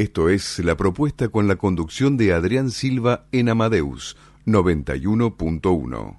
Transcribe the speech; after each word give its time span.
Esto 0.00 0.28
es 0.30 0.58
la 0.60 0.76
propuesta 0.76 1.28
con 1.28 1.46
la 1.46 1.56
conducción 1.56 2.16
de 2.16 2.32
Adrián 2.32 2.70
Silva 2.70 3.26
en 3.32 3.50
Amadeus 3.50 4.16
91.1. 4.46 6.16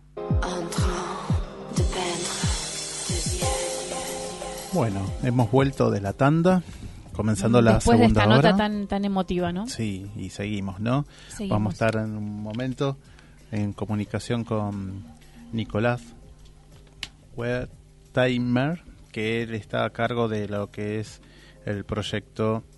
Bueno, 4.74 5.02
hemos 5.24 5.50
vuelto 5.52 5.90
de 5.90 6.00
la 6.00 6.14
tanda 6.14 6.62
comenzando 7.14 7.60
la 7.62 7.74
Después 7.76 7.98
segunda 7.98 8.22
de 8.22 8.28
esta 8.28 8.40
hora. 8.40 8.52
nota 8.52 8.58
tan, 8.64 8.86
tan 8.88 9.04
emotiva, 9.04 9.52
¿no? 9.52 9.66
Sí, 9.68 10.12
y 10.16 10.30
seguimos, 10.30 10.80
¿no? 10.80 11.08
Seguimos. 11.30 11.56
Vamos 11.56 11.72
a 11.72 11.74
estar 11.74 11.96
en 12.04 12.16
un 12.18 12.44
momento 12.44 12.98
en 13.52 13.74
comunicación 13.74 14.44
con 14.44 15.06
Nicolás 15.54 16.04
Wertheimer, 17.36 18.84
que 19.12 19.42
él 19.42 19.56
está 19.56 19.86
a 19.86 19.90
cargo 19.90 20.28
de 20.28 20.48
lo 20.48 20.70
que 20.70 21.00
es 21.00 21.20
el 21.66 21.84
proyecto 21.84 22.64
Pro- 22.64 22.71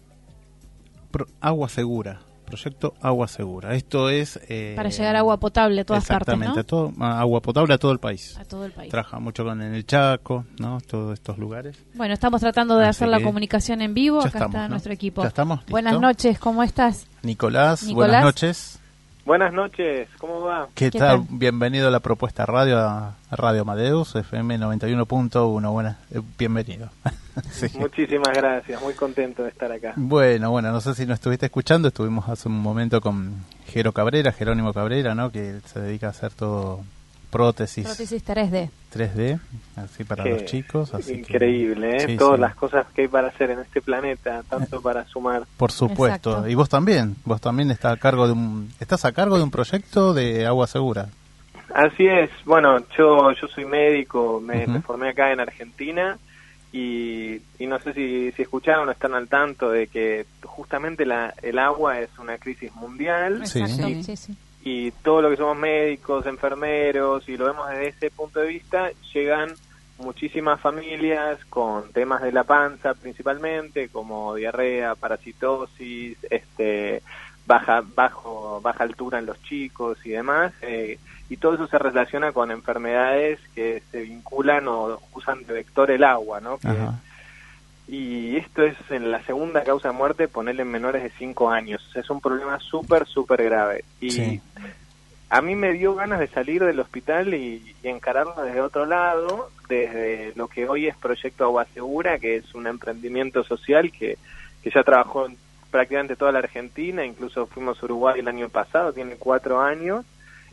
Agua 1.42 1.69
Segura. 1.69 2.19
Proyecto 2.45 2.94
Agua 3.02 3.28
Segura. 3.28 3.73
Esto 3.73 4.09
es... 4.09 4.39
eh, 4.50 4.73
Para 4.75 4.89
llegar 4.89 5.16
agua 5.16 5.39
potable 5.39 5.81
a 5.81 5.86
todas 5.86 6.06
partes, 6.06 6.33
exactamente, 6.33 6.56
¿no? 6.56 6.61
a 6.61 6.64
todo, 6.64 6.94
a 7.00 7.19
agua 7.22 7.42
potable 7.42 7.73
a 7.73 7.78
todo 7.78 7.92
el 7.94 8.00
país. 8.00 8.38
A 8.38 8.44
todo 8.45 8.66
el 8.66 8.72
país. 8.73 8.92
Trabaja 8.92 9.17
mucho 9.19 9.44
con 9.44 9.61
en 9.61 9.73
el 9.73 9.86
Chaco, 9.86 10.45
¿no? 10.59 10.80
Todos 10.81 11.14
estos 11.14 11.38
lugares. 11.39 11.78
Bueno, 11.95 12.14
estamos 12.14 12.41
tratando 12.41 12.75
de 12.78 12.84
Así 12.84 12.89
hacer 12.97 13.08
la 13.08 13.22
comunicación 13.22 13.81
en 13.81 13.94
vivo. 13.94 14.19
Acá 14.19 14.28
estamos, 14.28 14.50
está 14.56 14.64
¿no? 14.64 14.69
nuestro 14.69 14.94
equipo. 14.94 15.22
Ya 15.23 15.30
estamos, 15.30 15.59
¿listo? 15.59 15.72
Buenas 15.72 16.00
noches, 16.00 16.38
¿cómo 16.38 16.61
estás? 16.61 17.08
Nicolás, 17.23 17.84
Nicolás. 17.84 18.09
buenas 18.09 18.23
noches. 18.23 18.80
Buenas 19.25 19.53
noches, 19.53 20.09
¿cómo 20.17 20.41
va? 20.41 20.67
¿Qué, 20.75 20.91
¿Qué 20.91 20.99
tal? 20.99 21.25
tal? 21.25 21.38
Bienvenido 21.38 21.88
a 21.88 21.91
la 21.91 22.02
propuesta 22.02 22.45
radio, 22.45 22.77
a 22.79 23.16
Radio 23.31 23.61
Amadeus, 23.61 24.16
FM 24.16 24.59
91.1. 24.59 25.71
Buenas, 25.71 25.97
eh, 26.11 26.21
bienvenido. 26.38 26.89
Sí. 27.49 27.66
Muchísimas 27.79 28.31
gracias, 28.31 28.79
muy 28.79 28.94
contento 28.94 29.41
de 29.41 29.49
estar 29.49 29.71
acá. 29.71 29.94
Bueno, 29.95 30.51
bueno, 30.51 30.71
no 30.71 30.79
sé 30.81 30.94
si 30.94 31.07
nos 31.07 31.16
estuviste 31.16 31.47
escuchando, 31.47 31.88
estuvimos 31.88 32.29
hace 32.29 32.47
un 32.47 32.61
momento 32.61 33.01
con 33.01 33.44
Jero 33.66 33.91
Cabrera, 33.91 34.31
Jerónimo 34.31 34.71
Cabrera, 34.71 35.16
¿no? 35.16 35.31
Que 35.31 35.59
se 35.66 35.79
dedica 35.79 36.05
a 36.05 36.09
hacer 36.11 36.31
todo 36.31 36.81
prótesis, 37.33 37.85
Prótesis 37.85 38.23
3D. 38.23 38.69
3D, 38.93 39.39
así 39.75 40.03
para 40.03 40.23
Qué 40.23 40.29
los 40.29 40.45
chicos. 40.45 40.93
Así 40.93 41.13
que- 41.13 41.19
Increíble, 41.19 41.97
¿eh? 41.97 42.05
Sí, 42.07 42.17
Todas 42.17 42.35
sí. 42.35 42.41
las 42.41 42.55
cosas 42.55 42.85
que 42.94 43.01
hay 43.01 43.07
para 43.07 43.27
hacer 43.27 43.51
en 43.51 43.59
este 43.59 43.81
planeta, 43.81 44.44
tanto 44.49 44.81
para 44.81 45.05
sumar. 45.07 45.43
Por 45.57 45.72
supuesto. 45.72 46.29
Exacto. 46.31 46.49
Y 46.49 46.55
vos 46.55 46.69
también, 46.69 47.16
vos 47.25 47.41
también 47.41 47.72
estás 47.72 47.93
a 47.93 47.97
cargo 47.97 48.27
de 48.27 48.33
un, 48.33 48.72
estás 48.79 49.03
a 49.05 49.11
cargo 49.11 49.38
de 49.38 49.43
un 49.43 49.51
proyecto 49.51 50.13
de 50.13 50.45
agua 50.45 50.67
segura. 50.67 51.09
Así 51.73 52.05
es, 52.05 52.29
bueno, 52.45 52.77
yo 52.97 53.31
yo 53.31 53.47
soy 53.47 53.66
médico, 53.66 54.39
me, 54.39 54.67
formé 54.81 55.09
acá 55.09 55.31
en 55.31 55.39
Argentina 55.39 56.19
y, 56.72 57.41
y 57.57 57.67
no 57.67 57.79
sé 57.79 57.93
si, 57.93 58.31
si 58.33 58.43
escucharon 58.43 58.88
o 58.88 58.91
están 58.91 59.16
al 59.16 59.27
tanto 59.27 59.72
de 59.72 59.88
que 59.88 60.25
justamente 60.43 61.05
la, 61.05 61.33
el 61.41 61.57
agua 61.57 61.99
es 61.99 62.09
una 62.19 62.38
crisis 62.38 62.73
mundial. 62.75 63.47
Sí. 63.47 63.66
Sí, 64.03 64.16
sí. 64.16 64.38
Y 64.66 64.91
todo 64.91 65.22
lo 65.22 65.29
que 65.29 65.38
somos 65.38 65.57
médicos, 65.57 66.25
enfermeros, 66.25 67.28
y 67.28 67.35
lo 67.35 67.46
vemos 67.46 67.69
desde 67.69 67.88
ese 67.90 68.12
punto 68.12 68.40
de 68.40 68.47
vista, 68.47 68.91
llegan 69.13 69.53
muchísimas 69.97 70.59
familias 70.59 71.44
con 71.50 71.91
temas 71.91 72.22
de 72.22 72.31
la 72.31 72.44
panza 72.44 72.94
principalmente, 72.94 73.90
como 73.90 74.35
diarrea, 74.35 74.96
parasitosis, 74.96 76.18
este 76.29 77.02
baja 77.46 77.84
bajo 77.94 78.62
baja 78.62 78.85
altura 78.85 79.19
en 79.19 79.25
los 79.25 79.41
chicos 79.44 79.97
y 80.06 80.12
demás, 80.12 80.53
eh, 80.62 80.97
y 81.29 81.38
todo 81.38 81.56
eso 81.56 81.68
se 81.68 81.78
relaciona 81.78 82.31
con 82.31 82.52
enfermedades 82.52 83.40
que 83.53 83.84
se 83.91 84.02
vinculan 84.02 84.68
o 84.68 85.00
usan 85.13 85.46
de 85.46 85.53
vector 85.53 85.91
el 85.91 86.03
agua, 86.03 86.40
¿no? 86.40 86.57
Que-. 86.57 86.69
Y 87.88 88.38
esto 88.38 88.63
es 88.63 88.75
en 88.89 89.11
la 89.11 89.21
segunda 89.23 89.63
causa 89.63 89.89
de 89.89 89.94
muerte, 89.95 90.27
ponerle 90.27 90.61
en 90.61 90.71
menores 90.71 91.03
de 91.03 91.11
5 91.17 91.49
años. 91.49 91.81
Es 91.95 92.09
un 92.09 92.21
problema 92.21 92.59
súper, 92.59 93.05
súper 93.07 93.44
grave. 93.44 93.83
Y 93.99 94.11
Sí. 94.11 94.41
a 95.29 95.41
mí 95.41 95.55
me 95.55 95.73
dio 95.73 95.93
ganas 95.95 96.19
de 96.19 96.27
salir 96.27 96.63
del 96.63 96.79
hospital 96.79 97.33
y, 97.33 97.75
y 97.83 97.88
encararlo 97.88 98.35
desde 98.43 98.61
otro 98.61 98.85
lado, 98.85 99.49
desde 99.67 100.31
lo 100.35 100.47
que 100.47 100.67
hoy 100.67 100.88
es 100.88 100.95
Proyecto 100.97 101.43
Agua 101.45 101.66
Segura, 101.73 102.19
que 102.19 102.38
es 102.38 102.53
un 102.55 102.67
emprendimiento 102.67 103.43
social 103.43 103.91
que, 103.91 104.17
que 104.61 104.69
ya 104.72 104.83
trabajó 104.83 105.25
en 105.25 105.38
prácticamente 105.72 106.16
toda 106.16 106.31
la 106.31 106.39
Argentina, 106.39 107.03
incluso 107.03 107.47
fuimos 107.47 107.81
a 107.81 107.85
Uruguay 107.85 108.19
el 108.19 108.27
año 108.27 108.47
pasado, 108.49 108.93
tiene 108.93 109.16
cuatro 109.16 109.59
años, 109.59 110.05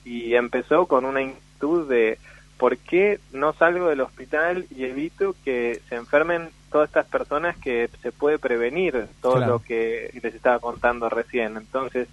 y 0.05 0.35
empezó 0.35 0.87
con 0.87 1.05
una 1.05 1.21
inquietud 1.21 1.87
de 1.89 2.19
por 2.57 2.79
qué 2.79 3.21
no 3.33 3.53
salgo 3.53 3.89
del 3.89 4.01
hospital 4.01 4.65
y 4.75 4.85
evito 4.85 5.35
que 5.45 5.81
se 5.91 5.97
enfermen 5.97 6.49
todas 6.71 6.89
estas 6.89 7.07
personas 7.07 7.57
que 7.57 7.89
se 8.03 8.13
puede 8.13 8.39
prevenir 8.39 9.07
todo 9.21 9.35
Claro. 9.37 9.53
lo 9.55 9.59
que 9.61 10.11
les 10.23 10.35
estaba 10.35 10.59
contando 10.59 11.09
recién. 11.09 11.57
Entonces, 11.57 12.09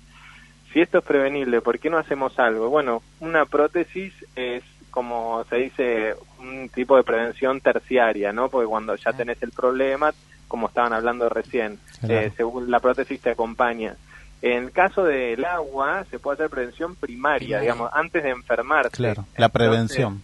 si 0.74 0.82
esto 0.82 1.00
es 1.00 1.04
prevenible, 1.04 1.62
¿por 1.62 1.80
qué 1.80 1.90
no 1.90 1.98
hacemos 1.98 2.38
algo? 2.40 2.70
Bueno, 2.70 3.02
una 3.20 3.46
prótesis 3.46 4.14
es, 4.36 4.64
como 4.92 5.44
se 5.50 5.56
dice, 5.58 6.16
un 6.40 6.70
tipo 6.70 6.98
de 6.98 7.04
prevención 7.04 7.62
terciaria, 7.62 8.34
¿no? 8.34 8.50
Porque 8.50 8.68
cuando 8.68 8.96
ya 8.96 9.14
tenés 9.14 9.42
el 9.44 9.52
problema, 9.52 10.12
como 10.48 10.68
estaban 10.68 10.94
hablando 10.94 11.30
recién, 11.30 11.80
Claro. 12.00 12.16
eh, 12.22 12.32
según 12.36 12.72
la 12.72 12.80
prótesis 12.80 13.22
te 13.22 13.30
acompaña. 13.32 13.96
En 14.42 14.66
el 14.66 14.72
caso 14.72 15.04
del 15.04 15.44
agua, 15.46 16.06
se 16.12 16.20
puede 16.20 16.36
hacer 16.36 16.50
prevención 16.50 16.96
primaria, 16.96 17.38
Primaria. 17.58 17.60
digamos, 17.62 17.90
antes 17.94 18.24
de 18.24 18.30
enfermarse. 18.30 18.92
Claro, 18.92 19.22
la 19.38 19.46
Entonces, 19.48 19.52
prevención. 19.52 20.22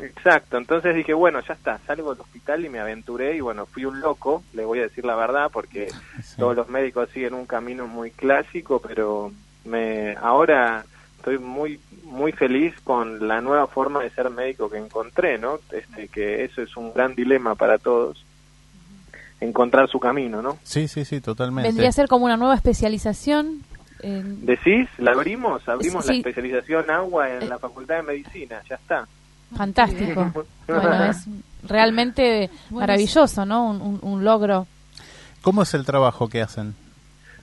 Exacto, 0.00 0.56
entonces 0.56 0.94
dije, 0.94 1.12
bueno, 1.12 1.40
ya 1.46 1.52
está, 1.54 1.78
salgo 1.86 2.12
del 2.14 2.22
hospital 2.22 2.64
y 2.64 2.68
me 2.70 2.80
aventuré 2.80 3.36
y 3.36 3.40
bueno, 3.40 3.66
fui 3.66 3.84
un 3.84 4.00
loco, 4.00 4.42
le 4.54 4.64
voy 4.64 4.78
a 4.78 4.82
decir 4.84 5.04
la 5.04 5.14
verdad, 5.16 5.50
porque 5.52 5.88
Sí. 6.22 6.36
todos 6.38 6.56
los 6.56 6.68
médicos 6.68 7.10
siguen 7.10 7.34
un 7.34 7.44
camino 7.46 7.86
muy 7.86 8.10
clásico, 8.10 8.80
pero 8.80 9.32
me 9.64 10.16
ahora 10.16 10.84
estoy 11.18 11.38
muy 11.38 11.78
muy 12.04 12.32
feliz 12.32 12.74
con 12.84 13.26
la 13.28 13.40
nueva 13.40 13.66
forma 13.66 14.02
de 14.02 14.10
ser 14.10 14.28
médico 14.30 14.68
que 14.68 14.76
encontré, 14.78 15.38
¿no? 15.38 15.60
Este, 15.70 16.08
que 16.08 16.44
eso 16.44 16.60
es 16.62 16.76
un 16.76 16.92
gran 16.92 17.14
dilema 17.14 17.54
para 17.54 17.78
todos, 17.78 18.22
encontrar 19.40 19.88
su 19.88 19.98
camino, 19.98 20.42
¿no? 20.42 20.58
Sí, 20.62 20.88
sí, 20.88 21.04
sí, 21.04 21.20
totalmente. 21.20 21.68
Vendría 21.68 21.88
a 21.88 21.92
ser 21.92 22.08
como 22.08 22.24
una 22.26 22.36
nueva 22.36 22.54
especialización. 22.54 23.62
en- 24.04 24.44
¿Decís? 24.44 24.88
¿La 24.98 25.12
abrimos? 25.12 25.68
Abrimos 25.68 26.04
la 26.06 26.14
especialización 26.14 26.90
agua 26.90 27.30
en 27.30 27.42
Eh. 27.42 27.46
la 27.48 27.58
Facultad 27.60 27.96
de 27.96 28.02
Medicina, 28.02 28.60
ya 28.68 28.74
está. 28.74 29.06
Fantástico. 29.56 30.32
bueno, 30.66 31.04
es 31.04 31.26
realmente 31.64 32.50
maravilloso, 32.70 33.44
¿no? 33.46 33.70
Un, 33.70 33.80
un- 33.82 33.98
un 34.02 34.24
logro. 34.24 34.66
¿Cómo 35.42 35.62
es 35.62 35.74
el 35.74 35.84
trabajo 35.84 36.28
que 36.28 36.40
hacen? 36.42 36.74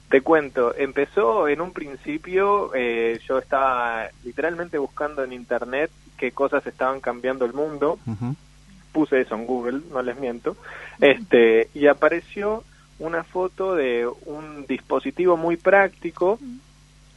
Te 0.10 0.22
cuento, 0.22 0.74
empezó 0.76 1.48
en 1.48 1.62
un 1.62 1.72
principio, 1.72 2.72
eh, 2.74 3.20
yo 3.28 3.38
estaba 3.38 4.08
literalmente 4.24 4.78
buscando 4.80 5.24
en 5.24 5.34
internet 5.34 5.92
qué 6.18 6.32
cosas 6.32 6.66
estaban 6.66 7.00
cambiando 7.00 7.46
el 7.46 7.54
mundo, 7.54 8.00
puse 8.92 9.22
eso 9.22 9.36
en 9.36 9.46
Google, 9.46 9.82
no 9.92 10.02
les 10.02 10.18
miento, 10.20 10.58
este, 11.00 11.70
y 11.76 11.86
apareció 11.88 12.64
una 12.98 13.24
foto 13.24 13.76
de 13.76 14.08
un 14.26 14.66
dispositivo 14.68 15.38
muy 15.38 15.58
práctico, 15.58 16.40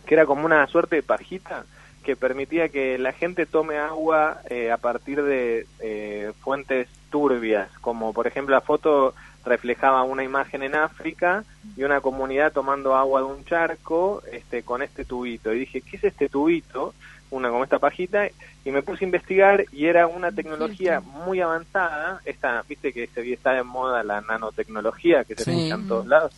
que 0.05 0.15
era 0.15 0.27
como 0.27 0.45
una 0.45 0.67
suerte 0.67 0.97
de 0.97 1.03
pajita, 1.03 1.65
que 2.03 2.17
permitía 2.17 2.69
que 2.69 2.99
la 2.99 3.13
gente 3.13 3.47
tome 3.47 3.79
agua 3.79 4.41
eh, 4.51 4.71
a 4.71 4.77
partir 4.77 5.23
de 5.23 5.67
eh, 5.81 6.33
fuentes 6.41 6.89
turbias, 7.11 7.71
como 7.81 8.13
por 8.13 8.27
ejemplo 8.27 8.55
la 8.55 8.61
foto 8.61 9.15
reflejaba 9.45 10.03
una 10.03 10.23
imagen 10.25 10.63
en 10.63 10.75
África 10.75 11.45
y 11.77 11.83
una 11.83 12.01
comunidad 12.01 12.53
tomando 12.53 12.95
agua 12.95 13.21
de 13.21 13.27
un 13.27 13.45
charco 13.45 14.23
este, 14.31 14.63
con 14.63 14.83
este 14.83 15.05
tubito. 15.05 15.53
Y 15.53 15.61
dije, 15.61 15.81
¿qué 15.81 15.97
es 15.97 16.05
este 16.05 16.29
tubito? 16.29 16.95
Una 17.31 17.49
como 17.49 17.65
esta 17.65 17.79
pajita, 17.79 18.29
y 18.65 18.71
me 18.71 18.83
puse 18.83 19.05
a 19.05 19.09
investigar 19.09 19.65
y 19.73 19.87
era 19.87 20.07
una 20.07 20.33
tecnología 20.33 21.01
muy 21.01 21.41
avanzada. 21.41 22.21
Esta, 22.27 22.63
viste 22.69 22.93
que 22.93 23.07
se 23.07 23.33
está 23.33 23.53
de 23.53 23.63
moda 23.63 24.05
la 24.05 24.21
nanotecnología 24.21 25.25
que 25.25 25.35
se 25.35 25.45
sí. 25.45 25.71
en 25.71 25.89
todos 25.89 26.07
lados. 26.07 26.33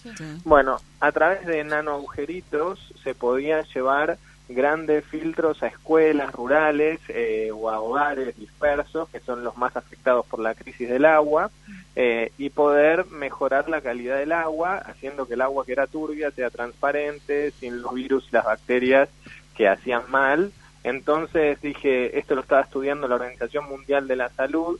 Bueno, 0.44 0.78
a 1.00 1.11
través 1.11 1.44
de 1.46 1.64
nano 1.64 1.94
agujeritos 1.94 2.94
se 3.02 3.14
podía 3.14 3.62
llevar 3.75 4.19
grandes 4.49 5.05
filtros 5.06 5.62
a 5.62 5.69
escuelas 5.69 6.32
rurales 6.32 7.00
eh, 7.08 7.50
o 7.52 7.70
a 7.70 7.81
hogares 7.81 8.37
dispersos, 8.37 9.08
que 9.08 9.20
son 9.20 9.43
los 9.43 9.56
más 9.56 9.76
afectados 9.76 10.26
por 10.26 10.41
la 10.41 10.55
crisis 10.55 10.88
del 10.88 11.05
agua, 11.05 11.50
eh, 11.96 12.32
y 12.38 12.50
poder 12.50 13.06
mejorar 13.06 13.69
la 13.69 13.81
calidad 13.81 14.19
del 14.19 14.32
agua, 14.32 14.76
haciendo 14.76 15.26
que 15.26 15.35
el 15.35 15.41
agua 15.41 15.64
que 15.64 15.73
era 15.73 15.87
turbia 15.87 16.31
sea 16.31 16.50
transparente, 16.50 17.52
sin 17.52 17.81
los 17.81 17.94
virus 17.94 18.26
y 18.29 18.35
las 18.35 18.44
bacterias 18.44 19.08
que 19.56 19.69
hacían 19.69 20.02
mal. 20.11 20.52
Entonces 20.82 21.61
dije, 21.62 22.19
esto 22.19 22.35
lo 22.35 22.43
estaba 22.43 22.62
estudiando 22.62 23.08
la 23.08 23.14
Organización 23.14 23.64
Mundial 23.67 24.06
de 24.06 24.17
la 24.17 24.29
Salud, 24.31 24.79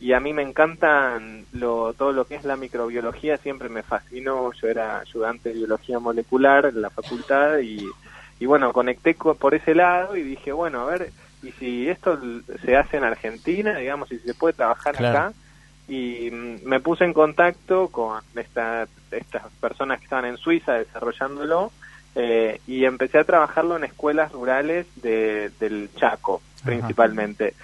y 0.00 0.12
a 0.12 0.20
mí 0.20 0.32
me 0.32 0.42
encantan 0.42 1.46
lo, 1.52 1.94
todo 1.94 2.12
lo 2.12 2.26
que 2.26 2.34
es 2.34 2.44
la 2.44 2.56
microbiología, 2.56 3.36
siempre 3.38 3.68
me 3.68 3.82
fascinó, 3.82 4.52
yo 4.52 4.68
era 4.68 4.98
ayudante 4.98 5.50
de 5.50 5.54
biología 5.54 5.98
molecular 5.98 6.66
en 6.66 6.82
la 6.82 6.90
facultad 6.90 7.58
y 7.58 7.86
y 8.44 8.46
bueno, 8.46 8.74
conecté 8.74 9.14
por 9.14 9.54
ese 9.54 9.74
lado 9.74 10.18
y 10.18 10.22
dije, 10.22 10.52
bueno, 10.52 10.82
a 10.82 10.84
ver, 10.84 11.10
y 11.42 11.50
si 11.52 11.88
esto 11.88 12.20
se 12.62 12.76
hace 12.76 12.98
en 12.98 13.04
Argentina, 13.04 13.78
digamos, 13.78 14.12
y 14.12 14.18
si 14.18 14.26
se 14.26 14.34
puede 14.34 14.52
trabajar 14.52 14.94
acá, 14.96 15.32
y 15.88 16.30
mm, 16.30 16.56
me 16.66 16.78
puse 16.78 17.04
en 17.04 17.14
contacto 17.14 17.88
con 17.88 18.20
esta, 18.36 18.86
estas 19.10 19.44
personas 19.62 19.98
que 19.98 20.04
estaban 20.04 20.26
en 20.26 20.36
Suiza 20.36 20.74
desarrollándolo, 20.74 21.72
eh, 22.16 22.60
y 22.66 22.84
empecé 22.84 23.16
a 23.16 23.24
trabajarlo 23.24 23.78
en 23.78 23.84
escuelas 23.84 24.30
rurales 24.30 24.84
de, 24.96 25.50
del 25.58 25.88
Chaco, 25.96 26.42
principalmente. 26.62 27.54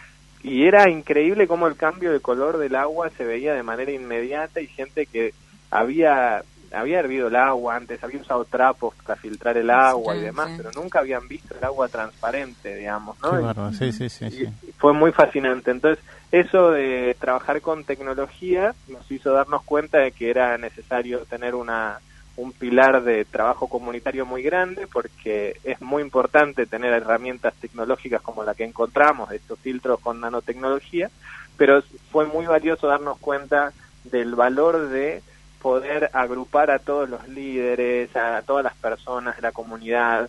Y 0.43 0.65
era 0.65 0.89
increíble 0.89 1.47
cómo 1.47 1.67
el 1.67 1.77
cambio 1.77 2.11
de 2.11 2.21
color 2.21 2.57
del 2.57 2.75
agua 2.75 3.11
se 3.19 3.27
veía 3.27 3.53
de 3.53 3.63
manera 3.63 3.93
inmediata 3.93 4.63
y 4.63 4.67
gente 4.67 5.05
que 5.05 5.35
había 5.71 6.43
había 6.73 7.01
hervido 7.01 7.29
el 7.29 7.37
agua 7.37 7.77
antes, 7.77 8.03
había 8.03 8.21
usado 8.21 8.45
trapos 8.45 8.95
para 9.05 9.17
filtrar 9.17 9.57
el 9.57 9.71
agua 9.71 10.17
y 10.17 10.21
demás, 10.21 10.51
pero 10.57 10.71
nunca 10.73 11.01
habían 11.01 11.27
visto 11.27 11.55
el 11.57 11.65
agua 11.65 11.89
transparente, 11.89 12.77
digamos, 12.77 13.17
¿no? 13.21 13.73
sí, 13.73 13.93
sí, 13.93 14.09
sí, 14.09 14.49
fue 14.79 14.93
muy 14.93 15.13
fascinante. 15.13 15.71
Entonces, 15.71 16.05
eso 16.31 16.71
de 16.71 17.17
trabajar 17.19 17.61
con 17.61 17.85
tecnología 17.85 18.75
nos 18.89 19.11
hizo 19.11 19.33
darnos 19.33 19.63
cuenta 19.65 19.99
de 19.99 20.13
que 20.13 20.31
era 20.31 20.57
necesario 20.59 21.21
tener 21.27 21.55
una 21.55 21.99
un 22.37 22.53
pilar 22.53 23.03
de 23.03 23.25
trabajo 23.27 23.69
comunitario 23.69 24.25
muy 24.25 24.43
grande 24.43 24.87
porque 24.87 25.61
es 25.63 25.81
muy 25.83 26.03
importante 26.03 26.65
tener 26.65 26.93
herramientas 26.93 27.55
tecnológicas 27.61 28.23
como 28.23 28.45
la 28.45 28.55
que 28.55 28.65
encontramos, 28.65 29.31
estos 29.33 29.59
filtros 29.59 30.01
con 30.01 30.21
nanotecnología, 30.21 31.11
pero 31.59 31.83
fue 32.11 32.27
muy 32.27 32.47
valioso 32.47 32.87
darnos 32.87 33.19
cuenta 33.19 33.73
del 34.05 34.35
valor 34.35 34.89
de 34.89 35.23
poder 35.61 36.11
agrupar 36.13 36.71
a 36.71 36.79
todos 36.79 37.09
los 37.09 37.29
líderes, 37.29 38.15
a 38.17 38.43
todas 38.43 38.65
las 38.65 38.75
personas 38.75 39.37
de 39.37 39.43
la 39.43 39.53
comunidad, 39.53 40.29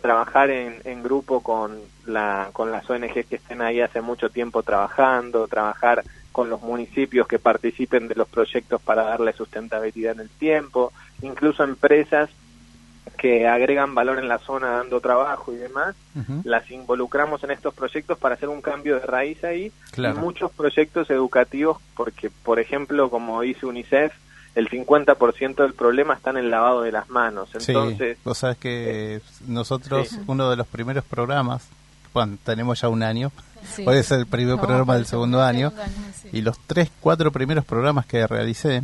trabajar 0.00 0.50
en, 0.50 0.80
en 0.84 1.02
grupo 1.02 1.40
con, 1.40 1.78
la, 2.06 2.50
con 2.52 2.70
las 2.70 2.88
ONG 2.88 3.24
que 3.26 3.36
estén 3.36 3.62
ahí 3.62 3.80
hace 3.80 4.00
mucho 4.00 4.30
tiempo 4.30 4.62
trabajando, 4.62 5.48
trabajar 5.48 6.02
con 6.32 6.48
los 6.48 6.62
municipios 6.62 7.26
que 7.26 7.38
participen 7.38 8.08
de 8.08 8.14
los 8.14 8.28
proyectos 8.28 8.80
para 8.80 9.02
darle 9.02 9.32
sustentabilidad 9.32 10.12
en 10.14 10.20
el 10.20 10.30
tiempo, 10.30 10.92
incluso 11.22 11.64
empresas 11.64 12.30
que 13.18 13.46
agregan 13.46 13.94
valor 13.94 14.18
en 14.18 14.28
la 14.28 14.38
zona 14.38 14.70
dando 14.70 15.00
trabajo 15.00 15.52
y 15.52 15.56
demás, 15.56 15.94
las 16.44 16.70
involucramos 16.70 17.42
en 17.44 17.50
estos 17.50 17.74
proyectos 17.74 18.16
para 18.16 18.34
hacer 18.34 18.48
un 18.48 18.62
cambio 18.62 18.98
de 18.98 19.06
raíz 19.06 19.42
ahí. 19.44 19.72
Y 19.96 20.18
muchos 20.18 20.50
proyectos 20.52 21.10
educativos, 21.10 21.78
porque, 21.96 22.30
por 22.30 22.58
ejemplo, 22.60 23.10
como 23.10 23.42
dice 23.42 23.66
UNICEF, 23.66 24.12
el 24.54 24.68
50% 24.68 25.56
del 25.56 25.74
problema 25.74 26.14
está 26.14 26.30
en 26.30 26.38
el 26.38 26.50
lavado 26.50 26.82
de 26.82 26.92
las 26.92 27.08
manos. 27.08 27.50
Entonces, 27.54 28.16
sí, 28.16 28.22
vos 28.24 28.38
sabes 28.38 28.58
que 28.58 29.16
eh, 29.16 29.20
nosotros, 29.46 30.18
uno 30.26 30.50
de 30.50 30.56
los 30.56 30.66
primeros 30.66 31.04
programas, 31.04 31.68
bueno, 32.12 32.36
tenemos 32.44 32.80
ya 32.80 32.88
un 32.88 33.02
año, 33.02 33.30
hoy 33.86 33.98
es 33.98 34.10
el 34.10 34.26
primer 34.26 34.58
programa 34.58 34.96
del 34.96 35.06
segundo 35.06 35.42
año, 35.42 35.72
y 36.32 36.40
los 36.40 36.58
tres, 36.66 36.90
cuatro 37.00 37.30
primeros 37.30 37.64
programas 37.64 38.06
que 38.06 38.26
realicé, 38.26 38.82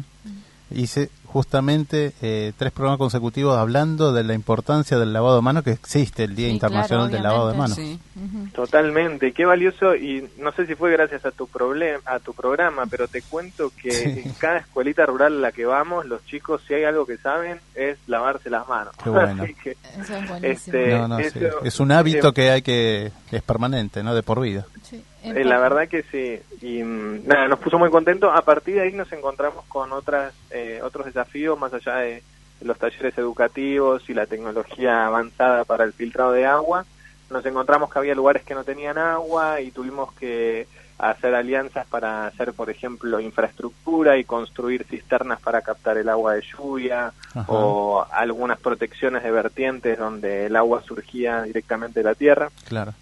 hice 0.71 1.11
justamente 1.27 2.13
eh, 2.23 2.53
tres 2.57 2.73
programas 2.73 2.99
consecutivos 2.99 3.57
hablando 3.59 4.13
de 4.13 4.25
la 4.25 4.33
importancia 4.33 4.99
del 4.99 5.13
lavado 5.13 5.37
de 5.37 5.43
manos 5.43 5.65
que 5.65 5.73
existe 5.73 6.25
el 6.25 6.35
Día 6.35 6.49
Internacional 6.49 7.11
del 7.11 7.23
Lavado 7.23 7.51
de 7.51 7.59
Manos. 7.59 7.79
Totalmente, 8.55 9.33
qué 9.33 9.45
valioso 9.45 9.95
y 9.95 10.27
no 10.39 10.53
sé 10.53 10.67
si 10.67 10.75
fue 10.75 10.93
gracias 10.93 11.27
a 11.27 11.33
tu 11.33 11.47
problema, 11.47 12.01
a 12.07 12.21
tu 12.21 12.33
programa, 12.33 12.87
pero 12.87 13.07
te 13.07 13.21
cuento 13.21 13.71
que 13.81 14.23
en 14.25 14.33
cada 14.39 14.59
escuelita 14.59 15.05
rural 15.05 15.37
a 15.37 15.41
la 15.41 15.53
que 15.53 15.67
vamos, 15.67 16.07
los 16.07 16.25
chicos 16.25 16.63
si 16.67 16.75
hay 16.75 16.85
algo 16.85 17.05
que 17.05 17.19
saben 17.19 17.61
es 17.75 17.99
lavarse 18.07 18.49
las 18.49 18.67
manos. 18.67 18.95
Qué 19.03 19.11
bueno. 19.11 19.45
es, 20.43 20.69
este, 20.69 21.51
es 21.65 21.81
un 21.81 21.93
hábito 21.93 22.33
que 22.33 22.51
hay 22.51 22.63
que 22.63 23.13
es 23.31 23.43
permanente, 23.43 24.03
¿no? 24.03 24.15
De 24.15 24.23
por 24.23 24.41
vida. 24.41 24.65
Eh, 25.35 25.45
la 25.45 25.59
verdad 25.59 25.89
que 25.89 26.03
sí. 26.03 26.41
Y 26.65 26.83
mm, 26.83 27.27
nada, 27.27 27.49
nos 27.49 27.59
puso 27.59 27.79
muy 27.79 27.91
contentos. 27.91 28.31
A 28.35 28.43
partir 28.43 28.77
de 28.77 28.83
ahí 28.83 28.93
nos 28.93 29.11
encontramos 29.13 29.65
con 29.67 29.93
otras 29.93 30.33
eh, 30.51 30.81
otros 30.83 31.07
desafíos 31.07 31.59
más 31.59 31.73
allá 31.75 31.97
de 31.97 32.23
los 32.61 32.79
talleres 32.79 33.17
educativos 33.19 34.09
y 34.09 34.15
la 34.15 34.27
tecnología 34.27 35.07
avanzada 35.07 35.65
para 35.65 35.85
el 35.85 35.93
filtrado 35.93 36.33
de 36.33 36.47
agua. 36.47 36.85
Nos 37.31 37.45
encontramos 37.45 37.91
que 37.91 37.99
había 37.99 38.15
lugares 38.15 38.45
que 38.45 38.55
no 38.55 38.65
tenían 38.65 38.99
agua 38.99 39.61
y 39.61 39.71
tuvimos 39.73 40.13
que 40.15 40.67
hacer 40.99 41.35
alianzas 41.35 41.87
para 41.87 42.27
hacer, 42.27 42.55
por 42.55 42.71
ejemplo, 42.71 43.21
infraestructura 43.21 44.17
y 44.17 44.25
construir 44.25 44.85
cisternas 44.85 45.41
para 45.41 45.61
captar 45.61 45.99
el 45.99 46.09
agua 46.09 46.35
de 46.35 46.43
lluvia 46.43 47.13
o 47.49 48.07
algunas 48.11 48.59
protecciones 48.59 49.23
de 49.23 49.31
vertientes 49.31 49.99
donde 49.99 50.47
el 50.47 50.57
agua 50.57 50.83
surgía 50.87 51.43
directamente 51.43 52.01
de 52.01 52.05
la 52.05 52.15
tierra. 52.15 52.51
Claro. 52.67 52.95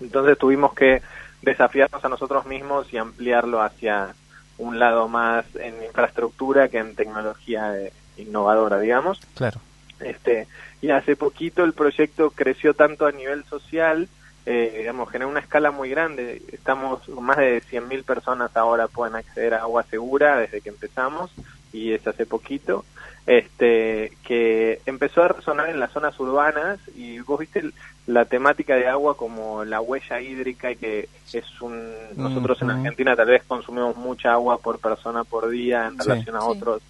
Entonces 0.00 0.36
tuvimos 0.36 0.74
que 0.74 1.02
desafiarnos 1.42 2.04
a 2.04 2.08
nosotros 2.08 2.46
mismos 2.46 2.92
y 2.92 2.98
ampliarlo 2.98 3.62
hacia 3.62 4.14
un 4.58 4.78
lado 4.78 5.08
más 5.08 5.44
en 5.56 5.82
infraestructura 5.84 6.68
que 6.68 6.78
en 6.78 6.94
tecnología 6.94 7.78
eh, 7.78 7.92
innovadora, 8.16 8.80
digamos. 8.80 9.20
Claro. 9.34 9.60
Este, 10.00 10.46
y 10.80 10.90
hace 10.90 11.16
poquito 11.16 11.64
el 11.64 11.72
proyecto 11.72 12.30
creció 12.30 12.74
tanto 12.74 13.06
a 13.06 13.12
nivel 13.12 13.44
social, 13.44 14.08
eh, 14.46 14.74
digamos, 14.78 15.10
generó 15.10 15.30
una 15.30 15.40
escala 15.40 15.70
muy 15.70 15.90
grande. 15.90 16.42
Estamos, 16.52 17.08
más 17.08 17.36
de 17.36 17.62
100.000 17.62 18.04
personas 18.04 18.56
ahora 18.56 18.88
pueden 18.88 19.16
acceder 19.16 19.54
a 19.54 19.62
agua 19.62 19.84
segura 19.84 20.36
desde 20.38 20.60
que 20.60 20.70
empezamos 20.70 21.30
y 21.72 21.92
es 21.92 22.06
hace 22.06 22.26
poquito 22.26 22.84
este 23.28 24.16
que 24.24 24.80
empezó 24.86 25.22
a 25.22 25.28
resonar 25.28 25.68
en 25.68 25.78
las 25.78 25.92
zonas 25.92 26.18
urbanas 26.18 26.80
y 26.96 27.20
vos 27.20 27.38
viste 27.38 27.62
la 28.06 28.24
temática 28.24 28.74
de 28.74 28.88
agua 28.88 29.18
como 29.18 29.66
la 29.66 29.82
huella 29.82 30.18
hídrica 30.22 30.70
y 30.70 30.76
que 30.76 31.08
es 31.34 31.60
un 31.60 31.92
nosotros 32.16 32.62
en 32.62 32.70
Argentina 32.70 33.14
tal 33.14 33.26
vez 33.26 33.42
consumimos 33.46 33.96
mucha 33.96 34.32
agua 34.32 34.56
por 34.56 34.78
persona 34.78 35.24
por 35.24 35.50
día 35.50 35.86
en 35.86 35.98
relación 35.98 36.36
a 36.36 36.44
otros. 36.44 36.80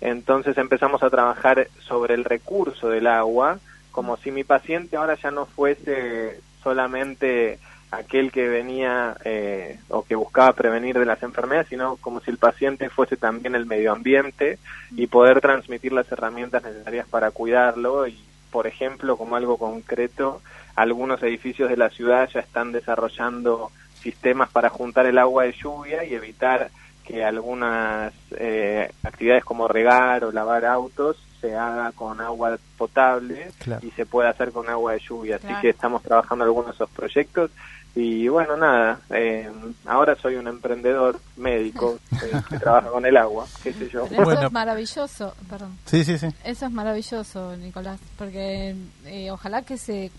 Entonces 0.00 0.56
empezamos 0.56 1.02
a 1.02 1.10
trabajar 1.10 1.66
sobre 1.80 2.14
el 2.14 2.24
recurso 2.24 2.88
del 2.88 3.08
agua 3.08 3.58
como 3.90 4.16
si 4.18 4.30
mi 4.30 4.44
paciente 4.44 4.96
ahora 4.96 5.16
ya 5.20 5.32
no 5.32 5.46
fuese 5.46 6.40
solamente 6.62 7.58
aquel 7.90 8.32
que 8.32 8.48
venía 8.48 9.16
eh, 9.24 9.78
o 9.88 10.04
que 10.04 10.14
buscaba 10.14 10.52
prevenir 10.52 10.98
de 10.98 11.06
las 11.06 11.22
enfermedades, 11.22 11.68
sino 11.68 11.96
como 11.96 12.20
si 12.20 12.30
el 12.30 12.38
paciente 12.38 12.90
fuese 12.90 13.16
también 13.16 13.54
el 13.54 13.66
medio 13.66 13.92
ambiente 13.92 14.58
y 14.92 15.06
poder 15.06 15.40
transmitir 15.40 15.92
las 15.92 16.10
herramientas 16.10 16.62
necesarias 16.62 17.06
para 17.08 17.30
cuidarlo. 17.30 18.06
Y, 18.06 18.18
por 18.50 18.66
ejemplo, 18.66 19.16
como 19.16 19.36
algo 19.36 19.56
concreto, 19.56 20.42
algunos 20.74 21.22
edificios 21.22 21.70
de 21.70 21.76
la 21.76 21.90
ciudad 21.90 22.28
ya 22.32 22.40
están 22.40 22.72
desarrollando 22.72 23.70
sistemas 24.00 24.50
para 24.50 24.68
juntar 24.68 25.06
el 25.06 25.18
agua 25.18 25.44
de 25.44 25.52
lluvia 25.52 26.04
y 26.04 26.14
evitar 26.14 26.70
que 27.04 27.24
algunas 27.24 28.12
eh, 28.36 28.90
actividades 29.04 29.44
como 29.44 29.68
regar 29.68 30.24
o 30.24 30.32
lavar 30.32 30.64
autos 30.64 31.16
se 31.40 31.54
haga 31.54 31.92
con 31.92 32.20
agua 32.20 32.58
potable 32.76 33.48
y 33.82 33.90
se 33.92 34.06
pueda 34.06 34.30
hacer 34.30 34.50
con 34.50 34.68
agua 34.68 34.92
de 34.92 35.00
lluvia. 35.00 35.36
Así 35.36 35.52
que 35.60 35.68
estamos 35.68 36.02
trabajando 36.02 36.44
algunos 36.44 36.70
de 36.70 36.74
esos 36.74 36.90
proyectos 36.90 37.50
y 37.96 38.28
bueno, 38.28 38.58
nada, 38.58 39.00
eh, 39.08 39.50
ahora 39.86 40.14
soy 40.16 40.34
un 40.34 40.46
emprendedor 40.46 41.18
médico 41.38 41.98
eh, 42.12 42.42
que 42.50 42.58
trabaja 42.58 42.90
con 42.90 43.06
el 43.06 43.16
agua, 43.16 43.46
qué 43.62 43.72
sé 43.72 43.88
yo. 43.88 44.04
Eso 44.04 44.32
es 44.32 44.52
maravilloso, 44.52 45.34
perdón. 45.48 45.78
Sí, 45.86 46.04
sí, 46.04 46.18
sí. 46.18 46.28
Eso 46.44 46.66
es 46.66 46.72
maravilloso, 46.72 47.56
Nicolás, 47.56 47.98
porque 48.18 48.76
eh, 49.06 49.30
ojalá 49.30 49.62
que 49.62 49.78
se 49.78 50.10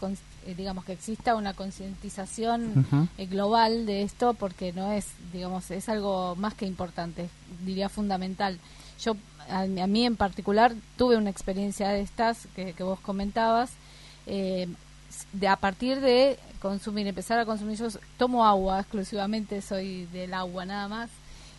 digamos, 0.55 0.85
que 0.85 0.93
exista 0.93 1.35
una 1.35 1.53
concientización 1.53 2.87
global 3.29 3.85
de 3.85 4.03
esto, 4.03 4.33
porque 4.33 4.71
no 4.71 4.93
es, 4.93 5.05
digamos, 5.33 5.69
es 5.71 5.89
algo 5.89 6.35
más 6.37 6.53
que 6.53 6.65
importante, 6.65 7.29
diría 7.65 7.89
fundamental. 7.89 8.57
Yo, 8.99 9.15
a, 9.49 9.65
mí 9.65 10.05
en 10.05 10.15
particular, 10.15 10.73
tuve 10.97 11.17
una 11.17 11.29
experiencia 11.29 11.89
de 11.89 12.01
estas 12.01 12.47
que, 12.55 12.73
vos 12.79 12.99
comentabas, 13.01 13.71
eh, 14.25 14.67
de 15.33 15.47
a 15.47 15.55
partir 15.55 15.99
de 16.01 16.37
consumir, 16.61 17.07
empezar 17.07 17.39
a 17.39 17.45
consumir, 17.45 17.77
yo 17.77 17.87
tomo 18.17 18.45
agua 18.45 18.79
exclusivamente, 18.79 19.61
soy 19.61 20.05
del 20.07 20.33
agua 20.33 20.65
nada 20.65 20.87
más, 20.87 21.09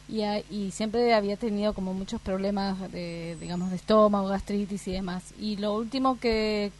y, 0.09 0.23
y, 0.51 0.71
siempre 0.71 1.13
había 1.13 1.37
tenido 1.37 1.75
como 1.75 1.93
muchos 1.93 2.21
problemas 2.21 2.91
de, 2.93 3.37
digamos, 3.41 3.69
de 3.69 3.77
estómago, 3.77 4.29
gastritis 4.29 4.89
y 4.89 4.93
demás. 4.93 5.35
Y 5.39 5.57
lo 5.57 5.75
último 5.75 6.19
que, 6.19 6.73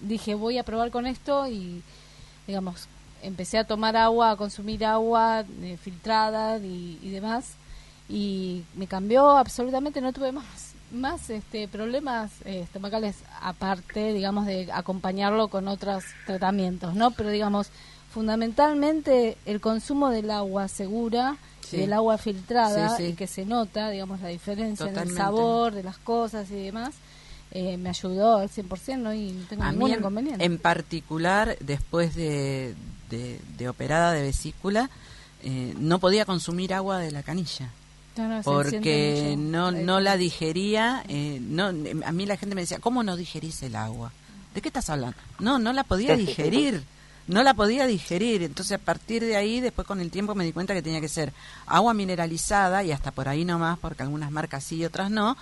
dije, 0.00 0.36
voy 0.36 0.58
a 0.58 0.62
probar 0.62 0.92
con 0.92 1.06
esto 1.06 1.48
y, 1.48 1.82
digamos, 2.46 2.86
empecé 3.22 3.58
a 3.58 3.64
tomar 3.64 3.96
agua, 3.96 4.30
a 4.30 4.36
consumir 4.36 4.84
agua 4.84 5.44
eh, 5.62 5.76
filtrada 5.82 6.58
y, 6.58 7.10
demás. 7.10 7.54
Y 8.08 8.62
me 8.76 8.86
cambió 8.86 9.30
absolutamente, 9.30 10.00
no 10.00 10.12
tuve 10.12 10.30
más 10.30 10.65
más 10.92 11.30
este 11.30 11.68
problemas 11.68 12.30
eh, 12.44 12.60
estomacales 12.60 13.16
aparte 13.40 14.12
digamos 14.12 14.46
de 14.46 14.70
acompañarlo 14.72 15.48
con 15.48 15.68
otros 15.68 16.04
tratamientos 16.26 16.94
no 16.94 17.10
pero 17.10 17.30
digamos 17.30 17.68
fundamentalmente 18.12 19.36
el 19.46 19.60
consumo 19.60 20.10
del 20.10 20.30
agua 20.30 20.68
segura 20.68 21.36
del 21.72 21.92
agua 21.92 22.18
filtrada 22.18 23.00
y 23.00 23.14
que 23.14 23.26
se 23.26 23.44
nota, 23.44 23.90
digamos, 23.90 24.20
la 24.20 24.28
diferencia 24.28 24.88
en 24.88 24.96
el 24.96 25.10
sabor 25.12 25.74
de 25.74 25.82
las 25.82 25.98
cosas 25.98 26.50
y 26.50 26.54
demás. 26.54 26.94
Eh, 27.52 27.76
me 27.76 27.90
ayudó 27.90 28.38
al 28.38 28.50
100%, 28.50 28.98
¿no? 28.98 29.14
Y 29.14 29.32
no 29.32 29.46
tengo 29.46 29.64
ningún 29.64 29.90
inconveniente. 29.90 30.44
En 30.44 30.58
particular, 30.58 31.56
después 31.60 32.14
de, 32.14 32.74
de, 33.08 33.68
operada 33.68 34.12
de 34.12 34.22
vesícula, 34.22 34.90
eh, 35.42 35.74
no 35.78 35.98
podía 35.98 36.24
consumir 36.24 36.74
agua 36.74 36.98
de 36.98 37.12
la 37.12 37.22
canilla. 37.22 37.70
Porque 38.44 39.36
no, 39.38 39.70
no 39.70 40.00
la 40.00 40.16
digería. 40.16 41.04
Eh, 41.08 41.38
no, 41.40 41.66
a 42.04 42.12
mí 42.12 42.26
la 42.26 42.36
gente 42.36 42.54
me 42.54 42.62
decía, 42.62 42.78
¿cómo 42.78 43.02
no 43.02 43.16
digerís 43.16 43.62
el 43.62 43.76
agua? 43.76 44.12
¿De 44.54 44.60
qué 44.60 44.68
estás 44.68 44.90
hablando? 44.90 45.16
No, 45.38 45.58
no 45.58 45.72
la 45.72 45.84
podía 45.84 46.16
digerir 46.16 46.82
no 47.26 47.42
la 47.42 47.54
podía 47.54 47.86
digerir. 47.86 48.42
Entonces, 48.42 48.72
a 48.72 48.82
partir 48.82 49.24
de 49.24 49.36
ahí, 49.36 49.60
después 49.60 49.86
con 49.86 50.00
el 50.00 50.10
tiempo 50.10 50.34
me 50.34 50.44
di 50.44 50.52
cuenta 50.52 50.74
que 50.74 50.82
tenía 50.82 51.00
que 51.00 51.08
ser 51.08 51.32
agua 51.66 51.94
mineralizada 51.94 52.84
y 52.84 52.92
hasta 52.92 53.10
por 53.10 53.28
ahí 53.28 53.44
nomás, 53.44 53.78
porque 53.78 54.02
algunas 54.02 54.30
marcas 54.30 54.64
sí 54.64 54.76
y 54.76 54.84
otras 54.84 55.10
no. 55.10 55.36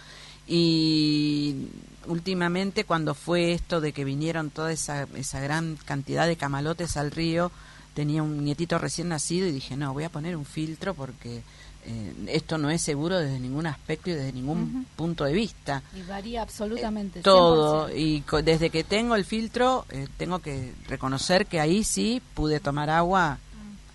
Y 0.47 1.69
últimamente, 2.07 2.85
cuando 2.85 3.15
fue 3.15 3.53
esto 3.53 3.81
de 3.81 3.93
que 3.93 4.05
vinieron 4.05 4.51
toda 4.51 4.73
esa, 4.73 5.07
esa 5.15 5.41
gran 5.41 5.77
cantidad 5.85 6.27
de 6.27 6.37
camalotes 6.37 6.97
al 6.97 7.11
río, 7.11 7.51
tenía 7.95 8.23
un 8.23 8.45
nietito 8.45 8.79
recién 8.79 9.09
nacido 9.09 9.47
y 9.47 9.53
dije, 9.53 9.77
no, 9.77 9.93
voy 9.93 10.05
a 10.05 10.11
poner 10.11 10.37
un 10.37 10.45
filtro 10.45 10.95
porque 10.95 11.43
eh, 11.87 12.13
esto 12.29 12.57
no 12.59 12.71
es 12.71 12.81
seguro 12.81 13.19
desde 13.19 13.39
ningún 13.39 13.67
aspecto 13.67 14.11
y 14.11 14.15
desde 14.15 14.33
ningún 14.33 14.87
punto 14.97 15.25
de 15.25 15.33
vista. 15.33 15.83
Y 15.95 16.03
varía 16.03 16.43
absolutamente. 16.43 17.21
Eh, 17.21 17.23
todo. 17.23 17.95
Y 17.95 18.25
desde 18.43 18.71
que 18.71 18.85
tengo 18.85 19.15
el 19.17 19.25
filtro, 19.25 19.85
eh, 19.91 20.09
tengo 20.17 20.39
que 20.39 20.73
reconocer 20.89 21.47
que 21.47 21.61
ahí 21.61 21.85
sí 21.85 22.23
pude 22.35 22.61
tomar 22.61 22.91
agua 22.91 23.39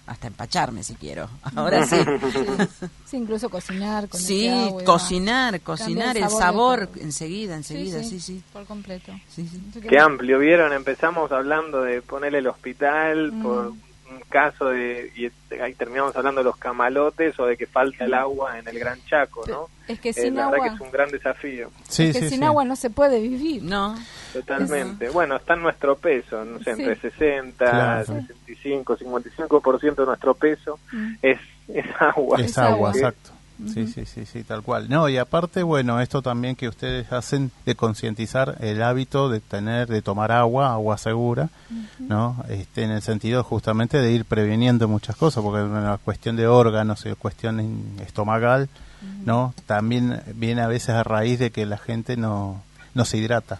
hasta 0.06 0.28
empacharme 0.28 0.84
si 0.84 0.96
quiero. 0.96 1.30
Ahora 1.56 1.86
sí. 1.86 1.98
sí. 3.06 3.18
incluso 3.18 3.50
cocinar 3.50 4.08
con 4.08 4.20
Sí, 4.20 4.52
cocinar, 4.86 5.62
cocinar 5.62 6.18
el 6.18 6.30
sabor, 6.30 6.90
enseguida, 7.00 7.56
enseguida, 7.56 8.04
sí, 8.04 8.20
sí, 8.20 8.44
Por 8.54 8.66
completo. 8.66 9.14
Qué 9.88 10.00
amplio, 10.00 10.40
¿vieron? 10.40 10.74
Empezamos 10.74 11.32
hablando 11.32 11.82
de 11.82 12.02
ponerle 12.02 12.40
el 12.40 12.48
hospital 12.48 13.34
por 13.42 13.74
un 14.12 14.22
caso 14.30 14.70
de, 14.70 15.12
y 15.16 15.56
ahí 15.62 15.74
terminamos 15.74 16.16
hablando 16.16 16.42
de 16.42 16.46
los 16.46 16.58
camalotes 16.58 17.40
o 17.40 17.46
de 17.46 17.58
que 17.58 17.66
falta 17.66 18.06
el 18.06 18.14
agua 18.14 18.60
en 18.60 18.68
el 18.68 18.80
Gran 18.80 19.00
Chaco, 19.06 19.44
¿no? 19.48 19.68
Es 19.88 20.00
que 20.00 20.10
eh, 20.10 20.14
sin 20.14 20.40
agua. 20.40 20.68
es 20.68 20.80
un 20.80 20.92
gran 20.92 21.10
desafío. 21.10 21.72
Sí, 21.88 22.10
es 22.10 22.18
que 22.18 22.30
sin 22.30 22.44
agua 22.44 22.64
no 22.64 22.76
se 22.76 22.90
puede 22.90 23.20
vivir. 23.20 23.64
No. 23.64 23.96
Totalmente. 24.34 25.10
Bueno, 25.10 25.38
está 25.38 25.56
en 25.56 25.64
nuestro 25.64 25.96
peso, 25.98 26.46
no 26.46 26.60
sé, 26.60 26.72
entre 26.72 26.96
60, 26.96 28.06
65, 28.06 28.98
55% 28.98 29.96
de 29.96 30.06
nuestro 30.06 30.34
peso 30.36 30.80
mm. 30.92 31.14
es, 31.22 31.40
es 31.70 31.86
agua. 32.00 32.40
Es 32.40 32.58
agua, 32.58 32.92
exacto. 32.92 33.32
Sí, 33.68 33.88
sí, 33.88 34.06
sí, 34.06 34.26
sí, 34.26 34.44
tal 34.44 34.64
cual. 34.64 34.90
No, 34.90 35.10
y 35.10 35.18
aparte, 35.18 35.64
bueno, 35.64 36.00
esto 36.00 36.22
también 36.22 36.56
que 36.56 36.70
ustedes 36.70 37.12
hacen 37.12 37.52
de 37.66 37.76
concientizar 37.76 38.56
el 38.62 38.82
hábito 38.82 39.30
de 39.30 39.42
tener, 39.42 39.88
de 39.88 40.02
tomar 40.02 40.32
agua, 40.32 40.72
agua 40.72 40.98
segura, 40.98 41.50
¿no? 42.00 42.44
Este, 42.48 42.84
en 42.84 42.92
el 42.92 43.02
sentido 43.02 43.44
justamente 43.44 43.98
de 43.98 44.12
ir 44.12 44.24
previniendo 44.26 44.88
muchas 44.88 45.18
cosas, 45.18 45.44
porque 45.44 45.62
una 45.62 45.98
cuestión 45.98 46.38
de 46.38 46.48
órganos 46.48 47.06
y 47.06 47.14
cuestión 47.16 48.00
estomacal, 48.00 48.70
¿no? 49.26 49.54
También 49.66 50.22
viene 50.36 50.62
a 50.62 50.68
veces 50.68 50.92
a 50.92 51.04
raíz 51.04 51.40
de 51.40 51.52
que 51.52 51.66
la 51.66 51.78
gente 51.78 52.16
no, 52.16 52.62
no 52.94 53.06
se 53.06 53.18
hidrata. 53.18 53.60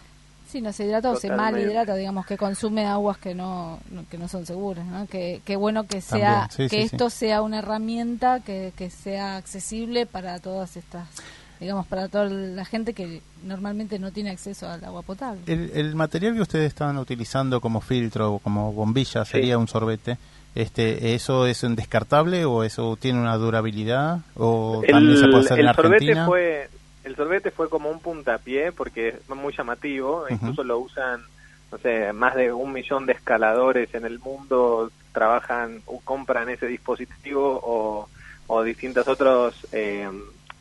Sí, 0.50 0.60
no 0.60 0.72
se 0.72 0.84
hidrata 0.84 1.10
o 1.10 1.16
se 1.16 1.30
mal 1.30 1.58
hidrata, 1.58 1.94
digamos, 1.94 2.26
que 2.26 2.36
consume 2.36 2.84
aguas 2.86 3.18
que 3.18 3.34
no, 3.34 3.78
que 4.10 4.18
no 4.18 4.26
son 4.26 4.46
seguras, 4.46 4.84
¿no? 4.84 5.06
Que, 5.06 5.40
bueno 5.56 5.86
que 5.86 6.00
sea 6.00 6.48
que 6.56 6.82
esto 6.82 7.08
sea 7.10 7.42
una 7.42 7.58
herramienta 7.58 8.40
que, 8.40 8.72
que 8.76 8.90
sea 8.90 9.36
accesible 9.36 10.06
para 10.06 10.38
todas 10.40 10.76
estas 10.76 11.06
digamos, 11.60 11.86
para 11.86 12.08
toda 12.08 12.24
la 12.24 12.64
gente 12.64 12.94
que 12.94 13.20
normalmente 13.44 13.98
no 13.98 14.10
tiene 14.10 14.30
acceso 14.30 14.68
al 14.68 14.82
agua 14.82 15.02
potable. 15.02 15.42
El, 15.46 15.94
material 15.94 16.34
que 16.34 16.40
ustedes 16.40 16.68
están 16.68 16.96
utilizando 16.96 17.60
como 17.60 17.82
filtro 17.82 18.34
o 18.34 18.38
como 18.38 18.72
bombilla 18.72 19.24
sería 19.24 19.58
un 19.58 19.68
sorbete. 19.68 20.16
Este, 20.54 21.14
¿Eso 21.14 21.46
es 21.46 21.62
un 21.62 21.76
descartable 21.76 22.44
o 22.44 22.64
eso 22.64 22.96
tiene 22.96 23.20
una 23.20 23.36
durabilidad? 23.36 24.20
¿O 24.36 24.82
también 24.88 25.18
se 25.18 25.28
puede 25.28 25.44
hacer 25.44 25.60
en 25.60 25.68
Argentina? 25.68 26.26
Fue, 26.26 26.68
el 27.04 27.16
sorbete 27.16 27.50
fue 27.50 27.68
como 27.68 27.90
un 27.90 28.00
puntapié 28.00 28.72
porque 28.72 29.08
es 29.08 29.28
muy 29.28 29.54
llamativo, 29.56 30.26
incluso 30.28 30.64
lo 30.64 30.78
usan, 30.78 31.22
no 31.72 31.78
sé, 31.78 32.12
más 32.12 32.34
de 32.34 32.52
un 32.52 32.72
millón 32.72 33.06
de 33.06 33.12
escaladores 33.12 33.94
en 33.94 34.04
el 34.04 34.18
mundo 34.18 34.90
trabajan 35.12 35.82
o 35.86 36.00
compran 36.00 36.48
ese 36.48 36.66
dispositivo 36.66 37.60
o, 37.62 38.08
o 38.46 38.62
distintos 38.62 39.08
otros, 39.08 39.66
eh, 39.72 40.08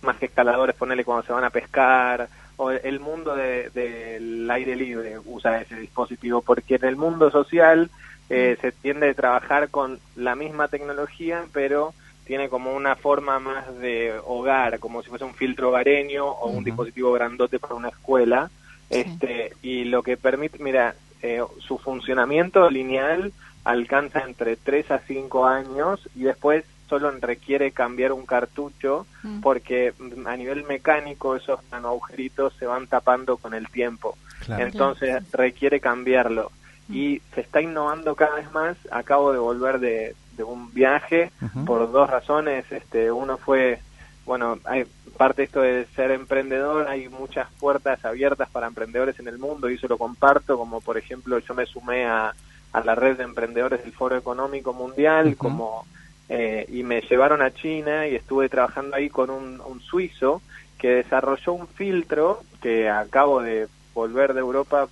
más 0.02 0.18
que 0.18 0.28
escaladores, 0.28 0.76
ponerle 0.76 1.04
cuando 1.04 1.26
se 1.26 1.34
van 1.34 1.44
a 1.44 1.50
pescar, 1.50 2.30
o 2.58 2.72
el 2.72 3.00
mundo 3.00 3.36
del 3.36 4.50
aire 4.52 4.76
libre 4.76 5.18
usa 5.26 5.62
ese 5.62 5.76
dispositivo, 5.76 6.42
porque 6.42 6.76
en 6.76 6.86
el 6.86 6.98
mundo 6.98 7.32
social 7.32 7.90
eh, 8.30 8.58
se 8.60 8.72
tiende 8.72 9.10
a 9.10 9.14
trabajar 9.14 9.70
con 9.70 10.00
la 10.16 10.36
misma 10.36 10.68
tecnología, 10.68 11.46
pero 11.54 11.94
tiene 12.30 12.48
como 12.48 12.76
una 12.76 12.96
forma 12.96 13.40
más 13.40 13.76
de 13.80 14.14
hogar, 14.24 14.78
como 14.78 15.02
si 15.02 15.10
fuese 15.10 15.26
un 15.26 15.34
filtro 15.34 15.70
hogareño 15.70 16.28
o 16.28 16.52
un 16.52 16.64
dispositivo 16.64 17.12
grandote 17.12 17.58
para 17.58 17.74
una 17.74 17.90
escuela. 17.90 18.52
Este, 18.88 19.54
y 19.64 19.86
lo 19.86 20.04
que 20.04 20.16
permite, 20.16 20.64
mira, 20.64 20.94
eh, 21.24 21.42
su 21.58 21.80
funcionamiento 21.80 22.70
lineal 22.70 23.34
alcanza 23.64 24.20
entre 24.20 24.58
3 24.58 24.92
a 24.92 25.00
5 25.00 25.48
años 25.48 26.08
y 26.16 26.26
después 26.26 26.66
solo 26.88 27.10
requiere 27.10 27.72
cambiar 27.72 28.12
un 28.12 28.28
cartucho 28.28 29.08
mm. 29.24 29.40
porque 29.40 29.96
a 30.28 30.38
nivel 30.38 30.66
mecánico 30.66 31.36
esos 31.36 31.60
agujeritos 31.72 32.54
se 32.60 32.68
van 32.68 32.86
tapando 32.86 33.38
con 33.38 33.56
el 33.56 33.68
tiempo. 33.70 34.20
Entonces 34.48 35.24
requiere 35.32 35.80
cambiarlo. 35.80 36.52
Mm. 36.90 36.96
Y 36.96 37.22
se 37.34 37.42
está 37.42 37.60
innovando 37.60 38.14
cada 38.14 38.36
vez 38.36 38.52
más. 38.52 38.78
Acabo 38.92 39.34
de 39.34 39.40
volver 39.40 39.80
de, 39.80 40.16
de 40.40 40.46
un 40.46 40.74
viaje 40.74 41.32
por 41.66 41.92
dos 41.92 42.10
razones. 42.10 42.66
Este, 42.72 43.12
uno 43.12 43.38
fue, 43.38 43.80
bueno, 44.26 44.58
hay 44.64 44.86
parte 45.18 45.42
de 45.42 45.46
esto 45.46 45.62
de 45.62 45.86
ser 45.96 46.12
emprendedor, 46.12 46.88
hay 46.88 47.10
muchas 47.10 47.48
puertas 47.60 48.04
abiertas 48.06 48.50
para 48.50 48.68
emprendedores 48.68 49.20
en 49.20 49.28
el 49.28 49.38
mundo 49.38 49.70
y 49.70 49.76
eso 49.76 49.90
lo 49.90 49.98
comparto, 49.98 50.58
como 50.58 50.80
por 50.80 50.98
ejemplo 50.98 51.40
yo 51.40 51.54
me 51.54 51.66
sumé 51.66 52.06
a, 52.06 52.34
a 52.72 52.84
la 52.86 52.96
red 52.96 53.18
de 53.18 53.26
emprendedores 53.26 53.84
del 53.84 53.92
Foro 53.92 54.16
Económico 54.16 54.72
Mundial, 54.72 55.36
como 55.36 55.86
eh, 56.30 56.66
y 56.70 56.84
me 56.84 57.02
llevaron 57.02 57.42
a 57.42 57.52
China 57.52 58.08
y 58.08 58.16
estuve 58.16 58.48
trabajando 58.48 58.96
ahí 58.96 59.10
con 59.10 59.30
un, 59.30 59.60
un 59.60 59.82
suizo 59.82 60.42
que 60.78 61.04
desarrolló 61.04 61.52
un 61.52 61.68
filtro 61.68 62.42
que 62.62 62.90
acabo 62.90 63.42
de 63.42 63.68
volver 63.94 64.34
de 64.34 64.40
Europa 64.40 64.88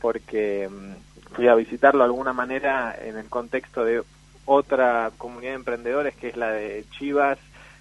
porque 0.00 0.70
mm, 0.70 1.34
fui 1.34 1.48
a 1.48 1.54
visitarlo 1.54 1.98
de 1.98 2.06
alguna 2.06 2.32
manera 2.32 2.96
en 2.98 3.18
el 3.18 3.28
contexto 3.28 3.84
de 3.84 4.02
otra 4.46 5.10
comunidad 5.18 5.50
de 5.52 5.56
emprendedores 5.56 6.14
que 6.16 6.28
es 6.28 6.36
la 6.36 6.50
de 6.50 6.84
Chivas, 6.92 7.38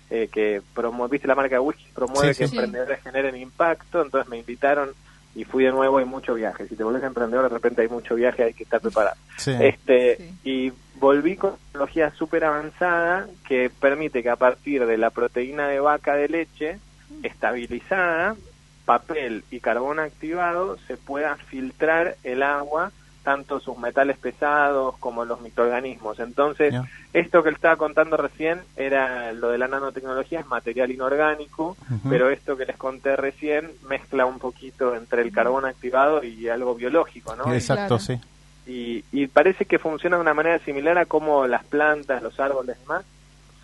eh, 0.09 0.29
que 0.31 0.61
promueve, 0.73 1.13
viste 1.13 1.27
la 1.27 1.35
marca 1.35 1.55
de 1.55 1.59
whisky, 1.59 1.85
promueve 1.93 2.35
que 2.35 2.43
emprendedores 2.43 3.01
generen 3.01 3.35
impacto, 3.37 4.01
entonces 4.01 4.29
me 4.29 4.37
invitaron 4.37 4.91
y 5.35 5.43
fui 5.43 5.65
de 5.65 5.71
nuevo, 5.71 5.97
hay 5.97 6.05
mucho 6.05 6.33
viaje, 6.33 6.67
si 6.67 6.75
te 6.75 6.83
vuelves 6.83 7.03
emprendedor 7.03 7.49
de 7.49 7.55
repente 7.55 7.81
hay 7.81 7.89
mucho 7.89 8.15
viaje, 8.15 8.43
hay 8.43 8.53
que 8.53 8.63
estar 8.63 8.79
preparado. 8.79 9.17
Este, 9.45 10.31
Y 10.43 10.71
volví 10.95 11.35
con 11.35 11.57
tecnología 11.71 12.11
súper 12.11 12.45
avanzada 12.45 13.27
que 13.47 13.69
permite 13.69 14.23
que 14.23 14.29
a 14.29 14.37
partir 14.37 14.85
de 14.85 14.97
la 14.97 15.09
proteína 15.09 15.67
de 15.67 15.79
vaca 15.79 16.15
de 16.15 16.29
leche 16.29 16.79
estabilizada, 17.23 18.35
papel 18.85 19.43
y 19.51 19.59
carbón 19.59 19.99
activado, 19.99 20.77
se 20.87 20.95
pueda 20.95 21.35
filtrar 21.35 22.15
el 22.23 22.43
agua 22.43 22.91
tanto 23.25 23.59
sus 23.59 23.77
metales 23.77 24.17
pesados 24.17 24.95
como 24.99 25.25
los 25.25 25.41
microorganismos. 25.41 26.19
Entonces, 26.19 26.73
esto 27.11 27.43
que 27.43 27.49
le 27.49 27.55
estaba 27.55 27.75
contando 27.75 28.15
recién 28.15 28.61
era 28.77 29.33
lo 29.33 29.49
de 29.49 29.57
la 29.57 29.67
nanotecnología, 29.67 30.39
es 30.39 30.45
material 30.45 30.91
inorgánico, 30.91 31.75
pero 32.07 32.29
esto 32.29 32.55
que 32.55 32.65
les 32.65 32.77
conté 32.77 33.15
recién 33.15 33.71
mezcla 33.89 34.25
un 34.25 34.39
poquito 34.39 34.95
entre 34.95 35.23
el 35.23 35.33
carbón 35.33 35.65
activado 35.65 36.23
y 36.23 36.47
algo 36.47 36.75
biológico, 36.75 37.35
¿no? 37.35 37.51
Exacto, 37.51 37.99
sí. 37.99 38.21
Y, 38.67 39.03
y, 39.11 39.27
parece 39.27 39.65
que 39.65 39.77
funciona 39.77 40.15
de 40.15 40.21
una 40.23 40.33
manera 40.33 40.57
similar 40.59 40.97
a 40.97 41.05
cómo 41.05 41.45
las 41.45 41.63
plantas, 41.65 42.23
los 42.23 42.39
árboles 42.39 42.77
y 42.77 42.79
demás 42.81 43.05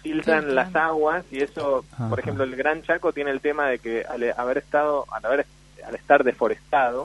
filtran 0.02 0.56
las 0.56 0.76
aguas 0.76 1.24
y 1.32 1.42
eso, 1.42 1.86
por 2.10 2.20
ejemplo, 2.20 2.44
el 2.44 2.56
Gran 2.56 2.82
Chaco 2.82 3.14
tiene 3.14 3.32
el 3.32 3.40
tema 3.40 3.68
de 3.68 3.80
que 3.80 4.04
al 4.04 4.34
haber 4.38 4.58
estado, 4.58 5.06
al 5.12 5.26
haber 5.26 5.46
al 5.86 5.96
estar 5.96 6.24
deforestado, 6.24 7.04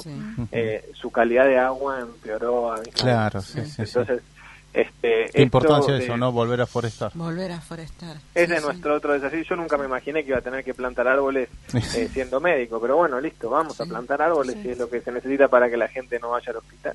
eh, 0.52 0.90
su 0.94 1.10
calidad 1.10 1.46
de 1.46 1.58
agua 1.58 2.00
empeoró. 2.00 2.74
Claro, 2.94 3.40
sí, 3.40 3.64
sí, 3.64 3.82
Entonces, 3.82 4.22
este, 4.76 5.30
Qué 5.32 5.40
importancia 5.40 5.96
eso, 5.96 6.18
¿no? 6.18 6.32
Volver 6.32 6.60
a 6.60 6.66
forestar. 6.66 7.10
Volver 7.14 7.50
a 7.50 7.60
forestar. 7.62 8.18
Ese 8.34 8.56
es 8.56 8.62
nuestro 8.62 8.94
otro 8.94 9.14
desafío. 9.14 9.42
Yo 9.42 9.56
nunca 9.56 9.78
me 9.78 9.86
imaginé 9.86 10.22
que 10.22 10.28
iba 10.28 10.38
a 10.38 10.42
tener 10.42 10.62
que 10.62 10.74
plantar 10.74 11.08
árboles 11.08 11.48
eh, 11.72 12.10
siendo 12.12 12.40
médico, 12.40 12.78
pero 12.78 12.96
bueno, 12.96 13.18
listo, 13.18 13.48
vamos 13.48 13.80
a 13.80 13.86
plantar 13.86 14.20
árboles 14.20 14.56
y 14.62 14.68
es 14.68 14.78
lo 14.78 14.90
que 14.90 15.00
se 15.00 15.10
necesita 15.10 15.48
para 15.48 15.70
que 15.70 15.78
la 15.78 15.88
gente 15.88 16.18
no 16.18 16.30
vaya 16.30 16.50
al 16.50 16.56
hospital. 16.56 16.94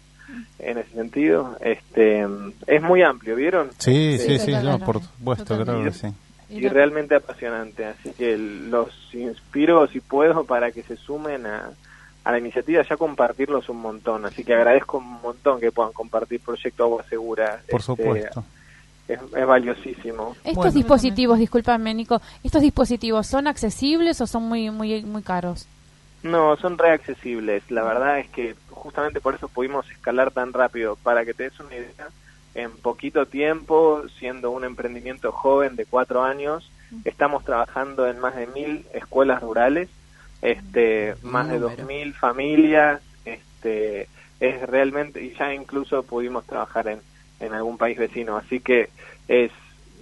En 0.60 0.78
ese 0.78 0.92
sentido, 0.92 1.58
este, 1.60 2.28
es 2.68 2.82
muy 2.84 3.02
amplio, 3.02 3.36
¿vieron? 3.36 3.72
Sí, 3.80 4.20
sí, 4.20 4.38
sí, 4.38 4.54
por 4.86 5.02
supuesto, 5.02 5.64
creo 5.64 5.84
que 5.84 5.92
sí 5.92 6.14
y 6.52 6.68
realmente 6.68 7.16
apasionante. 7.16 7.86
Así 7.86 8.12
que 8.12 8.38
los 8.38 8.90
inspiro, 9.14 9.88
si 9.88 10.00
puedo, 10.00 10.44
para 10.44 10.72
que 10.72 10.84
se 10.84 10.98
sumen 10.98 11.46
a, 11.46 11.72
a 12.24 12.32
la 12.32 12.38
iniciativa, 12.38 12.84
ya 12.88 12.98
compartirlos 12.98 13.70
un 13.70 13.82
montón. 13.82 14.26
Así 14.26 14.44
que 14.44 14.54
agradezco 14.54 14.98
un 14.98 15.22
montón 15.22 15.60
que 15.60 15.72
puedan 15.72 15.94
compartir 15.94 16.42
Proyecto 16.42 16.84
Agua 16.84 17.04
Segura. 17.10 17.62
Por 17.70 17.80
este, 17.80 17.86
supuesto. 17.86 18.44
Es, 19.08 19.20
valiosísimo. 19.46 20.36
Estos 20.44 20.74
dispositivos, 20.74 21.38
discúlpame 21.40 21.94
Nico, 21.94 22.22
¿estos 22.44 22.62
dispositivos 22.62 23.28
son 23.28 23.48
accesibles 23.48 24.22
o 24.22 24.28
son 24.28 24.44
muy, 24.44 24.70
muy, 24.70 25.04
muy 25.04 25.22
caros? 25.22 25.68
No, 26.24 26.56
son 26.58 26.78
reaccesibles. 26.78 27.64
La 27.70 27.84
verdad 27.84 28.20
es 28.20 28.30
que 28.30 28.56
justamente 28.70 29.20
por 29.20 29.36
eso 29.36 29.48
pudimos 29.48 29.90
escalar 29.90 30.32
tan 30.32 30.54
rápido. 30.54 30.96
Para 30.96 31.26
que 31.26 31.34
te 31.34 31.44
des 31.44 31.60
una 31.60 31.76
idea, 31.76 32.08
en 32.54 32.72
poquito 32.72 33.26
tiempo, 33.26 34.04
siendo 34.20 34.52
un 34.52 34.64
emprendimiento 34.64 35.32
joven 35.32 35.76
de 35.76 35.86
cuatro 35.86 36.24
años, 36.24 36.70
estamos 37.06 37.46
trabajando 37.46 38.08
en 38.08 38.20
más 38.20 38.36
de 38.36 38.48
mil 38.48 38.86
escuelas 38.94 39.42
rurales, 39.42 39.90
este, 40.42 41.16
más 41.22 41.50
de 41.50 41.60
dos 41.60 41.78
mil 41.86 42.14
familias, 42.14 43.02
este, 43.26 44.08
es 44.40 44.62
realmente, 44.64 45.24
y 45.24 45.34
ya 45.36 45.54
incluso 45.54 46.04
pudimos 46.04 46.46
trabajar 46.46 46.88
en, 46.88 47.00
en 47.40 47.54
algún 47.54 47.78
país 47.78 47.98
vecino, 47.98 48.38
así 48.38 48.60
que 48.60 48.90
es, 49.28 49.52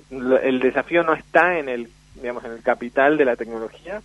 el 0.09 0.59
desafío 0.59 1.03
no 1.03 1.13
está 1.13 1.59
en 1.59 1.69
el, 1.69 1.89
digamos, 2.15 2.43
en 2.45 2.53
el 2.53 2.63
capital 2.63 3.17
de 3.17 3.25
la 3.25 3.35
tecnología, 3.35 4.01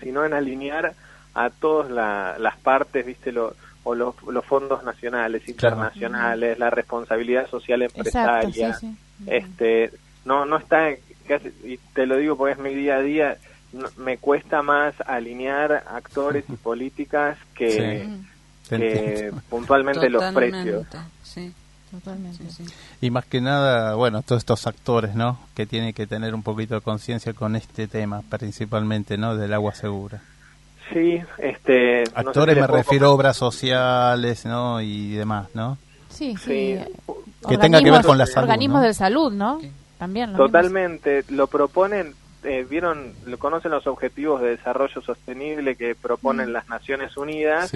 sino 0.00 0.24
en 0.24 0.32
alinear 0.32 0.94
a 1.34 1.50
todas 1.50 1.90
las 2.38 2.56
partes, 2.58 3.06
viste, 3.06 3.30
lo, 3.30 3.54
o 3.84 3.94
los, 3.94 4.14
los 4.24 4.44
fondos 4.44 4.82
nacionales, 4.82 5.48
internacionales, 5.48 6.58
la 6.58 6.70
responsabilidad 6.70 7.48
social 7.48 7.82
empresaria. 7.82 8.78
Este, 9.26 9.92
no, 10.24 10.44
no 10.46 10.56
está, 10.56 10.90
y 10.90 11.78
te 11.92 12.06
lo 12.06 12.16
digo 12.16 12.36
porque 12.36 12.54
es 12.54 12.58
mi 12.58 12.74
día 12.74 12.96
a 12.96 13.00
día, 13.00 13.38
me 13.96 14.18
cuesta 14.18 14.62
más 14.62 14.94
alinear 15.06 15.84
actores 15.88 16.44
y 16.48 16.52
políticas 16.56 17.38
que, 17.54 18.08
puntualmente 19.48 20.08
los 20.08 20.24
precios. 20.32 20.86
Y 23.00 23.10
más 23.10 23.24
que 23.26 23.40
nada, 23.40 23.94
bueno, 23.94 24.22
todos 24.22 24.40
estos 24.40 24.66
actores, 24.66 25.14
¿no? 25.14 25.38
Que 25.54 25.66
tienen 25.66 25.92
que 25.92 26.06
tener 26.06 26.34
un 26.34 26.42
poquito 26.42 26.74
de 26.74 26.80
conciencia 26.80 27.34
con 27.34 27.54
este 27.54 27.86
tema, 27.86 28.22
principalmente, 28.22 29.16
¿no? 29.16 29.36
Del 29.36 29.52
agua 29.52 29.74
segura. 29.74 30.22
Sí, 30.92 31.20
este... 31.38 32.04
Actores 32.14 32.56
me 32.56 32.66
refiero 32.66 33.06
a 33.06 33.10
obras 33.10 33.36
sociales, 33.36 34.44
¿no? 34.44 34.80
Y 34.80 35.14
demás, 35.14 35.48
¿no? 35.54 35.78
Sí, 36.10 36.36
sí. 36.36 36.78
Que 37.48 37.58
tenga 37.58 37.80
que 37.82 37.90
ver 37.90 38.04
con 38.04 38.18
la 38.18 38.26
salud. 38.26 38.48
Organismos 38.48 38.82
de 38.82 38.94
salud, 38.94 39.32
¿no? 39.32 39.60
También. 39.98 40.34
Totalmente. 40.34 41.24
Lo 41.30 41.46
proponen, 41.46 42.14
eh, 42.44 42.66
vieron, 42.68 43.14
lo 43.26 43.38
conocen 43.38 43.70
los 43.70 43.86
objetivos 43.86 44.40
de 44.40 44.50
desarrollo 44.50 45.00
sostenible 45.00 45.76
que 45.76 45.94
proponen 45.94 46.52
las 46.52 46.68
Naciones 46.68 47.16
Unidas. 47.16 47.72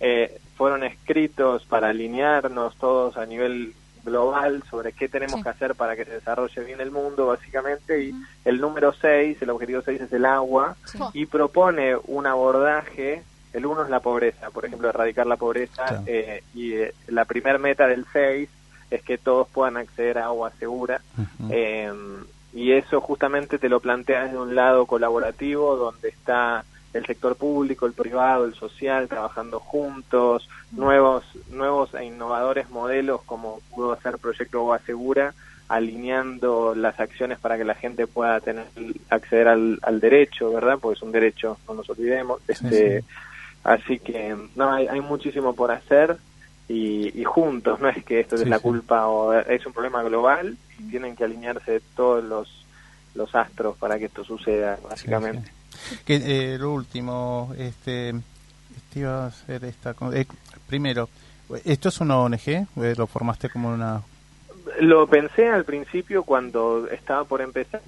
Eh, 0.00 0.40
fueron 0.56 0.84
escritos 0.84 1.64
para 1.64 1.88
alinearnos 1.88 2.76
todos 2.76 3.16
a 3.16 3.26
nivel 3.26 3.74
global 4.04 4.62
sobre 4.70 4.92
qué 4.92 5.08
tenemos 5.08 5.42
que 5.42 5.48
hacer 5.48 5.74
para 5.74 5.96
que 5.96 6.04
se 6.04 6.12
desarrolle 6.12 6.64
bien 6.64 6.80
el 6.80 6.90
mundo, 6.90 7.26
básicamente, 7.26 8.04
y 8.04 8.14
el 8.44 8.60
número 8.60 8.92
6, 8.92 9.40
el 9.40 9.50
objetivo 9.50 9.82
6 9.82 10.00
es 10.02 10.12
el 10.12 10.24
agua, 10.24 10.76
y 11.12 11.26
propone 11.26 11.96
un 12.06 12.26
abordaje, 12.26 13.22
el 13.52 13.66
uno 13.66 13.84
es 13.84 13.90
la 13.90 14.00
pobreza, 14.00 14.50
por 14.50 14.64
ejemplo, 14.64 14.88
erradicar 14.88 15.26
la 15.26 15.36
pobreza, 15.36 16.02
eh, 16.06 16.42
y 16.54 16.74
eh, 16.74 16.94
la 17.08 17.24
primer 17.24 17.58
meta 17.58 17.86
del 17.86 18.06
6 18.12 18.48
es 18.90 19.02
que 19.02 19.18
todos 19.18 19.48
puedan 19.48 19.76
acceder 19.76 20.18
a 20.18 20.26
agua 20.26 20.50
segura, 20.58 21.00
em, 21.48 22.24
y 22.52 22.72
eso 22.72 23.00
justamente 23.00 23.58
te 23.58 23.68
lo 23.68 23.80
plantea 23.80 24.24
desde 24.24 24.38
un 24.38 24.54
lado 24.54 24.84
colaborativo, 24.86 25.76
donde 25.76 26.08
está 26.08 26.64
el 26.92 27.06
sector 27.06 27.36
público, 27.36 27.86
el 27.86 27.92
privado, 27.92 28.44
el 28.44 28.54
social, 28.54 29.08
trabajando 29.08 29.60
juntos, 29.60 30.48
nuevos, 30.72 31.24
nuevos 31.50 31.94
e 31.94 32.04
innovadores 32.04 32.68
modelos 32.70 33.22
como 33.22 33.60
pudo 33.74 33.92
hacer 33.92 34.18
Proyecto 34.18 34.58
Agua 34.58 34.80
Segura, 34.84 35.34
alineando 35.68 36.74
las 36.74 37.00
acciones 37.00 37.38
para 37.38 37.56
que 37.56 37.64
la 37.64 37.74
gente 37.74 38.06
pueda 38.06 38.40
tener 38.40 38.66
acceder 39.08 39.48
al, 39.48 40.00
derecho, 40.00 40.52
¿verdad? 40.52 40.78
Porque 40.80 40.98
es 40.98 41.02
un 41.02 41.12
derecho, 41.12 41.58
no 41.66 41.74
nos 41.74 41.88
olvidemos. 41.88 42.40
Este, 42.46 43.04
Así 43.64 43.98
que 43.98 44.36
no 44.56 44.72
hay, 44.72 44.88
hay 44.88 45.00
muchísimo 45.00 45.54
por 45.54 45.70
hacer 45.70 46.16
y, 46.68 47.22
juntos, 47.24 47.80
no 47.80 47.88
es 47.88 48.02
que 48.04 48.20
esto 48.20 48.36
es 48.36 48.48
la 48.48 48.58
culpa 48.58 49.06
o 49.06 49.34
es 49.34 49.66
un 49.66 49.74
problema 49.74 50.02
global 50.02 50.56
y 50.78 50.84
tienen 50.84 51.14
que 51.14 51.24
alinearse 51.24 51.82
todos 51.94 52.24
los, 52.24 52.64
los 53.14 53.34
astros 53.34 53.76
para 53.76 53.98
que 53.98 54.06
esto 54.06 54.24
suceda, 54.24 54.78
básicamente. 54.82 55.52
Que, 56.04 56.16
eh, 56.54 56.58
lo 56.58 56.72
último, 56.72 57.54
este, 57.58 58.14
iba 58.98 59.24
a 59.24 59.26
hacer 59.26 59.64
esta. 59.64 59.94
Eh, 60.12 60.26
primero, 60.66 61.08
¿esto 61.64 61.88
es 61.88 62.00
una 62.00 62.18
ONG? 62.18 62.48
Eh, 62.48 62.66
¿Lo 62.96 63.06
formaste 63.06 63.48
como 63.48 63.70
una.? 63.70 64.02
Lo 64.80 65.06
pensé 65.06 65.48
al 65.48 65.64
principio 65.64 66.22
cuando 66.22 66.88
estaba 66.88 67.24
por 67.24 67.40
empezar. 67.40 67.82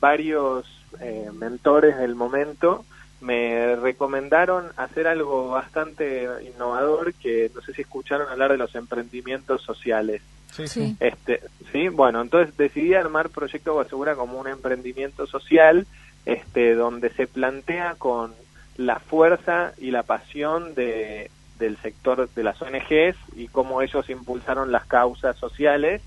Varios 0.00 0.66
eh, 1.00 1.30
mentores 1.32 1.96
del 1.96 2.14
momento 2.14 2.84
me 3.20 3.74
recomendaron 3.76 4.66
hacer 4.76 5.06
algo 5.06 5.48
bastante 5.48 6.28
innovador 6.42 7.14
que 7.14 7.50
no 7.54 7.62
sé 7.62 7.72
si 7.72 7.82
escucharon 7.82 8.28
hablar 8.28 8.52
de 8.52 8.58
los 8.58 8.74
emprendimientos 8.74 9.62
sociales. 9.62 10.20
Sí, 10.52 10.68
sí. 10.68 10.96
Este, 11.00 11.40
sí, 11.72 11.88
bueno, 11.88 12.20
entonces 12.20 12.56
decidí 12.56 12.94
armar 12.94 13.30
Proyecto 13.30 13.70
Agua 13.70 13.86
Segura 13.86 14.14
como 14.14 14.38
un 14.38 14.46
emprendimiento 14.46 15.26
social 15.26 15.86
este, 16.26 16.74
donde 16.74 17.10
se 17.10 17.26
plantea 17.26 17.94
con 17.98 18.34
la 18.76 18.98
fuerza 18.98 19.72
y 19.78 19.90
la 19.90 20.02
pasión 20.02 20.74
de, 20.74 21.30
del 21.58 21.76
sector 21.78 22.28
de 22.28 22.42
las 22.42 22.60
ONGs 22.60 23.16
y 23.36 23.48
cómo 23.48 23.82
ellos 23.82 24.08
impulsaron 24.10 24.72
las 24.72 24.86
causas 24.86 25.36
sociales, 25.36 26.02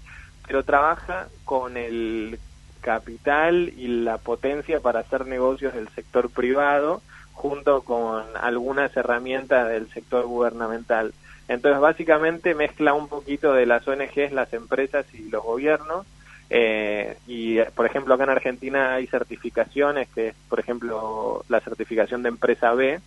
pero 0.45 0.63
trabaja 0.63 1.27
con 1.45 1.77
el 1.77 2.39
capital 2.81 3.73
y 3.75 3.87
la 3.87 4.17
potencia 4.17 4.79
para 4.79 5.01
hacer 5.01 5.25
negocios 5.25 5.73
del 5.73 5.89
sector 5.89 6.29
privado 6.29 7.01
junto 7.33 7.81
con 7.81 8.23
algunas 8.41 8.95
herramientas 8.95 9.69
del 9.69 9.89
sector 9.89 10.25
gubernamental. 10.25 11.13
Entonces, 11.47 11.79
básicamente 11.79 12.55
mezcla 12.55 12.93
un 12.93 13.07
poquito 13.07 13.53
de 13.53 13.65
las 13.65 13.87
ONGs, 13.87 14.31
las 14.31 14.53
empresas 14.53 15.05
y 15.13 15.29
los 15.29 15.43
gobiernos 15.43 16.05
eh, 16.49 17.17
y, 17.27 17.59
por 17.75 17.85
ejemplo, 17.85 18.13
acá 18.13 18.23
en 18.23 18.29
Argentina 18.29 18.93
hay 18.93 19.07
certificaciones, 19.07 20.07
que 20.09 20.29
es, 20.29 20.35
por 20.49 20.59
ejemplo, 20.59 21.43
la 21.49 21.59
certificación 21.59 22.23
de 22.23 22.29
empresa 22.29 22.73
B, 22.73 22.99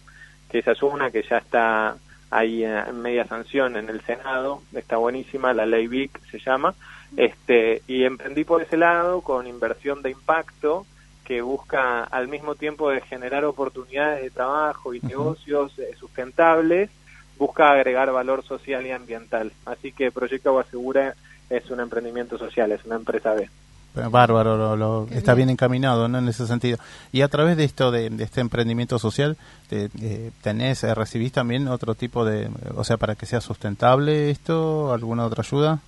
que 0.49 0.59
esa 0.59 0.73
es 0.73 0.83
una 0.83 1.11
que 1.11 1.23
ya 1.23 1.39
está 1.39 1.97
ahí 2.31 2.65
en 2.65 3.01
media 3.01 3.27
sanción 3.27 3.77
en 3.77 3.89
el 3.89 4.01
Senado, 4.03 4.63
está 4.73 4.97
buenísima, 4.99 5.53
la 5.53 5.67
ley 5.67 5.89
VIC 5.89 6.21
se 6.31 6.39
llama, 6.39 6.75
este, 7.17 7.83
y 7.89 8.05
emprendí 8.05 8.45
por 8.45 8.63
ese 8.63 8.77
lado 8.77 9.21
con 9.23 9.47
inversión 9.47 10.03
de 10.03 10.11
impacto 10.11 10.87
que 11.25 11.43
busca 11.43 12.05
al 12.05 12.29
mismo 12.29 12.55
tiempo 12.55 12.91
de 12.91 13.01
generar 13.01 13.45
oportunidades 13.45 14.23
de 14.23 14.31
trabajo 14.31 14.95
y 14.95 15.01
negocios 15.01 15.77
eh, 15.79 15.95
sustentables, 15.99 16.91
busca 17.39 17.71
agregar 17.71 18.13
valor 18.13 18.45
social 18.45 18.87
y 18.87 18.91
ambiental. 18.91 19.53
Así 19.65 19.93
que 19.93 20.11
Proyecto 20.11 20.51
Agua 20.51 20.65
Segura 20.65 21.15
es 21.51 21.69
un 21.71 21.81
emprendimiento 21.81 22.39
social, 22.39 22.73
es 22.73 22.85
una 22.85 22.97
empresa 22.97 23.35
B. 23.35 23.49
Bárbaro, 23.93 24.77
lo, 24.77 25.09
está 25.11 25.35
bien. 25.35 25.51
encaminado 25.51 26.07
¿no? 26.09 26.19
en 26.19 26.29
ese 26.29 26.47
sentido. 26.47 26.79
Y 27.11 27.23
a 27.23 27.29
través 27.29 27.57
de 27.57 27.65
esto, 27.65 27.91
de, 27.91 28.07
este 28.21 28.41
emprendimiento 28.41 29.01
social, 29.01 29.37
eh, 29.71 30.31
tenés, 30.43 30.85
eh, 30.85 30.95
recibís 30.95 31.33
también 31.33 31.67
otro 31.67 31.97
tipo 31.97 32.25
de, 32.25 32.49
o 32.77 32.85
sea, 32.85 32.99
para 32.99 33.17
que 33.17 33.27
sea 33.27 33.41
sustentable 33.41 34.31
esto, 34.31 34.93
alguna 34.93 35.27
otra 35.27 35.43
ayuda, 35.43 35.81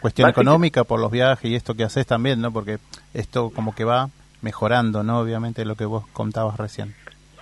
cuestión 0.00 0.28
económica 0.30 0.84
por 0.84 0.98
los 0.98 1.10
viajes 1.10 1.50
y 1.50 1.54
esto 1.54 1.74
que 1.74 1.84
haces 1.84 2.06
también, 2.06 2.40
¿no? 2.40 2.52
Porque 2.52 2.78
esto 3.14 3.50
como 3.50 3.74
que 3.74 3.84
va 3.84 4.08
mejorando, 4.42 5.02
¿no? 5.02 5.20
Obviamente 5.20 5.64
lo 5.64 5.76
que 5.76 5.84
vos 5.84 6.06
contabas 6.12 6.56
recién. 6.56 6.94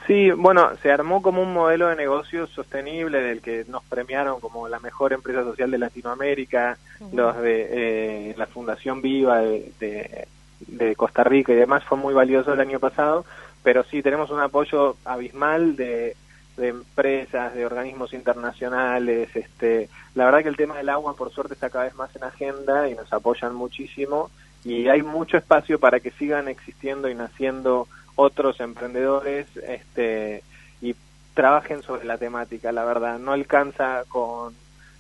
Sí, 0.09 0.31
bueno, 0.31 0.71
se 0.81 0.91
armó 0.91 1.21
como 1.21 1.43
un 1.43 1.53
modelo 1.53 1.89
de 1.89 1.95
negocio 1.95 2.47
sostenible 2.47 3.21
del 3.21 3.43
que 3.43 3.67
nos 3.69 3.85
premiaron 3.85 4.41
como 4.41 4.67
la 4.67 4.81
mejor 4.81 5.13
empresa 5.13 5.45
social 5.45 5.71
de 5.71 5.77
Latinoamérica, 5.77 6.79
los 7.13 7.37
de 7.37 8.31
eh, 8.31 8.35
la 8.39 8.47
Fundación 8.47 9.03
Viva 9.03 9.41
de, 9.41 10.27
de, 10.61 10.97
Costa 10.97 11.25
Rica 11.25 11.53
y 11.53 11.57
demás, 11.57 11.85
fue 11.85 11.99
muy 11.99 12.15
valioso 12.15 12.55
el 12.55 12.61
año 12.61 12.81
pasado, 12.81 13.27
pero 13.63 13.85
sí 13.85 14.01
tenemos 14.01 14.31
un 14.31 14.41
apoyo 14.41 14.97
abismal 15.05 15.77
de, 15.77 16.17
de 16.57 16.69
empresas, 16.69 17.55
de 17.55 17.67
organismos 17.67 18.15
internacionales, 18.15 19.29
este, 19.37 19.91
la 20.15 20.25
verdad 20.25 20.43
que 20.43 20.49
el 20.49 20.57
tema 20.57 20.79
del 20.79 20.89
agua 20.89 21.17
por 21.17 21.31
suerte 21.33 21.53
está 21.53 21.69
cada 21.69 21.85
vez 21.85 21.95
más 21.97 22.17
en 22.17 22.25
agenda 22.25 22.89
y 22.89 22.95
nos 22.95 23.13
apoyan 23.13 23.55
muchísimo 23.55 24.31
y 24.65 24.89
hay 24.89 25.03
mucho 25.03 25.37
espacio 25.37 25.79
para 25.79 26.01
que 26.01 26.13
sigan 26.13 26.49
existiendo 26.49 27.11
y 27.11 27.15
naciendo 27.15 27.89
otros 28.19 28.59
emprendedores 28.59 29.47
este, 29.59 30.43
y 30.83 30.97
trabajen 31.35 31.83
sobre 31.83 32.05
la 32.05 32.19
temática, 32.19 32.73
la 32.73 32.85
verdad. 32.85 33.21
No 33.21 33.31
alcanza 33.31 34.03
con, 34.09 34.55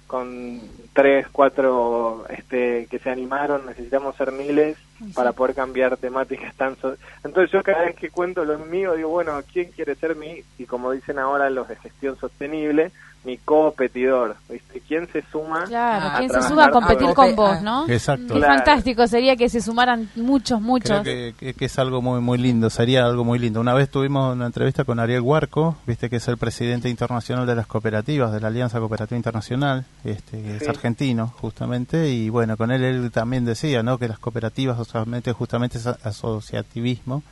con 0.06 0.60
tres, 0.92 1.26
cuatro 1.32 2.24
este, 2.28 2.86
que 2.86 3.00
se 3.00 3.10
animaron, 3.10 3.66
necesitamos 3.66 4.14
ser 4.14 4.30
miles 4.30 4.78
para 5.14 5.32
poder 5.32 5.56
cambiar 5.56 5.96
temáticas 5.96 6.54
tan... 6.54 6.76
Entonces 7.24 7.50
yo 7.50 7.64
cada 7.64 7.86
vez 7.86 7.96
que 7.96 8.10
cuento 8.10 8.44
lo 8.44 8.56
mío 8.60 8.94
digo, 8.94 9.08
bueno, 9.08 9.40
¿quién 9.52 9.72
quiere 9.72 9.96
ser 9.96 10.14
mi? 10.14 10.44
Y 10.56 10.66
como 10.66 10.92
dicen 10.92 11.18
ahora 11.18 11.50
los 11.50 11.66
de 11.66 11.74
gestión 11.74 12.16
sostenible, 12.18 12.92
mi 13.24 13.36
competidor, 13.38 14.36
¿viste? 14.48 14.80
¿Quién 14.86 15.08
se 15.12 15.22
suma? 15.30 15.64
Claro, 15.64 16.18
¿quién 16.18 16.30
se 16.30 16.48
suma 16.48 16.66
a 16.66 16.70
competir 16.70 17.08
con 17.14 17.34
vos, 17.34 17.60
no? 17.62 17.88
Exacto. 17.88 18.34
Qué 18.34 18.40
fantástico 18.40 19.06
sería 19.06 19.36
que 19.36 19.48
se 19.48 19.60
sumaran 19.60 20.08
muchos, 20.16 20.60
muchos. 20.60 21.02
Creo 21.02 21.34
que, 21.34 21.54
que, 21.54 21.64
es 21.64 21.78
algo 21.78 22.00
muy 22.00 22.20
muy 22.20 22.38
lindo, 22.38 22.70
sería 22.70 23.04
algo 23.04 23.24
muy 23.24 23.38
lindo. 23.38 23.60
Una 23.60 23.74
vez 23.74 23.90
tuvimos 23.90 24.34
una 24.34 24.46
entrevista 24.46 24.84
con 24.84 25.00
Ariel 25.00 25.20
Huarco, 25.20 25.76
viste 25.86 26.08
que 26.08 26.16
es 26.16 26.28
el 26.28 26.38
presidente 26.38 26.88
internacional 26.88 27.46
de 27.46 27.56
las 27.56 27.66
cooperativas, 27.66 28.32
de 28.32 28.40
la 28.40 28.48
Alianza 28.48 28.78
Cooperativa 28.78 29.16
Internacional, 29.16 29.84
este, 30.04 30.40
que 30.40 30.56
es 30.56 30.68
argentino 30.68 31.26
justamente, 31.26 32.08
y 32.10 32.30
bueno, 32.30 32.56
con 32.56 32.70
él 32.70 32.84
él 32.84 33.10
también 33.10 33.44
decía, 33.44 33.82
¿no? 33.82 33.98
Que 33.98 34.08
las 34.08 34.18
cooperativas 34.18 34.76
justamente, 34.76 35.32
justamente 35.32 35.78
es 35.78 35.86
asociativismo, 35.86 37.22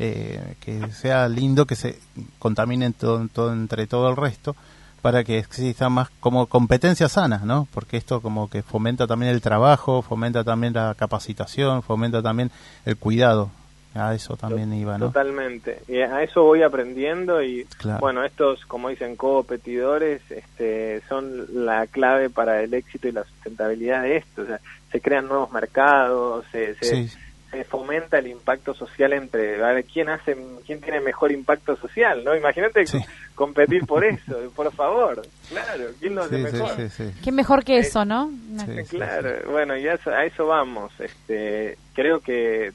eh, 0.00 0.56
que 0.60 0.92
sea 0.92 1.28
lindo 1.28 1.64
que 1.64 1.74
se 1.74 1.98
contaminen 2.38 2.92
todo, 2.92 3.26
todo, 3.28 3.52
entre 3.52 3.86
todo 3.86 4.10
el 4.10 4.16
resto 4.16 4.54
para 5.02 5.24
que 5.24 5.38
exista 5.38 5.88
más 5.88 6.10
como 6.20 6.46
competencia 6.46 7.08
sana, 7.08 7.42
¿no? 7.44 7.68
Porque 7.72 7.96
esto 7.96 8.20
como 8.20 8.50
que 8.50 8.62
fomenta 8.62 9.06
también 9.06 9.32
el 9.32 9.40
trabajo, 9.40 10.02
fomenta 10.02 10.44
también 10.44 10.72
la 10.72 10.94
capacitación, 10.98 11.82
fomenta 11.82 12.22
también 12.22 12.50
el 12.84 12.96
cuidado. 12.96 13.50
A 13.94 14.14
eso 14.14 14.36
también 14.36 14.72
iba, 14.74 14.98
¿no? 14.98 15.06
Totalmente. 15.06 15.80
Y 15.88 15.98
a 16.00 16.22
eso 16.22 16.42
voy 16.44 16.62
aprendiendo 16.62 17.42
y 17.42 17.66
bueno, 18.00 18.22
estos, 18.22 18.64
como 18.66 18.90
dicen, 18.90 19.16
competidores, 19.16 20.20
este, 20.30 21.00
son 21.08 21.64
la 21.64 21.86
clave 21.86 22.28
para 22.30 22.62
el 22.62 22.74
éxito 22.74 23.08
y 23.08 23.12
la 23.12 23.24
sustentabilidad 23.24 24.02
de 24.02 24.18
esto. 24.18 24.42
O 24.42 24.46
sea, 24.46 24.60
se 24.92 25.00
crean 25.00 25.26
nuevos 25.26 25.50
mercados, 25.50 26.44
se, 26.52 26.74
se, 26.76 27.08
se 27.50 27.64
fomenta 27.64 28.18
el 28.18 28.26
impacto 28.26 28.74
social 28.74 29.12
entre 29.14 29.62
a 29.64 29.72
ver 29.72 29.84
quién 29.84 30.08
hace 30.08 30.36
quién 30.66 30.80
tiene 30.80 31.00
mejor 31.00 31.32
impacto 31.32 31.76
social 31.76 32.22
no 32.22 32.36
imagínate 32.36 32.84
competir 33.34 33.86
por 33.86 34.04
eso 34.04 34.36
por 34.54 34.72
favor. 34.72 35.22
Claro 35.48 35.84
quién 35.98 36.14
lo 36.14 36.22
hace 36.22 36.38
mejor 36.38 36.70
qué 37.24 37.32
mejor 37.32 37.64
que 37.64 37.78
eso 37.78 38.04
no 38.04 38.30
claro 38.88 39.50
bueno 39.50 39.76
y 39.76 39.88
a 39.88 39.94
eso, 40.24 40.46
vamos 40.46 40.92
este 40.98 41.78
creo 41.94 42.20
que, 42.20 42.72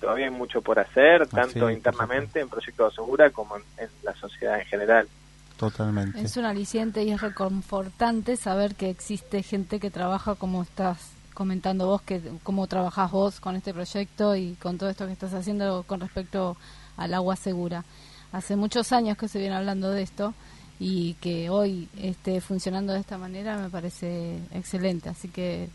todavía 0.00 0.26
hay 0.26 0.32
mucho 0.32 0.60
por 0.60 0.78
hacer 0.78 1.22
ah, 1.22 1.26
tanto 1.26 1.70
internamente 1.70 2.40
en 2.40 2.48
Proyecto 2.48 2.90
Segura 2.90 3.30
como 3.30 3.56
en, 3.56 3.88
la 4.02 4.12
sociedad 4.14 4.58
en 4.58 4.66
general. 4.66 5.08
Totalmente. 5.56 6.20
Es 6.20 6.36
un 6.36 6.44
aliciente 6.44 7.02
y 7.02 7.12
es 7.12 7.20
reconfortante 7.20 8.36
saber 8.36 8.74
que 8.74 8.90
existe 8.90 9.42
gente 9.42 9.80
que 9.80 9.90
trabaja 9.90 10.34
como 10.34 10.62
estás 10.62 11.15
comentando 11.36 11.86
vos 11.86 12.00
que 12.00 12.20
cómo 12.42 12.66
trabajás 12.66 13.10
vos 13.10 13.40
con 13.40 13.54
este 13.56 13.74
proyecto 13.74 14.34
y 14.34 14.54
con 14.54 14.78
todo 14.78 14.88
esto 14.88 15.06
que 15.06 15.12
estás 15.12 15.34
haciendo 15.34 15.84
con 15.86 16.00
respecto 16.00 16.56
al 16.96 17.12
agua 17.12 17.36
segura. 17.36 17.84
Hace 18.32 18.56
muchos 18.56 18.90
años 18.92 19.18
que 19.18 19.28
se 19.28 19.38
viene 19.38 19.54
hablando 19.54 19.90
de 19.90 20.02
esto 20.02 20.32
y 20.80 21.14
que 21.14 21.50
hoy 21.50 21.88
esté 22.00 22.40
funcionando 22.40 22.94
de 22.94 23.00
esta 23.00 23.18
manera 23.18 23.58
me 23.58 23.68
parece 23.68 24.38
excelente. 24.52 25.10
Así 25.10 25.28
que 25.28 25.68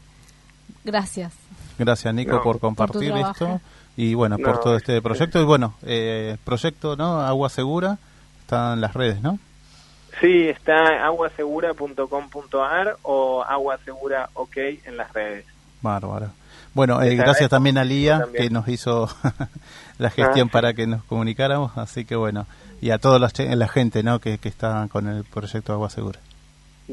gracias. 0.84 1.32
Gracias 1.78 2.14
Nico 2.14 2.42
por 2.42 2.60
compartir 2.60 3.14
esto 3.14 3.62
y 3.96 4.16
bueno, 4.16 4.38
por 4.40 4.60
todo 4.60 4.76
este 4.76 5.00
proyecto. 5.00 5.40
Y 5.40 5.46
bueno, 5.46 5.76
eh, 5.84 6.38
proyecto, 6.44 6.96
¿no? 6.96 7.22
Agua 7.22 7.50
Segura, 7.50 8.00
está 8.42 8.74
en 8.74 8.82
las 8.82 8.96
redes, 8.96 9.22
¿no? 9.22 9.38
Sí, 10.22 10.50
está 10.50 11.04
aguasegura.com.ar 11.04 12.98
o 13.02 13.44
aguasegura 13.44 14.30
ok 14.36 14.58
en 14.86 14.96
las 14.96 15.12
redes. 15.14 15.46
Bárbaro. 15.82 16.30
Bueno, 16.76 17.02
eh, 17.02 17.16
gracias 17.16 17.50
también 17.50 17.80
a 17.80 17.84
Lía 17.84 18.28
que 18.32 18.50
nos 18.52 18.68
hizo 18.68 19.10
la 19.98 20.12
gestión 20.12 20.48
ah. 20.50 20.52
para 20.52 20.74
que 20.74 20.86
nos 20.86 21.04
comunicáramos, 21.04 21.76
así 21.78 22.06
que 22.06 22.16
bueno, 22.16 22.46
y 22.82 22.92
a 22.92 23.00
toda 23.00 23.20
la, 23.20 23.30
la 23.56 23.68
gente 23.68 24.04
¿no? 24.04 24.20
que, 24.20 24.38
que 24.38 24.48
está 24.48 24.88
con 24.92 25.08
el 25.08 25.24
proyecto 25.24 25.74
Agua 25.74 25.90
Segura. 25.90 26.20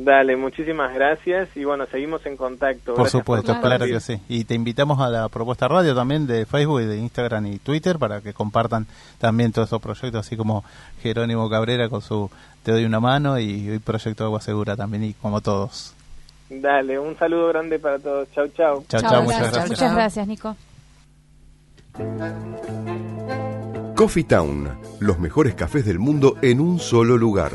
Dale, 0.05 0.37
muchísimas 0.37 0.95
gracias 0.95 1.49
y 1.57 1.65
bueno, 1.65 1.87
seguimos 1.87 2.25
en 2.25 2.37
contacto. 2.37 2.95
Por 2.95 3.09
supuesto, 3.09 3.61
claro 3.61 3.85
que 3.87 3.99
sí. 3.99 4.21
Y 4.29 4.45
te 4.45 4.55
invitamos 4.55 5.01
a 5.01 5.09
la 5.09 5.29
propuesta 5.29 5.67
radio 5.67 5.95
también 5.95 6.27
de 6.27 6.47
Facebook, 6.47 6.83
de 6.83 6.99
Instagram 6.99 7.47
y 7.47 7.59
Twitter 7.59 7.99
para 7.99 8.21
que 8.21 8.33
compartan 8.33 8.87
también 9.19 9.51
todos 9.51 9.67
estos 9.67 9.83
proyectos, 9.83 10.27
así 10.27 10.37
como 10.37 10.65
Jerónimo 11.03 11.51
Cabrera 11.51 11.89
con 11.89 12.01
su 12.01 12.31
Te 12.63 12.73
doy 12.73 12.85
una 12.85 13.01
mano 13.01 13.41
y 13.41 13.69
el 13.69 13.81
proyecto 13.81 14.25
Agua 14.25 14.41
Segura 14.41 14.77
también 14.77 15.03
y 15.03 15.15
como 15.15 15.41
todos. 15.41 15.95
Dale, 16.49 16.99
un 16.99 17.17
saludo 17.19 17.49
grande 17.49 17.79
para 17.79 17.99
todos. 17.99 18.31
Chau, 18.33 18.49
chau. 18.49 18.85
Chau, 18.89 19.01
chau, 19.01 19.23
muchas 19.25 19.53
gracias. 19.53 19.69
Muchas 19.71 19.95
gracias, 19.95 20.29
Nico. 20.29 20.57
Coffee 23.97 24.23
Town, 24.23 24.79
los 25.01 25.19
mejores 25.19 25.57
cafés 25.57 25.85
del 25.85 25.99
mundo 25.99 26.37
en 26.41 26.61
un 26.61 26.79
solo 26.79 27.17
lugar. 27.17 27.55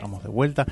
estamos 0.00 0.22
de 0.22 0.30
vuelta. 0.30 0.66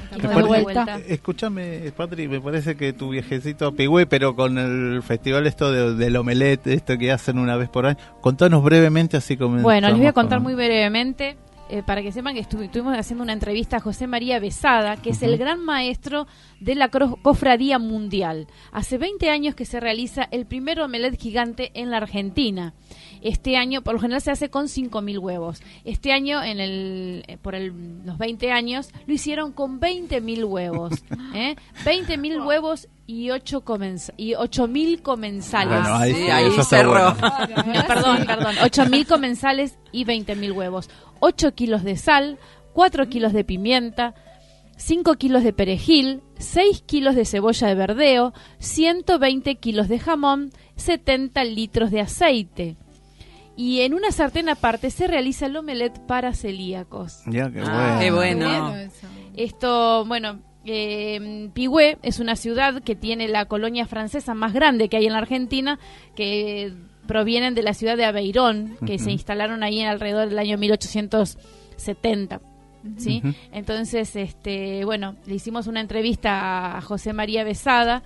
Escúchame, 1.06 1.92
Patri, 1.94 2.28
me 2.28 2.40
parece 2.40 2.76
que 2.76 2.94
tu 2.94 3.10
viajecito 3.10 3.66
a 3.66 3.72
Pigüé, 3.72 4.06
pero 4.06 4.34
con 4.34 4.56
el 4.56 5.02
festival 5.02 5.46
esto 5.46 5.70
de, 5.70 5.94
del 5.94 6.16
omelette, 6.16 6.68
esto 6.68 6.96
que 6.96 7.12
hacen 7.12 7.38
una 7.38 7.56
vez 7.56 7.68
por 7.68 7.86
año, 7.86 7.98
contanos 8.22 8.62
brevemente 8.62 9.18
así 9.18 9.36
como... 9.36 9.60
Bueno, 9.60 9.88
les 9.88 9.98
voy 9.98 10.06
a 10.06 10.12
contar 10.12 10.40
muy 10.40 10.54
brevemente. 10.54 11.36
Eh, 11.70 11.82
para 11.82 12.02
que 12.02 12.12
sepan 12.12 12.34
que 12.34 12.40
estuvimos 12.40 12.96
haciendo 12.96 13.22
una 13.22 13.34
entrevista 13.34 13.76
a 13.76 13.80
José 13.80 14.06
María 14.06 14.38
Besada, 14.38 14.96
que 14.96 15.10
es 15.10 15.22
el 15.22 15.36
gran 15.36 15.60
maestro 15.60 16.26
de 16.60 16.74
la 16.74 16.88
cofradía 16.88 17.78
mundial. 17.78 18.46
Hace 18.72 18.96
20 18.96 19.28
años 19.28 19.54
que 19.54 19.66
se 19.66 19.78
realiza 19.78 20.26
el 20.30 20.46
primer 20.46 20.80
omelette 20.80 21.20
gigante 21.20 21.70
en 21.74 21.90
la 21.90 21.98
Argentina. 21.98 22.72
Este 23.20 23.56
año, 23.56 23.82
por 23.82 23.94
lo 23.94 24.00
general 24.00 24.22
se 24.22 24.30
hace 24.30 24.48
con 24.48 24.66
5.000 24.66 25.18
huevos. 25.18 25.62
Este 25.84 26.12
año, 26.12 26.42
en 26.42 26.60
el, 26.60 27.24
eh, 27.28 27.36
por 27.36 27.54
el, 27.54 27.72
los 28.04 28.16
20 28.16 28.50
años, 28.50 28.90
lo 29.06 29.12
hicieron 29.12 29.52
con 29.52 29.80
20.000 29.80 30.44
huevos. 30.48 30.92
¿eh? 31.34 31.56
20.000 31.84 32.46
huevos 32.46 32.88
y 33.08 33.30
ocho 33.30 33.64
y 34.18 34.34
ocho 34.34 34.68
mil 34.68 35.00
comensales. 35.00 35.80
ahí, 35.86 36.50
cerró. 36.62 37.16
perdón, 37.88 38.26
perdón. 38.26 38.54
Ocho 38.62 38.84
mil 38.84 39.06
comensales 39.06 39.78
y 39.92 40.04
veinte 40.04 40.36
mil 40.36 40.52
huevos. 40.52 40.90
Ocho 41.20 41.54
kilos 41.54 41.84
de 41.84 41.96
sal, 41.96 42.38
cuatro 42.72 43.08
kilos 43.08 43.32
de 43.32 43.44
pimienta, 43.44 44.14
cinco 44.76 45.16
kilos 45.16 45.42
de 45.42 45.52
perejil, 45.52 46.22
seis 46.38 46.82
kilos 46.82 47.14
de 47.14 47.24
cebolla 47.24 47.68
de 47.68 47.74
verdeo, 47.74 48.32
120 48.60 49.56
kilos 49.56 49.88
de 49.88 49.98
jamón, 49.98 50.50
70 50.76 51.44
litros 51.44 51.90
de 51.90 52.00
aceite. 52.00 52.76
Y 53.56 53.80
en 53.80 53.92
una 53.92 54.12
sartén 54.12 54.48
aparte 54.48 54.90
se 54.90 55.08
realiza 55.08 55.46
el 55.46 55.56
omelette 55.56 55.98
para 56.06 56.32
celíacos. 56.32 57.22
Ya, 57.26 57.50
qué 57.50 57.60
ah, 57.64 58.00
bueno. 58.12 58.72
Esto, 59.34 60.04
bueno, 60.06 60.38
eh, 60.64 61.50
Pigüé 61.54 61.98
es 62.02 62.20
una 62.20 62.36
ciudad 62.36 62.82
que 62.82 62.94
tiene 62.94 63.26
la 63.26 63.46
colonia 63.46 63.86
francesa 63.86 64.34
más 64.34 64.52
grande 64.52 64.88
que 64.88 64.98
hay 64.98 65.06
en 65.06 65.12
la 65.12 65.18
Argentina, 65.18 65.80
que 66.14 66.72
provienen 67.08 67.56
de 67.56 67.64
la 67.64 67.74
ciudad 67.74 67.96
de 67.96 68.04
Aveirón, 68.04 68.76
que 68.86 69.00
se 69.00 69.10
instalaron 69.10 69.64
ahí 69.64 69.80
en 69.80 69.88
alrededor 69.88 70.28
del 70.28 70.38
año 70.38 70.58
1870. 70.58 72.40
¿sí? 72.98 73.22
Entonces, 73.50 74.14
este, 74.14 74.84
bueno, 74.84 75.16
le 75.26 75.34
hicimos 75.34 75.66
una 75.66 75.80
entrevista 75.80 76.76
a 76.76 76.80
José 76.82 77.12
María 77.12 77.42
Besada, 77.42 78.02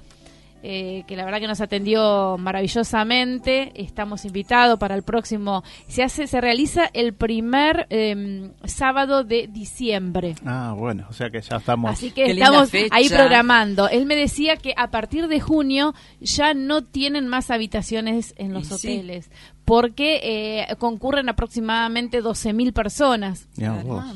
eh, 0.64 1.02
que 1.08 1.16
la 1.16 1.24
verdad 1.24 1.40
que 1.40 1.48
nos 1.48 1.60
atendió 1.60 2.36
maravillosamente. 2.38 3.72
Estamos 3.74 4.24
invitados 4.24 4.78
para 4.78 4.94
el 4.94 5.02
próximo. 5.02 5.64
Se 5.88 6.04
hace, 6.04 6.28
se 6.28 6.40
realiza 6.40 6.88
el 6.92 7.14
primer 7.14 7.86
em, 7.90 8.52
sábado 8.64 9.24
de 9.24 9.48
diciembre. 9.48 10.36
Ah, 10.46 10.74
bueno, 10.76 11.06
o 11.10 11.12
sea 11.12 11.30
que 11.30 11.40
ya 11.40 11.56
estamos. 11.56 11.90
Así 11.90 12.12
que 12.12 12.30
estamos 12.30 12.70
ahí 12.92 13.08
programando. 13.08 13.88
Él 13.88 14.06
me 14.06 14.14
decía 14.14 14.56
que 14.56 14.72
a 14.76 14.90
partir 14.90 15.26
de 15.26 15.40
junio 15.40 15.94
ya 16.20 16.54
no 16.54 16.84
tienen 16.84 17.26
más 17.26 17.50
habitaciones 17.50 18.32
en 18.36 18.52
los 18.52 18.70
hoteles. 18.70 19.30
Porque 19.64 20.20
eh, 20.22 20.76
concurren 20.76 21.28
aproximadamente 21.28 22.22
12.000 22.22 22.72
personas. 22.72 23.48
Ah, 23.62 24.12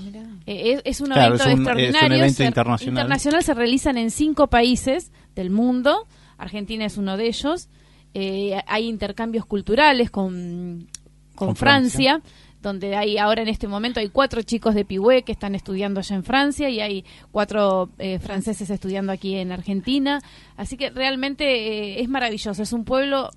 eh, 0.47 0.81
es, 0.85 1.01
un 1.01 1.13
evento 1.13 1.49
extraordinario. 1.49 2.27
internacional. 2.27 3.05
internacional. 3.05 3.43
Se 3.43 3.55
realizan 3.55 3.97
en 3.97 4.11
cinco 4.11 4.49
países 4.49 5.13
del 5.37 5.51
mundo 5.51 6.07
Argentina 6.39 6.85
es 6.85 6.97
uno 6.97 7.17
de 7.17 7.27
ellos. 7.27 7.69
Eh, 8.15 8.59
hay 8.67 8.89
intercambios 8.89 9.45
culturales 9.45 10.11
con, 10.11 10.89
con, 11.35 11.55
Francia, 11.55 12.23
donde 12.63 12.97
hay 12.97 13.19
ahora 13.19 13.43
en 13.43 13.49
este 13.49 13.69
momento 13.69 14.01
hay 14.01 14.09
cuatro 14.09 14.41
chicos 14.43 14.75
de 14.75 14.87
Pigüé 14.87 15.23
que 15.23 15.33
están 15.33 15.55
estudiando 15.55 16.01
allá 16.01 16.17
en 16.17 16.25
Francia 16.25 16.71
y 16.71 16.81
hay 16.81 17.05
cuatro 17.31 17.91
eh, 17.99 18.19
franceses 18.19 18.71
estudiando 18.71 19.13
aquí 19.13 19.35
en 19.35 19.53
Argentina. 19.53 20.23
Así 20.57 20.77
que 20.77 20.91
realmente 20.91 21.45
eh, 21.45 22.01
es 22.01 22.09
maravilloso, 22.09 22.63
es 22.63 22.73
un 22.73 22.85
pueblo 22.85 23.31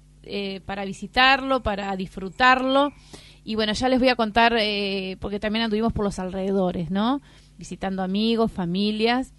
para 0.66 0.86
visitarlo, 0.86 1.64
para 1.64 1.96
disfrutarlo. 1.96 2.94
Y 3.44 3.56
bueno, 3.56 3.74
ya 3.74 3.90
les 3.90 3.98
voy 3.98 4.10
a 4.10 4.16
contar, 4.16 4.54
porque 5.20 5.40
también 5.40 5.66
anduvimos 5.66 5.92
por 5.92 6.06
los 6.06 6.20
alrededores, 6.20 6.92
¿no? 6.92 7.20
Visitando 7.58 8.04
amigos, 8.04 8.52
familias. 8.52 9.34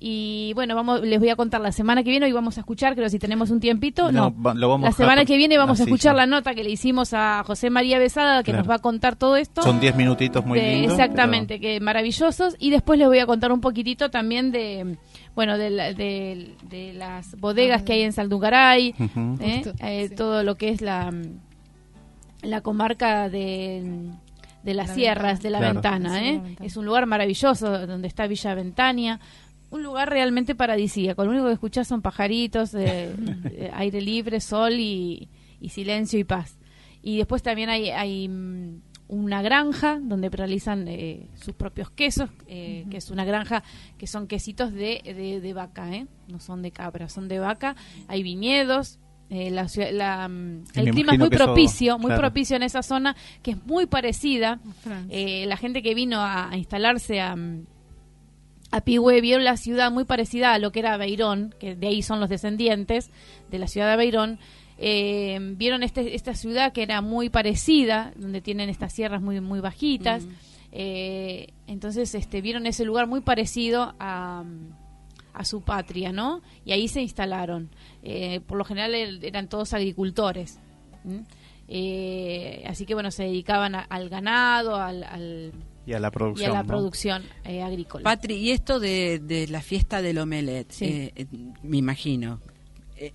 Y 0.00 0.52
bueno, 0.54 0.76
vamos, 0.76 1.00
les 1.02 1.18
voy 1.18 1.28
a 1.28 1.34
contar 1.34 1.60
la 1.60 1.72
semana 1.72 2.04
que 2.04 2.10
viene, 2.10 2.26
hoy 2.26 2.32
vamos 2.32 2.56
a 2.56 2.60
escuchar, 2.60 2.94
creo 2.94 3.08
si 3.08 3.18
tenemos 3.18 3.50
un 3.50 3.58
tiempito, 3.58 4.12
no, 4.12 4.32
la 4.54 4.92
semana 4.92 5.24
que 5.24 5.36
viene 5.36 5.58
vamos 5.58 5.80
a 5.80 5.82
escuchar 5.82 6.14
la 6.14 6.26
nota 6.26 6.54
que 6.54 6.62
le 6.62 6.70
hicimos 6.70 7.12
a 7.14 7.42
José 7.44 7.68
María 7.68 7.98
Besada, 7.98 8.44
que 8.44 8.52
nos 8.52 8.68
va 8.70 8.76
a 8.76 8.78
contar 8.78 9.16
todo 9.16 9.34
esto. 9.34 9.62
Son 9.62 9.80
10 9.80 9.96
minutitos 9.96 10.46
muy 10.46 10.60
lindos. 10.60 10.92
Exactamente, 10.92 11.58
que 11.58 11.80
maravillosos. 11.80 12.54
Y 12.60 12.70
después 12.70 12.98
les 13.00 13.08
voy 13.08 13.18
a 13.18 13.26
contar 13.26 13.50
un 13.50 13.60
poquitito 13.60 14.08
también 14.08 14.52
de, 14.52 14.98
bueno, 15.34 15.58
de, 15.58 16.54
de, 16.68 16.92
las 16.94 17.34
bodegas 17.40 17.82
que 17.82 17.94
hay 17.94 18.02
en 18.02 18.12
Saldugaray, 18.12 18.94
¿eh? 19.40 19.62
Eh, 19.80 20.10
todo 20.10 20.44
lo 20.44 20.54
que 20.54 20.68
es 20.68 20.80
la, 20.80 21.12
la 22.42 22.60
comarca 22.60 23.28
de 23.28 24.12
de 24.62 24.74
las 24.74 24.90
sierras, 24.90 25.40
de 25.40 25.50
la 25.50 25.60
ventana, 25.60 26.22
¿eh? 26.22 26.42
Es 26.60 26.76
un 26.76 26.84
lugar 26.84 27.06
maravilloso 27.06 27.86
donde 27.86 28.08
está 28.08 28.26
Villa 28.26 28.54
Ventania, 28.54 29.20
un 29.70 29.82
lugar 29.82 30.10
realmente 30.10 30.54
paradisíaco. 30.54 31.24
Lo 31.24 31.30
único 31.30 31.46
que 31.46 31.52
escuchas 31.52 31.88
son 31.88 32.02
pajaritos, 32.02 32.74
aire 33.72 34.00
libre, 34.00 34.40
sol 34.40 34.74
y, 34.74 35.28
silencio 35.68 36.18
y 36.18 36.24
paz. 36.24 36.58
Y 37.02 37.18
después 37.18 37.42
también 37.42 37.70
hay, 37.70 37.90
hay 37.90 38.28
mm, 38.28 38.80
una 39.08 39.40
granja 39.40 39.98
donde 40.00 40.28
realizan 40.28 40.86
eh, 40.86 41.28
sus 41.34 41.54
propios 41.54 41.90
quesos, 41.90 42.30
eh, 42.46 42.86
que 42.90 42.98
es 42.98 43.10
una 43.10 43.24
granja 43.24 43.62
que 43.96 44.06
son 44.06 44.26
quesitos 44.26 44.72
de, 44.72 45.40
de, 45.42 45.52
vaca, 45.54 45.94
¿eh? 45.94 46.06
no 46.28 46.38
son 46.38 46.62
de 46.62 46.70
cabra, 46.70 47.08
son 47.08 47.28
de 47.28 47.38
vaca. 47.38 47.74
Hay 48.06 48.22
viñedos. 48.22 48.98
Eh, 49.30 49.50
la, 49.50 50.28
mm, 50.28 50.64
el 50.74 50.90
clima 50.90 51.12
es 51.12 51.18
muy 51.18 51.28
propicio, 51.28 51.98
muy 51.98 52.12
propicio 52.14 52.56
en 52.56 52.62
esa 52.62 52.82
zona, 52.82 53.14
que 53.42 53.52
es 53.52 53.66
muy 53.66 53.86
parecida. 53.86 54.60
la 55.10 55.56
gente 55.56 55.82
que 55.82 55.94
vino 55.94 56.20
a 56.20 56.50
instalarse 56.54 57.20
a, 57.20 57.36
mm, 57.36 57.66
a 57.76 57.77
Pigüe 58.84 59.20
vieron 59.20 59.44
la 59.44 59.56
ciudad 59.56 59.90
muy 59.90 60.04
parecida 60.04 60.52
a 60.52 60.58
lo 60.58 60.72
que 60.72 60.80
era 60.80 60.96
Beirón, 60.96 61.54
que 61.58 61.74
de 61.74 61.88
ahí 61.88 62.02
son 62.02 62.20
los 62.20 62.28
descendientes 62.28 63.10
de 63.50 63.58
la 63.58 63.66
ciudad 63.66 63.90
de 63.90 63.96
Beirón. 63.96 64.38
Eh, 64.78 65.38
vieron 65.56 65.82
este, 65.82 66.14
esta 66.14 66.34
ciudad 66.34 66.72
que 66.72 66.82
era 66.82 67.00
muy 67.00 67.30
parecida, 67.30 68.12
donde 68.16 68.40
tienen 68.40 68.68
estas 68.68 68.92
sierras 68.92 69.22
muy, 69.22 69.40
muy 69.40 69.60
bajitas. 69.60 70.24
Mm. 70.24 70.30
Eh, 70.72 71.46
entonces 71.66 72.14
este, 72.14 72.42
vieron 72.42 72.66
ese 72.66 72.84
lugar 72.84 73.06
muy 73.06 73.20
parecido 73.20 73.94
a, 73.98 74.44
a 75.32 75.44
su 75.44 75.62
patria, 75.62 76.12
¿no? 76.12 76.42
Y 76.64 76.72
ahí 76.72 76.88
se 76.88 77.00
instalaron. 77.00 77.70
Eh, 78.02 78.40
por 78.46 78.58
lo 78.58 78.64
general 78.64 78.94
eran 78.94 79.48
todos 79.48 79.72
agricultores. 79.72 80.60
así 82.66 82.86
que 82.86 82.94
bueno, 82.94 83.10
se 83.10 83.24
dedicaban 83.24 83.74
al 83.74 84.08
ganado, 84.10 84.76
al 84.76 85.52
y 85.88 85.94
a 85.94 86.00
la 86.00 86.10
producción, 86.10 86.52
la 86.52 86.64
producción 86.64 87.22
eh, 87.46 87.62
agrícola. 87.62 88.04
Patri, 88.04 88.34
y 88.34 88.50
esto 88.50 88.78
de, 88.78 89.46
la 89.48 89.62
fiesta 89.62 90.02
del 90.02 90.18
omelette, 90.18 90.82
eh, 90.82 91.12
eh, 91.16 91.26
me 91.62 91.78
imagino, 91.78 92.40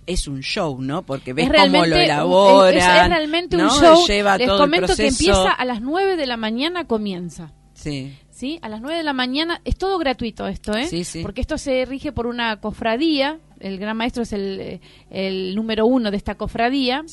es 0.06 0.26
un 0.26 0.40
show, 0.40 0.80
¿no? 0.80 1.02
Porque 1.02 1.32
ves 1.32 1.48
cómo 1.48 1.86
lo 1.86 1.94
elaboran. 1.94 2.76
Es, 2.76 3.08
realmente 3.08 3.56
un 3.56 3.68
show. 3.68 4.04
Les 4.08 4.50
comento 4.50 4.96
que 4.96 5.06
empieza 5.06 5.52
a 5.52 5.64
las 5.64 5.82
9 5.82 6.16
de 6.16 6.26
la 6.26 6.36
mañana, 6.36 6.84
comienza. 6.88 7.52
Sí. 7.74 8.16
¿Sí? 8.30 8.58
A 8.60 8.68
las 8.68 8.80
9 8.80 8.96
de 8.96 9.04
la 9.04 9.12
mañana, 9.12 9.60
es 9.64 9.76
todo 9.76 9.96
gratuito 9.98 10.48
esto, 10.48 10.76
¿eh? 10.76 10.88
Sí, 10.88 11.04
sí. 11.04 11.22
Porque 11.22 11.42
esto 11.42 11.58
se 11.58 11.84
rige 11.84 12.10
por 12.10 12.26
una 12.26 12.60
cofradía, 12.60 13.38
el 13.60 13.78
gran 13.78 13.96
maestro 13.96 14.24
es 14.24 14.32
el, 14.32 14.80
el 15.10 15.54
número 15.54 15.86
uno 15.86 16.10
de 16.10 16.16
esta 16.16 16.34
cofradía, 16.34 17.04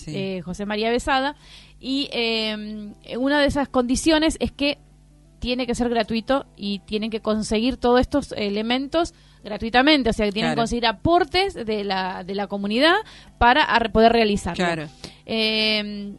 José 0.43 0.65
María 0.65 0.89
Besada, 0.89 1.35
y 1.79 2.09
una 3.15 3.39
de 3.39 3.45
esas 3.45 3.69
condiciones 3.69 4.37
es 4.39 4.51
que 4.51 4.79
tiene 5.41 5.65
que 5.65 5.73
ser 5.75 5.89
gratuito 5.89 6.45
y 6.55 6.79
tienen 6.79 7.09
que 7.09 7.19
conseguir 7.19 7.75
todos 7.75 7.99
estos 7.99 8.31
elementos 8.33 9.15
gratuitamente, 9.43 10.11
o 10.11 10.13
sea, 10.13 10.27
que 10.27 10.31
tienen 10.31 10.51
que 10.51 10.57
conseguir 10.57 10.85
aportes 10.85 11.55
de 11.55 11.83
la, 11.83 12.23
de 12.23 12.35
la 12.35 12.45
comunidad 12.45 12.93
para 13.39 13.67
poder 13.91 14.13
realizarlo. 14.13 14.63
Claro. 14.63 14.87
Eh, 15.25 16.13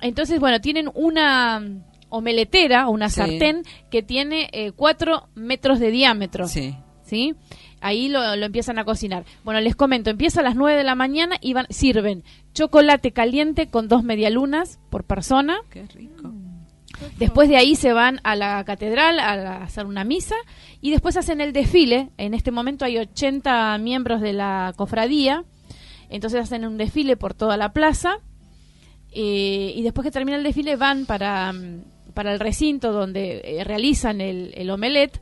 entonces, 0.00 0.38
bueno, 0.38 0.60
tienen 0.60 0.88
una 0.94 1.60
omeletera, 2.08 2.88
una 2.88 3.08
sartén 3.08 3.64
que 3.90 4.02
tiene 4.02 4.48
eh, 4.52 4.70
cuatro 4.70 5.28
metros 5.34 5.80
de 5.80 5.90
diámetro. 5.90 6.46
Sí. 6.46 6.76
¿Sí? 7.02 7.34
Ahí 7.80 8.08
lo, 8.08 8.36
lo, 8.36 8.46
empiezan 8.46 8.78
a 8.78 8.84
cocinar. 8.84 9.24
Bueno, 9.42 9.60
les 9.60 9.74
comento, 9.74 10.08
empieza 10.08 10.40
a 10.40 10.44
las 10.44 10.54
9 10.54 10.78
de 10.78 10.84
la 10.84 10.94
mañana 10.94 11.36
y 11.40 11.52
van, 11.52 11.66
sirven 11.68 12.22
chocolate 12.54 13.10
caliente 13.10 13.66
con 13.66 13.88
dos 13.88 14.04
medialunas 14.04 14.78
por 14.88 15.02
persona. 15.02 15.58
Qué 15.68 15.84
rico. 15.86 16.32
Después 17.18 17.48
de 17.48 17.56
ahí 17.56 17.74
se 17.74 17.92
van 17.92 18.20
a 18.22 18.36
la 18.36 18.64
catedral 18.64 19.18
a, 19.18 19.62
hacer 19.62 19.86
una 19.86 20.04
misa 20.04 20.36
y 20.80 20.90
después 20.90 21.16
hacen 21.16 21.40
el 21.40 21.52
desfile. 21.52 22.10
En 22.16 22.34
este 22.34 22.50
momento 22.50 22.84
hay 22.84 22.98
80 22.98 23.78
miembros 23.78 24.20
de 24.20 24.32
la 24.32 24.72
cofradía, 24.76 25.44
entonces 26.08 26.40
hacen 26.40 26.64
un 26.64 26.76
desfile 26.76 27.16
por 27.16 27.34
toda 27.34 27.56
la 27.56 27.72
plaza 27.72 28.18
eh, 29.12 29.72
y 29.74 29.82
después 29.82 30.04
que 30.04 30.10
termina 30.10 30.36
el 30.36 30.42
desfile 30.42 30.76
van 30.76 31.06
para, 31.06 31.52
para 32.14 32.32
el 32.32 32.40
recinto 32.40 32.92
donde 32.92 33.42
eh, 33.44 33.64
realizan 33.64 34.20
el, 34.20 34.52
el 34.56 34.70
omelette 34.70 35.20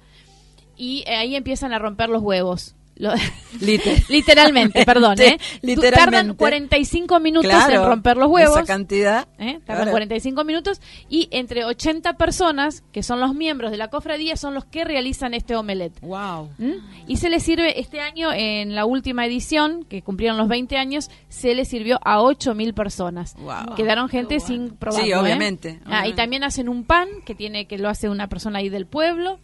y 0.76 1.04
ahí 1.08 1.36
empiezan 1.36 1.72
a 1.72 1.78
romper 1.78 2.08
los 2.08 2.22
huevos. 2.22 2.74
literalmente, 4.08 4.84
perdón, 4.84 5.20
¿eh? 5.20 5.38
Literalmente. 5.62 5.90
Tardan 5.90 6.34
45 6.34 7.20
minutos 7.20 7.52
en 7.68 7.84
romper 7.84 8.16
los 8.16 8.28
huevos. 8.28 8.56
Esa 8.56 8.66
cantidad. 8.66 9.28
¿eh? 9.38 9.60
Tardan 9.64 9.90
45 9.90 10.44
minutos 10.44 10.80
y 11.08 11.28
entre 11.30 11.64
80 11.64 12.14
personas, 12.14 12.82
que 12.92 13.02
son 13.02 13.20
los 13.20 13.34
miembros 13.34 13.70
de 13.70 13.76
la 13.76 13.88
cofradía, 13.88 14.36
son 14.36 14.54
los 14.54 14.64
que 14.64 14.84
realizan 14.84 15.34
este 15.34 15.56
omelette. 15.56 16.00
Wow. 16.00 16.50
¿Mm? 16.58 16.72
Y 17.06 17.16
se 17.16 17.30
le 17.30 17.40
sirve 17.40 17.80
este 17.80 18.00
año, 18.00 18.32
en 18.32 18.74
la 18.74 18.84
última 18.84 19.26
edición, 19.26 19.84
que 19.84 20.02
cumplieron 20.02 20.36
los 20.36 20.48
20 20.48 20.76
años, 20.76 21.10
se 21.28 21.54
le 21.54 21.64
sirvió 21.64 21.98
a 22.04 22.18
8.000 22.18 22.74
personas. 22.74 23.34
Wow. 23.36 23.74
Quedaron 23.76 24.08
gente 24.08 24.40
sin 24.40 24.70
probar. 24.70 25.02
Sí, 25.02 25.12
obviamente. 25.12 25.80
Ah, 25.86 26.06
y 26.06 26.12
también 26.12 26.44
hacen 26.44 26.68
un 26.68 26.84
pan 26.84 27.08
que 27.24 27.34
tiene 27.34 27.66
que 27.66 27.78
lo 27.78 27.88
hace 27.88 28.08
una 28.08 28.28
persona 28.28 28.58
ahí 28.58 28.68
del 28.68 28.86
pueblo 28.86 29.38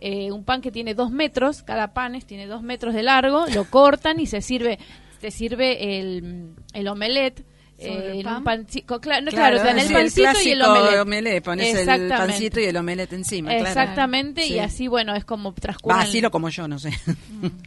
eh, 0.00 0.32
un 0.32 0.44
pan 0.44 0.60
que 0.60 0.70
tiene 0.70 0.94
dos 0.94 1.10
metros, 1.10 1.62
cada 1.62 1.94
pan 1.94 2.20
tiene 2.20 2.46
dos 2.46 2.62
metros 2.62 2.94
de 2.94 3.02
largo, 3.02 3.46
lo 3.54 3.64
cortan 3.64 4.20
y 4.20 4.26
se 4.26 4.40
sirve 4.40 4.78
te 5.20 5.30
sirve 5.30 5.98
el, 5.98 6.54
el 6.74 6.88
omelette 6.88 7.44
eh, 7.78 8.22
un 8.24 9.00
claro, 9.00 9.26
claro, 9.30 9.68
en 9.68 9.78
el 9.78 9.92
pancito 9.92 10.40
y 10.42 10.50
el 10.52 10.62
omelette. 10.62 11.00
omelette 11.00 11.44
pones 11.44 11.74
el 11.74 12.08
pancito 12.08 12.60
y 12.60 12.64
el 12.64 12.76
omelette 12.76 13.12
encima. 13.12 13.54
Exactamente, 13.54 14.46
y 14.46 14.58
así, 14.58 14.88
bueno, 14.88 15.14
es 15.14 15.26
como 15.26 15.52
transcurre. 15.52 15.98
así 15.98 16.22
lo 16.22 16.30
como 16.30 16.48
yo, 16.48 16.68
no 16.68 16.78
sé. 16.78 16.90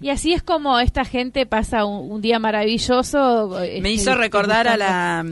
Y 0.01 0.09
así 0.09 0.33
es 0.33 0.41
como 0.41 0.79
esta 0.79 1.05
gente 1.05 1.45
pasa 1.45 1.85
un, 1.85 2.21
día 2.21 2.39
maravilloso. 2.39 3.49
Me 3.59 3.77
este, 3.77 3.91
hizo 3.91 4.15
recordar 4.15 4.67
a 4.67 4.77
la, 4.77 5.23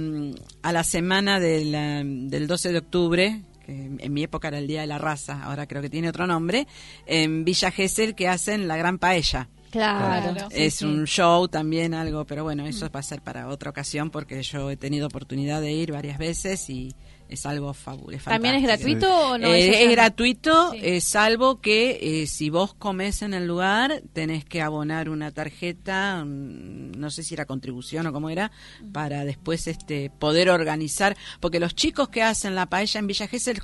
a 0.62 0.72
la 0.72 0.84
semana 0.84 1.40
de 1.40 1.66
la, 1.66 2.04
del 2.04 2.46
12 2.46 2.72
de 2.72 2.78
octubre, 2.78 3.42
que 3.68 3.98
en 4.00 4.14
mi 4.14 4.24
época 4.24 4.48
era 4.48 4.60
el 4.60 4.66
Día 4.66 4.82
de 4.82 4.88
la 4.88 4.98
Raza, 4.98 5.44
ahora 5.44 5.68
creo 5.68 5.82
que 5.82 5.90
tiene 5.90 6.08
otro 6.10 6.26
nombre, 6.26 6.68
en 7.06 7.44
Villa 7.44 7.70
Gesell 7.70 8.16
que 8.16 8.30
hacen 8.30 8.68
la 8.68 8.78
gran 8.78 8.98
paella. 8.98 9.50
Claro. 9.72 10.48
es 10.52 10.82
un 10.82 11.06
show 11.06 11.48
también, 11.48 11.94
algo, 11.94 12.26
pero 12.26 12.44
bueno, 12.44 12.66
eso 12.66 12.90
va 12.90 13.00
a 13.00 13.04
ser 13.04 13.22
para 13.22 13.48
otra 13.48 13.70
ocasión 13.70 14.10
porque 14.10 14.42
yo 14.44 14.72
he 14.72 14.78
tenido 14.78 15.08
oportunidad 15.08 15.62
de 15.62 15.72
ir 15.72 15.92
varias 15.92 16.18
veces 16.18 16.70
y 16.70 16.96
es 17.30 17.46
algo 17.46 17.74
fabuloso. 17.74 18.30
¿También 18.30 18.56
es 18.56 18.64
gratuito 18.64 19.32
o 19.32 19.38
no? 19.38 19.54
Eh, 19.54 19.84
es, 19.84 19.92
gratuito, 19.92 20.74
eh, 20.74 21.02
salvo 21.02 21.60
que 21.60 22.00
eh, 22.02 22.28
si 22.28 22.50
vos 22.50 22.74
comes 22.74 23.22
en 23.22 23.34
el 23.34 23.46
lugar, 23.46 24.02
tenés 24.14 24.46
que 24.46 24.62
abonar 24.62 25.10
una 25.10 25.32
tarjeta, 25.32 26.24
no 26.26 27.10
sé 27.10 27.24
si 27.24 27.34
era 27.34 27.46
contribución 27.46 28.08
o 28.08 28.14
cómo 28.14 28.30
era, 28.30 28.52
para 28.94 29.26
después 29.26 29.68
este 29.68 30.10
poder 30.10 30.50
organizar, 30.50 31.18
porque 31.40 31.60
los 31.60 31.76
chicos 31.76 32.10
que 32.10 32.24
hacen 32.24 32.56
la 32.56 32.68
paella 32.68 33.00
en 33.00 33.08
Villa 33.08 33.28
Gesell 33.28 33.60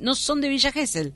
no 0.00 0.14
son 0.14 0.40
de 0.40 0.48
Villa 0.48 0.72
Gesell. 0.72 1.14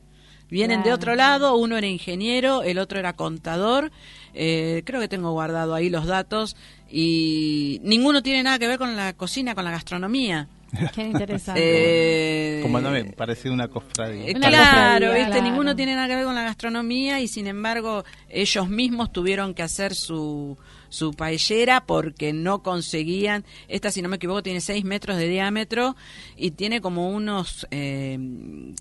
Vienen 0.52 0.82
de 0.82 0.92
otro 0.92 1.14
lado, 1.14 1.56
uno 1.56 1.78
era 1.78 1.86
ingeniero, 1.86 2.62
el 2.62 2.76
otro 2.76 2.98
era 2.98 3.14
contador, 3.14 3.90
eh, 4.34 4.82
creo 4.84 5.00
que 5.00 5.08
tengo 5.08 5.32
guardado 5.32 5.74
ahí 5.74 5.88
los 5.88 6.04
datos 6.04 6.56
y 6.90 7.80
ninguno 7.82 8.22
tiene 8.22 8.42
nada 8.42 8.58
que 8.58 8.68
ver 8.68 8.76
con 8.76 8.94
la 8.94 9.14
cocina, 9.14 9.54
con 9.54 9.64
la 9.64 9.70
gastronomía. 9.70 10.48
Qué 10.94 11.04
interesante. 11.04 11.62
Eh, 11.64 12.60
Como 12.62 12.82
también, 12.82 13.14
parece 13.16 13.48
una 13.48 13.68
cofradía. 13.68 14.26
Eh, 14.28 14.34
claro, 14.34 15.14
¿viste? 15.14 15.40
ninguno 15.40 15.74
tiene 15.74 15.94
nada 15.94 16.06
que 16.06 16.16
ver 16.16 16.24
con 16.26 16.34
la 16.34 16.42
gastronomía 16.42 17.18
y 17.20 17.28
sin 17.28 17.46
embargo 17.46 18.04
ellos 18.28 18.68
mismos 18.68 19.10
tuvieron 19.10 19.54
que 19.54 19.62
hacer 19.62 19.94
su, 19.94 20.58
su 20.92 21.14
paellera 21.14 21.86
porque 21.86 22.34
no 22.34 22.62
conseguían, 22.62 23.46
esta 23.68 23.90
si 23.90 24.02
no 24.02 24.10
me 24.10 24.16
equivoco 24.16 24.42
tiene 24.42 24.60
6 24.60 24.84
metros 24.84 25.16
de 25.16 25.26
diámetro 25.26 25.96
y 26.36 26.50
tiene 26.50 26.82
como 26.82 27.10
unos 27.10 27.66
eh, 27.70 28.18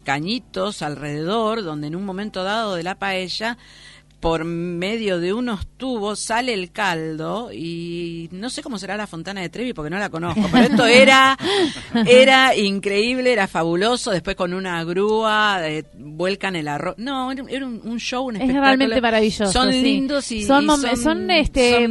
cañitos 0.03 0.81
alrededor 0.81 1.63
donde 1.63 1.87
en 1.87 1.95
un 1.95 2.03
momento 2.03 2.43
dado 2.43 2.75
de 2.75 2.83
la 2.83 2.95
paella 2.95 3.57
por 4.21 4.45
medio 4.45 5.19
de 5.19 5.33
unos 5.33 5.65
tubos 5.65 6.19
sale 6.19 6.53
el 6.53 6.71
caldo 6.71 7.51
y 7.51 8.29
no 8.31 8.51
sé 8.51 8.61
cómo 8.61 8.77
será 8.77 8.95
la 8.95 9.07
fontana 9.07 9.41
de 9.41 9.49
Trevi 9.49 9.73
porque 9.73 9.89
no 9.89 9.97
la 9.97 10.09
conozco, 10.09 10.47
pero 10.51 10.65
esto 10.65 10.85
era 10.85 11.37
era 12.05 12.55
increíble, 12.55 13.33
era 13.33 13.47
fabuloso, 13.47 14.11
después 14.11 14.35
con 14.35 14.53
una 14.53 14.83
grúa 14.83 15.67
eh, 15.67 15.85
vuelcan 15.97 16.55
el 16.55 16.67
arroz. 16.67 16.95
No, 16.97 17.31
era 17.31 17.65
un, 17.65 17.99
show, 17.99 18.27
un 18.27 18.35
espectáculo. 18.35 18.59
Es 18.59 18.77
realmente 18.77 19.01
maravilloso. 19.01 19.51
Son 19.51 19.69
lindos 19.69 20.31
y 20.31 20.43
son, 20.43 20.67
son, 20.97 21.31
este 21.31 21.89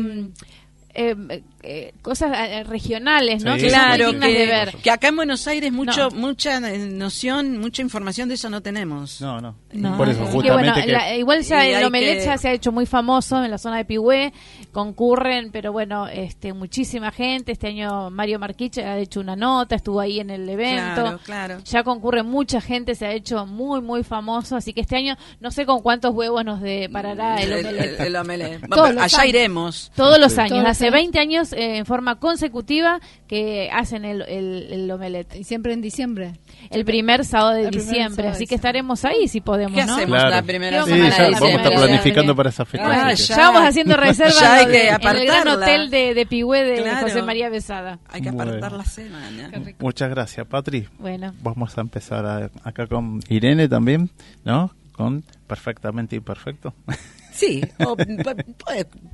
eh, 0.95 1.43
eh, 1.63 1.93
cosas 2.03 2.33
eh, 2.37 2.65
regionales, 2.65 3.45
¿no? 3.45 3.57
Claro, 3.57 4.13
que, 4.19 4.73
que, 4.83 4.91
acá 4.91 5.09
en 5.09 5.17
Buenos 5.17 5.47
Aires 5.47 5.71
mucho 5.73 6.11
mucha 6.11 6.59
noción, 6.61 7.59
mucha 7.59 7.83
información 7.83 8.29
de 8.29 8.35
eso 8.35 8.49
no 8.49 8.63
tenemos. 8.63 9.21
No, 9.21 9.41
no. 9.41 9.57
Por 9.97 10.09
eso, 10.09 10.25
justamente 10.27 11.19
igual 11.19 11.43
ya 11.43 11.67
el 11.67 11.85
omelette 11.85 12.25
ya 12.25 12.39
se 12.39 12.49
ha 12.49 12.53
hecho 12.53 12.73
muy 12.73 12.87
famoso 12.87 13.45
en 13.45 13.51
la 13.51 13.59
zona 13.59 13.77
de 13.77 13.85
Pigüé, 13.85 14.33
concurren, 14.73 15.51
pero 15.53 15.73
bueno, 15.73 16.09
este 16.09 16.53
muchísima 16.53 17.11
gente. 17.11 17.53
Este 17.53 17.69
año 17.69 18.11
Mario 18.11 18.39
Marquiche 18.39 18.85
ha 18.85 18.99
hecho 18.99 19.21
una 19.21 19.37
nota, 19.37 19.75
estuvo 19.75 20.01
ahí 20.01 20.21
en 20.21 20.31
el 20.31 20.49
evento. 20.49 21.21
Claro, 21.25 21.59
Ya 21.65 21.85
concurre 21.85 22.23
mucha 22.23 22.61
gente, 22.61 22.95
se 22.95 23.07
ha 23.07 23.13
hecho 23.13 23.47
muy, 23.47 23.81
muy 23.81 24.03
famoso. 24.03 24.57
Así 24.57 24.73
que 24.73 24.81
este 24.81 24.97
año 24.97 25.17
no 25.41 25.51
sé 25.51 25.67
con 25.67 25.81
cuántos 25.81 26.15
huevos 26.15 26.45
nos 26.45 26.61
deparará 26.61 27.37
el 27.37 27.53
omelette. 27.53 28.01
El, 28.01 28.99
allá 28.99 29.27
iremos. 29.27 29.93
Todos 29.95 30.19
los 30.19 30.39
años 30.39 30.65
hace 30.67 30.91
20 30.91 31.19
años 31.19 31.50
eh, 31.53 31.79
en 31.79 31.87
forma 31.87 32.19
consecutiva 32.19 33.01
que 33.27 33.71
hacen 33.73 34.05
el, 34.05 34.23
el, 34.23 34.91
omelette. 34.91 35.37
Y 35.37 35.45
siempre 35.45 35.73
en 35.73 35.81
diciembre. 35.81 36.33
El 36.71 36.85
primer 36.85 37.25
sábado 37.25 37.55
de 37.55 37.71
diciembre, 37.71 38.29
así 38.29 38.47
que 38.47 38.55
estaremos 38.55 39.05
ahí 39.05 39.29
si 39.29 39.41
podemos, 39.41 39.79
¿Qué 39.79 39.87
¿no? 39.87 39.95
hacemos 39.95 40.23
la 40.23 40.43
primera 40.43 40.85
semana 40.85 41.05
de 41.05 41.11
diciembre? 41.11 41.41
Vamos 41.41 41.55
a 41.55 41.57
estar 41.57 41.73
planificando 41.73 42.37
para 42.37 42.51
esa 42.51 42.65
fecha. 42.65 43.09
Ah, 43.09 43.13
ya, 43.15 43.37
vamos 43.37 43.63
haciendo 43.63 43.97
reservas 43.99 44.67
en 44.67 45.17
el 45.17 45.27
gran 45.27 45.49
hotel 45.49 45.91
de, 45.91 46.15
de 46.15 46.27
Pigüé 46.27 46.65
de 46.65 46.95
José 46.97 47.23
María 47.23 47.49
Besada. 47.49 47.99
Hay 48.09 48.21
que 48.23 48.29
apartar 48.29 48.73
la 48.73 48.85
semana. 48.85 49.51
Muchas 49.79 50.11
gracias, 50.11 50.47
Patri. 50.47 50.89
Bueno. 50.99 51.35
Vamos 51.43 51.77
a 51.79 51.81
empezar 51.81 52.51
acá 52.65 52.87
con 52.87 53.21
Irene 53.29 53.69
también, 53.69 54.11
¿no? 54.45 54.71
Con 54.93 55.25
Perfectamente 55.47 56.17
Imperfecto. 56.17 56.75
Sí, 57.33 57.63
o, 57.87 57.97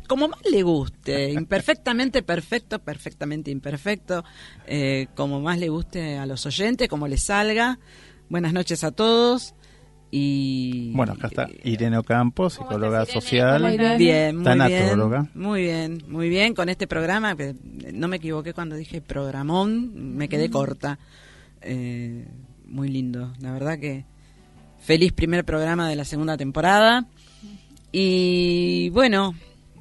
como 0.09 0.29
más 0.29 0.41
le 0.51 0.63
guste, 0.63 1.33
imperfectamente 1.33 2.23
perfecto, 2.23 2.79
perfectamente 2.79 3.51
imperfecto, 3.51 4.25
eh, 4.67 5.09
como 5.15 5.41
más 5.41 5.59
le 5.59 5.69
guste 5.69 6.19
a 6.19 6.27
los 6.27 6.47
oyentes, 6.47 6.89
como 6.89 7.09
les 7.09 7.25
salga. 7.25 7.79
Buenas 8.29 8.53
noches 8.53 8.83
a 8.85 8.91
todos. 8.91 9.55
Y 10.11 10.93
bueno, 10.95 11.15
acá 11.15 11.27
está 11.27 11.49
Irene 11.65 11.99
Ocampo, 11.99 12.49
psicóloga 12.49 13.05
social. 13.07 13.99
Bien, 13.99 14.37
muy 14.37 14.45
bien. 14.69 15.31
Muy 15.35 15.63
bien, 15.63 16.05
muy 16.09 16.29
bien 16.29 16.55
con 16.55 16.69
este 16.69 16.87
programa. 16.87 17.37
No 17.93 18.09
me 18.09 18.17
equivoqué 18.17 18.55
cuando 18.55 18.77
dije 18.77 19.01
programón, 19.01 20.17
me 20.17 20.29
quedé 20.29 20.49
corta. 20.49 20.99
Eh, 21.61 22.27
muy 22.67 22.89
lindo, 22.89 23.33
la 23.41 23.53
verdad 23.53 23.79
que 23.79 24.05
feliz 24.79 25.13
primer 25.13 25.45
programa 25.45 25.89
de 25.89 25.97
la 25.97 26.05
segunda 26.05 26.37
temporada. 26.37 27.07
Y 27.93 28.91
bueno, 28.91 29.35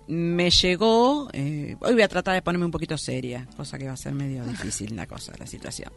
me 0.08 0.52
llegó, 0.52 1.30
eh, 1.34 1.76
hoy 1.80 1.94
voy 1.94 2.04
a 2.04 2.08
tratar 2.08 2.36
de 2.36 2.42
ponerme 2.42 2.66
un 2.66 2.72
poquito 2.72 2.98
seria, 2.98 3.48
cosa 3.58 3.78
que 3.78 3.88
va 3.88 3.94
a 3.94 3.98
ser 3.98 4.14
medio 4.14 4.44
difícil 4.46 4.96
la 4.96 5.08
cosa, 5.08 5.34
la 5.40 5.48
situación. 5.48 5.92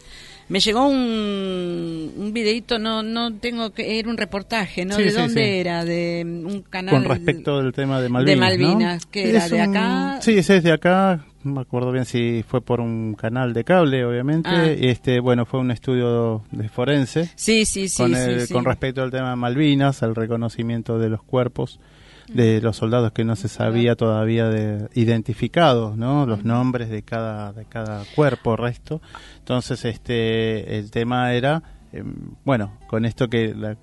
Me 0.48 0.60
llegó 0.60 0.86
un, 0.86 2.12
un 2.16 2.32
videito, 2.32 2.78
no 2.78 3.02
no 3.02 3.34
tengo 3.34 3.70
que, 3.70 3.98
era 3.98 4.08
un 4.08 4.16
reportaje, 4.16 4.84
¿no? 4.84 4.96
¿De 4.96 5.12
dónde 5.12 5.60
era? 5.60 5.84
De 5.84 6.22
un 6.24 6.62
canal. 6.62 6.94
Con 6.94 7.04
respecto 7.04 7.62
del 7.62 7.72
tema 7.72 8.00
de 8.00 8.08
Malvinas. 8.08 8.34
De 8.34 8.40
Malvinas, 8.40 9.06
que 9.06 9.30
era 9.30 9.48
de 9.48 9.60
acá. 9.60 10.18
Sí, 10.22 10.38
ese 10.38 10.56
es 10.56 10.62
de 10.62 10.72
acá, 10.72 11.26
no 11.44 11.52
me 11.52 11.60
acuerdo 11.60 11.92
bien 11.92 12.06
si 12.06 12.44
fue 12.48 12.62
por 12.62 12.80
un 12.80 13.14
canal 13.14 13.52
de 13.52 13.64
cable, 13.64 14.04
obviamente. 14.06 14.48
Ah. 14.48 14.66
Este, 14.66 15.20
bueno, 15.20 15.44
fue 15.44 15.60
un 15.60 15.70
estudio 15.70 16.44
de 16.50 16.68
forense. 16.70 17.30
Sí, 17.36 17.66
sí, 17.66 17.88
sí. 17.88 18.02
Con, 18.02 18.14
sí, 18.14 18.52
con 18.52 18.64
respecto 18.64 19.02
al 19.02 19.10
tema 19.10 19.30
de 19.30 19.36
Malvinas, 19.36 20.02
al 20.02 20.14
reconocimiento 20.14 20.98
de 20.98 21.10
los 21.10 21.22
cuerpos 21.22 21.78
de 22.32 22.60
los 22.60 22.76
soldados 22.76 23.12
que 23.12 23.24
no 23.24 23.36
se 23.36 23.48
sabía 23.48 23.96
todavía 23.96 24.48
de 24.48 24.88
identificados, 24.94 25.96
¿no? 25.96 26.26
Los 26.26 26.44
nombres 26.44 26.88
de 26.88 27.02
cada 27.02 27.52
de 27.52 27.64
cada 27.64 28.04
cuerpo, 28.14 28.56
resto. 28.56 29.00
Entonces, 29.38 29.84
este 29.84 30.78
el 30.78 30.90
tema 30.90 31.32
era 31.32 31.62
em, 31.92 32.14
bueno, 32.44 32.72
con 32.88 33.04
esto 33.04 33.28
que 33.28 33.54
la, 33.54 33.76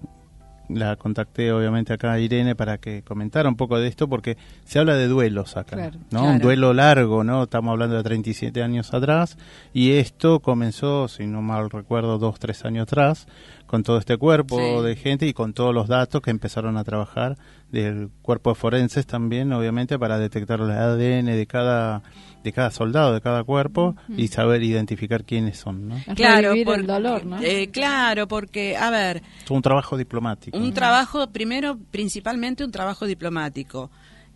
la 0.70 0.96
contacté 0.96 1.52
obviamente 1.52 1.94
acá 1.94 2.14
a 2.14 2.20
Irene 2.20 2.56
para 2.56 2.78
que 2.78 3.04
comentara 3.04 3.50
un 3.50 3.56
poco 3.56 3.78
de 3.78 3.88
esto 3.88 4.08
porque 4.08 4.38
se 4.66 4.80
habla 4.80 4.96
de 4.96 5.08
duelos 5.08 5.58
acá, 5.58 5.92
¿no? 6.12 6.26
Un 6.26 6.40
duelo 6.40 6.74
largo, 6.74 7.24
¿no? 7.24 7.44
Estamos 7.44 7.72
hablando 7.72 7.96
de 7.96 8.04
37 8.04 8.64
años 8.64 8.94
atrás 8.94 9.38
y 9.74 9.92
esto 9.94 10.40
comenzó, 10.40 11.08
si 11.08 11.28
no 11.28 11.42
mal 11.42 11.70
recuerdo, 11.70 12.18
dos, 12.18 12.40
tres 12.40 12.66
años 12.66 12.84
atrás 12.84 13.28
con 13.66 13.84
todo 13.84 13.98
este 13.98 14.18
cuerpo 14.18 14.84
de 14.84 14.96
gente 14.96 15.26
y 15.28 15.34
con 15.34 15.54
todos 15.54 15.74
los 15.74 15.88
datos 15.88 16.22
que 16.22 16.32
empezaron 16.32 16.78
a 16.78 16.84
trabajar 16.84 17.38
del 17.76 18.10
cuerpo 18.22 18.52
de 18.52 18.56
forenses 18.56 19.06
también, 19.06 19.52
obviamente, 19.52 20.00
para 20.00 20.18
detectar 20.18 20.62
el 20.62 20.72
ADN 20.72 21.26
de 21.26 21.46
cada 21.46 22.04
de 22.44 22.54
cada 22.54 22.70
soldado, 22.70 23.14
de 23.14 23.22
cada 23.22 23.44
cuerpo 23.44 23.96
y 24.16 24.28
saber 24.28 24.62
identificar 24.62 25.26
quiénes 25.26 25.58
son, 25.58 25.88
¿no? 25.88 25.96
Claro, 26.16 26.54
por, 26.64 26.80
el 26.80 26.86
dolor, 26.86 27.26
¿no? 27.26 27.42
Eh, 27.42 27.72
claro, 27.72 28.28
porque, 28.28 28.78
a 28.78 28.92
ver... 28.92 29.24
Es 29.44 29.50
un 29.50 29.64
trabajo 29.64 29.98
diplomático. 29.98 30.56
Un 30.56 30.72
trabajo, 30.72 31.32
primero, 31.32 31.80
principalmente 31.90 32.64
un 32.64 32.72
trabajo 32.72 33.08
diplomático. 33.08 33.90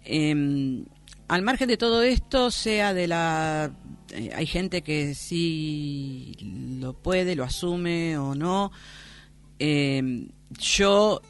Em, 0.04 0.86
al 1.28 1.44
margen 1.44 1.68
de 1.68 1.78
todo 1.78 2.02
esto, 2.02 2.50
sea 2.50 2.96
de 2.96 3.08
la... 3.08 3.72
Eh, 4.12 4.32
hay 4.36 4.48
gente 4.48 4.82
que 4.82 5.14
sí 5.14 6.36
lo 6.82 6.94
puede, 6.94 7.36
lo 7.36 7.44
asume 7.44 8.18
o 8.18 8.34
no. 8.34 8.72
Em, 9.60 10.30
yo 10.58 11.22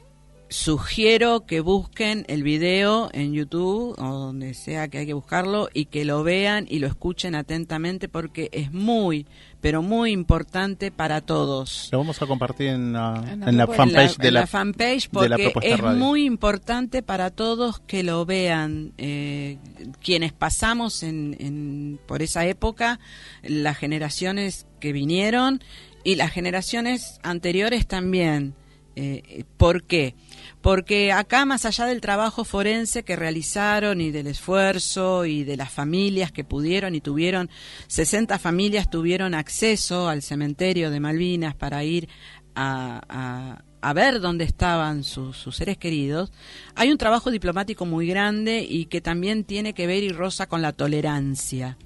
sugiero 0.49 1.45
que 1.45 1.61
busquen 1.61 2.25
el 2.27 2.41
video 2.43 3.09
en 3.13 3.33
YouTube 3.33 3.95
o 3.99 4.13
donde 4.13 4.55
sea 4.55 4.87
que 4.87 4.97
hay 4.99 5.05
que 5.05 5.13
buscarlo 5.13 5.69
y 5.73 5.85
que 5.85 6.05
lo 6.05 6.23
vean 6.23 6.65
y 6.67 6.79
lo 6.79 6.87
escuchen 6.87 7.35
atentamente 7.35 8.09
porque 8.09 8.49
es 8.51 8.73
muy, 8.73 9.27
pero 9.61 9.83
muy 9.83 10.11
importante 10.11 10.91
para 10.91 11.21
todos. 11.21 11.89
Lo 11.91 11.99
vamos 11.99 12.19
a 12.21 12.25
compartir 12.25 12.69
en, 12.69 12.93
la, 12.93 13.21
fanpage 13.67 14.17
de 14.17 14.31
la, 14.31 14.47
fanpage 14.47 15.09
porque 15.09 15.53
es 15.61 15.81
muy 15.81 16.25
importante 16.25 17.03
para 17.03 17.29
todos 17.29 17.79
que 17.79 18.01
lo 18.01 18.25
vean. 18.25 18.93
Eh, 18.97 19.59
quienes 20.01 20.33
pasamos 20.33 21.03
en, 21.03 21.99
por 22.07 22.23
esa 22.23 22.45
época, 22.47 22.99
las 23.43 23.77
generaciones 23.77 24.65
que 24.79 24.93
vinieron 24.93 25.63
y 26.03 26.15
las 26.15 26.31
generaciones 26.31 27.19
anteriores 27.21 27.85
también. 27.85 28.55
Eh, 29.01 29.45
¿Por 29.57 29.83
qué? 29.83 30.15
porque 30.61 31.11
acá 31.11 31.45
más 31.45 31.65
allá 31.65 31.85
del 31.85 32.01
trabajo 32.01 32.43
forense 32.43 33.03
que 33.03 33.15
realizaron 33.15 34.01
y 34.01 34.11
del 34.11 34.27
esfuerzo 34.27 35.25
y 35.25 35.43
de 35.43 35.55
las 35.55 35.71
familias 35.71 36.31
que 36.31 36.43
pudieron 36.43 36.95
y 36.95 37.01
tuvieron, 37.01 37.49
60 37.87 38.37
familias 38.39 38.89
tuvieron 38.89 39.33
acceso 39.33 40.09
al 40.09 40.21
cementerio 40.21 40.91
de 40.91 40.99
Malvinas 40.99 41.55
para 41.55 41.83
ir 41.83 42.09
a, 42.55 43.63
ver 43.95 44.19
dónde 44.19 44.43
estaban 44.43 45.03
sus, 45.03 45.55
seres 45.55 45.77
queridos, 45.77 46.33
hay 46.75 46.91
un 46.91 46.97
trabajo 46.97 47.31
diplomático 47.31 47.85
muy 47.85 48.07
grande 48.07 48.65
y 48.67 48.85
que 48.85 48.99
también 48.99 49.45
tiene 49.45 49.73
que 49.73 49.87
ver 49.87 50.03
y 50.03 50.09
rosa 50.09 50.47
con 50.47 50.61
la 50.61 50.73
tolerancia 50.73 51.77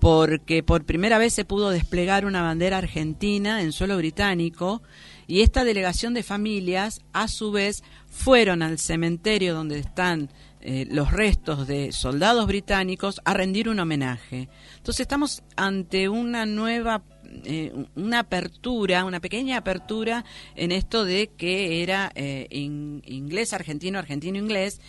porque 0.00 0.62
por 0.62 0.84
primera 0.84 1.18
vez 1.18 1.34
se 1.34 1.44
pudo 1.44 1.70
desplegar 1.70 2.24
una 2.24 2.40
bandera 2.40 2.78
argentina 2.78 3.62
en 3.62 3.72
suelo 3.72 3.96
británico 3.96 4.80
y 5.28 5.42
esta 5.42 5.62
delegación 5.62 6.14
de 6.14 6.22
familias, 6.22 7.02
a 7.12 7.28
su 7.28 7.52
vez, 7.52 7.84
fueron 8.06 8.62
al 8.62 8.78
cementerio 8.78 9.54
donde 9.54 9.78
están 9.78 10.30
eh, 10.62 10.88
los 10.90 11.12
restos 11.12 11.68
de 11.68 11.92
soldados 11.92 12.46
británicos 12.46 13.20
a 13.26 13.34
rendir 13.34 13.68
un 13.68 13.78
homenaje. 13.78 14.48
Entonces 14.78 15.00
estamos 15.00 15.42
ante 15.54 16.08
una 16.08 16.46
nueva, 16.46 17.02
eh, 17.44 17.72
una 17.94 18.20
apertura, 18.20 19.04
una 19.04 19.20
pequeña 19.20 19.58
apertura 19.58 20.24
en 20.56 20.72
esto 20.72 21.04
de 21.04 21.28
que 21.36 21.82
era 21.82 22.10
eh, 22.14 22.48
inglés, 22.50 23.52
argentino, 23.52 23.98
argentino, 23.98 24.38
inglés, 24.38 24.80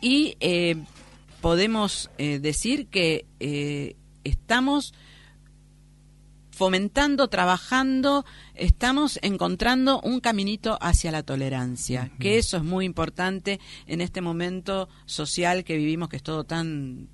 y 0.00 0.36
podemos 1.42 2.10
decir 2.16 2.86
que 2.86 3.26
estamos 4.24 4.94
fomentando, 6.60 7.28
trabajando, 7.28 8.26
estamos 8.54 9.18
encontrando 9.22 9.98
un 10.02 10.20
caminito 10.20 10.76
hacia 10.82 11.10
la 11.10 11.22
tolerancia, 11.22 12.10
que 12.20 12.36
eso 12.36 12.58
es 12.58 12.62
muy 12.62 12.84
importante 12.84 13.58
en 13.86 14.02
este 14.02 14.20
momento 14.20 14.86
social 15.06 15.64
que 15.64 15.78
vivimos, 15.78 16.10
que 16.10 16.16
es 16.16 16.22
todo 16.22 16.44
tan 16.44 17.08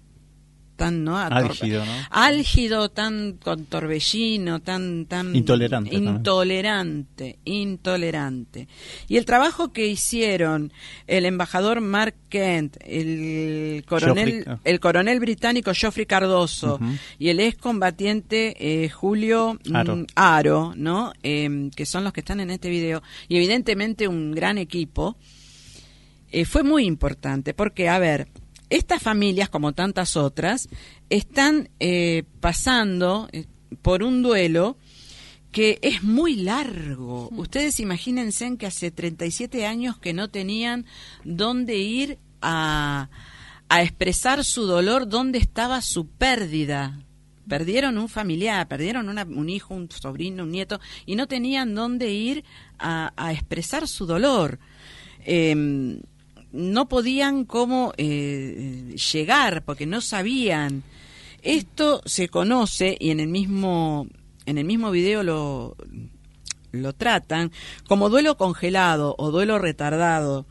tan 0.76 1.04
no 1.04 1.18
álgido, 1.18 1.84
¿no? 1.84 1.92
álgido 2.10 2.90
tan 2.90 3.38
con 3.42 3.64
torbellino 3.64 4.60
tan 4.60 5.06
tan 5.06 5.34
intolerante 5.34 5.94
intolerante 5.94 7.38
intolerante. 7.44 8.68
Y 9.08 9.16
el 9.16 9.24
trabajo 9.24 9.72
que 9.72 9.86
hicieron 9.86 10.72
el 11.06 11.24
embajador 11.24 11.80
Mark 11.80 12.14
Kent 12.28 12.76
el 12.84 13.84
coronel 13.88 14.44
ah. 14.46 14.58
el 14.64 14.80
coronel 14.80 15.18
británico 15.20 15.72
Geoffrey 15.74 16.06
Cardoso 16.06 16.78
y 17.18 17.28
el 17.28 17.40
excombatiente 17.40 18.54
eh, 18.58 18.88
Julio 18.88 19.58
mm, 19.64 20.04
Aro, 20.14 20.74
no 20.76 21.12
em, 21.22 21.70
que 21.70 21.86
son 21.86 22.04
los 22.04 22.12
que 22.12 22.20
están 22.20 22.40
en 22.40 22.50
este 22.50 22.68
video. 22.68 23.02
Y 23.28 23.36
evidentemente 23.36 24.08
un 24.08 24.32
gran 24.32 24.58
equipo. 24.58 25.16
Eh, 26.32 26.44
fue 26.44 26.64
muy 26.64 26.84
importante 26.84 27.54
porque 27.54 27.88
a 27.88 27.98
ver 27.98 28.28
estas 28.70 29.02
familias, 29.02 29.48
como 29.48 29.72
tantas 29.72 30.16
otras, 30.16 30.68
están 31.10 31.68
eh, 31.78 32.24
pasando 32.40 33.28
eh, 33.32 33.46
por 33.82 34.02
un 34.02 34.22
duelo 34.22 34.76
que 35.52 35.78
es 35.82 36.02
muy 36.02 36.36
largo. 36.36 37.28
Ustedes 37.30 37.80
imagínense 37.80 38.56
que 38.58 38.66
hace 38.66 38.90
37 38.90 39.66
años 39.66 39.96
que 39.98 40.12
no 40.12 40.28
tenían 40.28 40.84
dónde 41.24 41.78
ir 41.78 42.18
a, 42.42 43.08
a 43.68 43.82
expresar 43.82 44.44
su 44.44 44.66
dolor, 44.66 45.08
dónde 45.08 45.38
estaba 45.38 45.80
su 45.80 46.08
pérdida. 46.08 47.00
Perdieron 47.48 47.96
un 47.96 48.08
familiar, 48.08 48.66
perdieron 48.66 49.08
un 49.08 49.48
hijo, 49.48 49.72
un 49.72 49.88
sobrino, 49.90 50.42
un 50.42 50.50
nieto, 50.50 50.80
y 51.06 51.14
no 51.14 51.28
tenían 51.28 51.74
dónde 51.74 52.10
ir 52.10 52.44
a, 52.78 53.12
a 53.16 53.32
expresar 53.32 53.86
su 53.86 54.04
dolor. 54.04 54.58
Eh, 55.24 56.00
no 56.56 56.88
podían 56.88 57.44
cómo 57.44 57.92
eh, 57.96 58.94
llegar 59.12 59.64
porque 59.64 59.86
no 59.86 60.00
sabían. 60.00 60.82
Esto 61.42 62.02
se 62.04 62.28
conoce 62.28 62.96
y 62.98 63.10
en 63.10 63.20
el 63.20 63.28
mismo 63.28 64.08
en 64.46 64.58
el 64.58 64.64
mismo 64.64 64.90
video 64.90 65.22
lo 65.22 65.76
lo 66.72 66.92
tratan 66.92 67.52
como 67.88 68.08
duelo 68.08 68.36
congelado 68.36 69.14
o 69.18 69.30
duelo 69.30 69.58
retardado. 69.58 70.46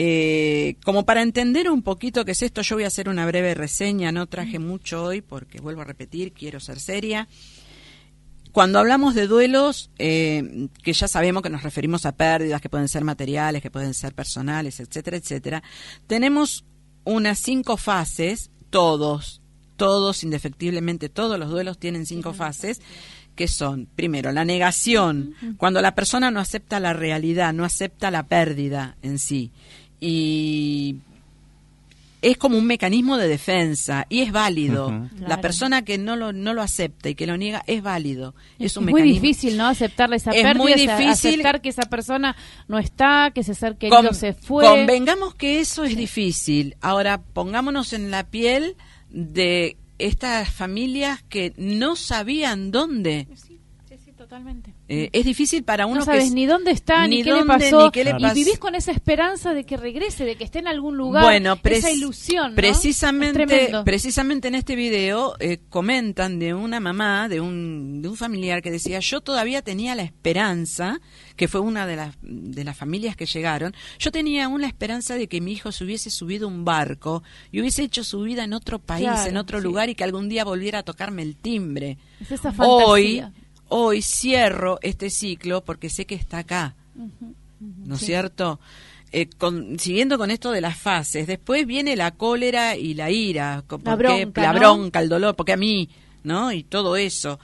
Eh, 0.00 0.76
como 0.84 1.04
para 1.04 1.22
entender 1.22 1.68
un 1.68 1.82
poquito 1.82 2.24
qué 2.24 2.30
es 2.30 2.42
esto, 2.42 2.62
yo 2.62 2.76
voy 2.76 2.84
a 2.84 2.88
hacer 2.88 3.08
una 3.08 3.26
breve 3.26 3.54
reseña, 3.54 4.12
no 4.12 4.28
traje 4.28 4.60
mucho 4.60 5.02
hoy 5.02 5.22
porque 5.22 5.60
vuelvo 5.60 5.80
a 5.80 5.84
repetir, 5.84 6.32
quiero 6.32 6.60
ser 6.60 6.78
seria. 6.78 7.26
Cuando 8.58 8.80
hablamos 8.80 9.14
de 9.14 9.28
duelos, 9.28 9.92
eh, 10.00 10.66
que 10.82 10.92
ya 10.92 11.06
sabemos 11.06 11.44
que 11.44 11.48
nos 11.48 11.62
referimos 11.62 12.04
a 12.06 12.16
pérdidas 12.16 12.60
que 12.60 12.68
pueden 12.68 12.88
ser 12.88 13.04
materiales, 13.04 13.62
que 13.62 13.70
pueden 13.70 13.94
ser 13.94 14.16
personales, 14.16 14.80
etcétera, 14.80 15.16
etcétera, 15.16 15.62
tenemos 16.08 16.64
unas 17.04 17.38
cinco 17.38 17.76
fases, 17.76 18.50
todos, 18.68 19.42
todos, 19.76 20.24
indefectiblemente, 20.24 21.08
todos 21.08 21.38
los 21.38 21.50
duelos 21.50 21.78
tienen 21.78 22.04
cinco 22.04 22.32
fases, 22.34 22.80
que 23.36 23.46
son, 23.46 23.86
primero, 23.94 24.32
la 24.32 24.44
negación, 24.44 25.36
cuando 25.56 25.80
la 25.80 25.94
persona 25.94 26.32
no 26.32 26.40
acepta 26.40 26.80
la 26.80 26.94
realidad, 26.94 27.52
no 27.52 27.64
acepta 27.64 28.10
la 28.10 28.26
pérdida 28.26 28.96
en 29.02 29.20
sí. 29.20 29.52
Y 30.00 30.96
es 32.20 32.36
como 32.36 32.58
un 32.58 32.66
mecanismo 32.66 33.16
de 33.16 33.28
defensa 33.28 34.06
y 34.08 34.20
es 34.20 34.32
válido. 34.32 35.08
La 35.20 35.40
persona 35.40 35.84
que 35.84 35.98
no 35.98 36.16
lo, 36.16 36.32
no 36.32 36.54
lo 36.54 36.62
acepta 36.62 37.08
y 37.08 37.14
que 37.14 37.26
lo 37.26 37.36
niega 37.36 37.62
es 37.66 37.82
válido. 37.82 38.34
Es, 38.58 38.76
un 38.76 38.86
muy 38.86 39.02
difícil, 39.02 39.56
¿no? 39.56 39.66
Aceptarle 39.66 40.16
esa 40.16 40.32
es 40.32 40.56
muy 40.56 40.74
difícil. 40.74 41.08
aceptar 41.08 41.60
que 41.60 41.68
esa 41.68 41.82
persona 41.82 42.36
no 42.66 42.78
está, 42.78 43.30
que 43.34 43.40
ese 43.40 43.54
ser 43.54 43.76
querido 43.76 44.12
se 44.14 44.32
fue. 44.32 44.64
Convengamos 44.64 45.34
que 45.34 45.60
eso 45.60 45.84
es 45.84 45.96
difícil. 45.96 46.76
Ahora, 46.80 47.20
pongámonos 47.20 47.92
en 47.92 48.10
la 48.10 48.24
piel 48.24 48.76
de 49.10 49.76
estas 49.98 50.50
familias 50.50 51.22
que 51.28 51.52
no 51.56 51.96
sabían 51.96 52.70
dónde. 52.70 53.28
Totalmente. 54.28 54.74
Eh, 54.90 55.08
es 55.14 55.24
difícil 55.24 55.64
para 55.64 55.86
uno 55.86 56.00
no 56.00 56.04
sabes 56.04 56.32
ni 56.32 56.44
dónde 56.44 56.70
está 56.70 57.06
ni, 57.08 57.22
qué 57.22 57.32
le 57.32 57.46
pasó 57.46 57.90
y 57.94 58.34
vivís 58.34 58.58
con 58.58 58.74
esa 58.74 58.92
esperanza 58.92 59.54
de 59.54 59.64
que 59.64 59.78
regrese 59.78 60.26
de 60.26 60.36
que 60.36 60.44
esté 60.44 60.58
en 60.58 60.68
algún 60.68 60.98
lugar 60.98 61.24
bueno, 61.24 61.58
esa 61.64 61.90
ilusión 61.90 62.54
precisamente 62.54 63.70
precisamente 63.86 64.48
en 64.48 64.54
este 64.54 64.76
video 64.76 65.34
eh, 65.40 65.60
comentan 65.70 66.38
de 66.38 66.52
una 66.52 66.78
mamá 66.78 67.30
de 67.30 67.40
un, 67.40 68.02
de 68.02 68.08
un 68.08 68.16
familiar 68.16 68.60
que 68.60 68.70
decía 68.70 69.00
yo 69.00 69.22
todavía 69.22 69.62
tenía 69.62 69.94
la 69.94 70.02
esperanza 70.02 71.00
que 71.34 71.48
fue 71.48 71.62
una 71.62 71.86
de 71.86 71.96
las 71.96 72.14
de 72.20 72.64
las 72.64 72.76
familias 72.76 73.16
que 73.16 73.24
llegaron 73.24 73.74
yo 73.98 74.12
tenía 74.12 74.48
una 74.48 74.66
esperanza 74.66 75.14
de 75.14 75.26
que 75.26 75.40
mi 75.40 75.52
hijo 75.52 75.72
se 75.72 75.84
hubiese 75.84 76.10
subido 76.10 76.48
un 76.48 76.66
barco 76.66 77.22
y 77.50 77.60
hubiese 77.60 77.82
hecho 77.82 78.04
su 78.04 78.20
vida 78.20 78.44
en 78.44 78.52
otro 78.52 78.78
país 78.78 79.24
en 79.26 79.38
otro 79.38 79.58
lugar 79.58 79.88
y 79.88 79.94
que 79.94 80.04
algún 80.04 80.28
día 80.28 80.44
volviera 80.44 80.80
a 80.80 80.82
tocarme 80.82 81.22
el 81.22 81.34
timbre 81.34 81.96
es 82.20 82.30
esa 82.30 82.52
fantasía. 82.52 82.86
hoy 82.86 83.24
hoy 83.68 84.02
cierro 84.02 84.78
este 84.82 85.10
ciclo 85.10 85.64
porque 85.64 85.90
sé 85.90 86.06
que 86.06 86.14
está 86.14 86.38
acá, 86.38 86.74
¿no 87.60 87.94
es 87.94 88.00
cierto? 88.00 88.60
Eh, 89.10 89.28
siguiendo 89.78 90.18
con 90.18 90.30
esto 90.30 90.50
de 90.52 90.60
las 90.60 90.76
fases, 90.78 91.26
después 91.26 91.66
viene 91.66 91.96
la 91.96 92.10
cólera 92.10 92.76
y 92.76 92.94
la 92.94 93.10
ira, 93.10 93.64
la 93.84 93.96
bronca, 93.96 94.42
la 94.42 94.52
bronca 94.52 95.00
el 95.00 95.08
dolor, 95.08 95.34
porque 95.34 95.52
a 95.52 95.56
mí, 95.56 95.88
¿no? 96.24 96.52
Y 96.52 96.62
todo 96.62 96.96
eso. 96.96 97.40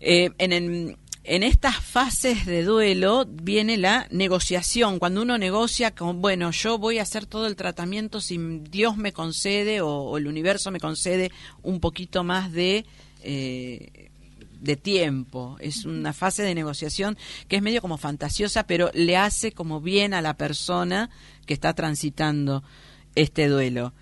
Eh, 0.00 0.30
en, 0.38 0.96
en 1.22 1.42
estas 1.42 1.76
fases 1.76 2.46
de 2.46 2.64
duelo 2.64 3.26
viene 3.30 3.76
la 3.76 4.08
negociación, 4.10 4.98
cuando 4.98 5.22
uno 5.22 5.38
negocia 5.38 5.94
con, 5.94 6.20
bueno, 6.20 6.50
yo 6.50 6.78
voy 6.78 6.98
a 6.98 7.02
hacer 7.02 7.26
todo 7.26 7.46
el 7.46 7.56
tratamiento 7.56 8.20
si 8.20 8.38
Dios 8.70 8.96
me 8.96 9.12
concede 9.12 9.80
o, 9.82 10.16
el 10.16 10.26
universo 10.26 10.70
me 10.70 10.80
concede 10.80 11.30
un 11.62 11.80
poquito 11.80 12.24
más 12.24 12.52
de... 12.52 12.84
Eh, 13.22 13.99
de 14.60 14.76
tiempo, 14.76 15.56
es 15.60 15.84
una 15.84 16.12
fase 16.12 16.42
de 16.42 16.54
negociación 16.54 17.16
que 17.48 17.56
es 17.56 17.62
medio 17.62 17.80
como 17.80 17.96
fantasiosa, 17.96 18.64
pero 18.66 18.90
le 18.94 19.16
hace 19.16 19.52
como 19.52 19.80
bien 19.80 20.14
a 20.14 20.22
la 20.22 20.36
persona 20.36 21.10
que 21.46 21.54
está 21.54 21.74
transitando 21.74 22.62
este 23.14 23.48
duelo. 23.48 23.92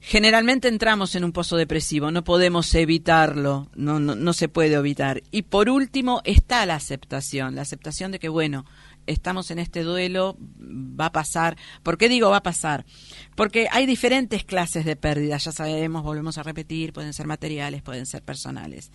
Generalmente 0.00 0.68
entramos 0.68 1.16
en 1.16 1.24
un 1.24 1.32
pozo 1.32 1.56
depresivo, 1.56 2.10
no 2.10 2.22
podemos 2.22 2.72
evitarlo, 2.74 3.68
no, 3.74 3.98
no, 3.98 4.14
no 4.14 4.32
se 4.32 4.48
puede 4.48 4.74
evitar. 4.74 5.22
Y 5.32 5.42
por 5.42 5.68
último 5.68 6.20
está 6.24 6.64
la 6.66 6.76
aceptación, 6.76 7.56
la 7.56 7.62
aceptación 7.62 8.12
de 8.12 8.20
que, 8.20 8.28
bueno, 8.28 8.64
estamos 9.08 9.50
en 9.50 9.58
este 9.58 9.82
duelo, 9.82 10.36
va 10.60 11.06
a 11.06 11.12
pasar. 11.12 11.56
¿Por 11.82 11.98
qué 11.98 12.08
digo 12.08 12.30
va 12.30 12.38
a 12.38 12.42
pasar? 12.42 12.84
Porque 13.34 13.66
hay 13.72 13.86
diferentes 13.86 14.44
clases 14.44 14.84
de 14.84 14.96
pérdidas, 14.96 15.44
ya 15.44 15.52
sabemos, 15.52 16.04
volvemos 16.04 16.38
a 16.38 16.42
repetir, 16.42 16.92
pueden 16.92 17.12
ser 17.12 17.26
materiales, 17.26 17.82
pueden 17.82 18.06
ser 18.06 18.22
personales. 18.22 18.92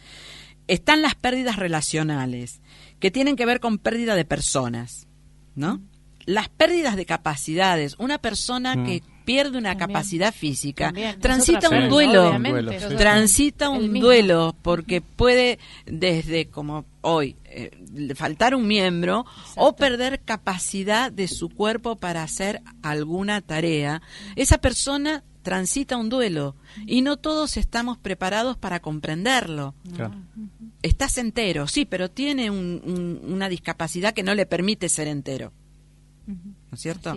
Están 0.68 1.02
las 1.02 1.16
pérdidas 1.16 1.58
relacionales, 1.58 2.62
que 3.00 3.12
tienen 3.12 3.36
que 3.36 3.46
ver 3.46 3.60
con 3.60 3.78
pérdida 3.78 4.16
de 4.16 4.26
personas, 4.26 5.08
¿no? 5.56 5.82
Las 6.26 6.48
pérdidas 6.48 6.96
de 6.96 7.06
capacidades, 7.06 7.96
una 8.00 8.18
persona 8.18 8.76
mm. 8.76 8.86
que 8.86 9.04
pierde 9.26 9.58
una 9.58 9.78
capacidad 9.78 10.34
física, 10.34 10.94
transita 11.20 11.70
un 11.70 11.90
duelo, 11.90 12.38
transita 12.98 13.70
un 13.70 14.00
duelo 14.00 14.56
porque 14.62 15.02
puede 15.02 15.60
desde 15.86 16.48
como 16.48 16.86
hoy 17.02 17.36
eh, 17.46 17.72
faltar 18.16 18.56
un 18.56 18.68
miembro 18.68 19.26
o 19.56 19.76
perder 19.76 20.22
capacidad 20.22 21.12
de 21.12 21.28
su 21.28 21.50
cuerpo 21.50 21.96
para 21.96 22.24
hacer 22.24 22.62
alguna 22.82 23.42
tarea. 23.42 24.02
Esa 24.36 24.58
persona 24.60 25.24
transita 25.44 25.98
un 25.98 26.10
duelo 26.10 26.56
y 26.88 27.02
no 27.02 27.18
todos 27.18 27.58
estamos 27.58 27.98
preparados 27.98 28.58
para 28.58 28.82
comprenderlo. 28.82 29.76
Estás 30.82 31.18
entero, 31.20 31.68
sí, 31.68 31.86
pero 31.86 32.10
tiene 32.10 32.50
una 32.50 33.50
discapacidad 33.50 34.14
que 34.14 34.24
no 34.24 34.34
le 34.34 34.46
permite 34.48 34.90
ser 34.90 35.08
entero. 35.08 35.52
¿No 36.26 36.74
es 36.74 36.80
cierto? 36.80 37.16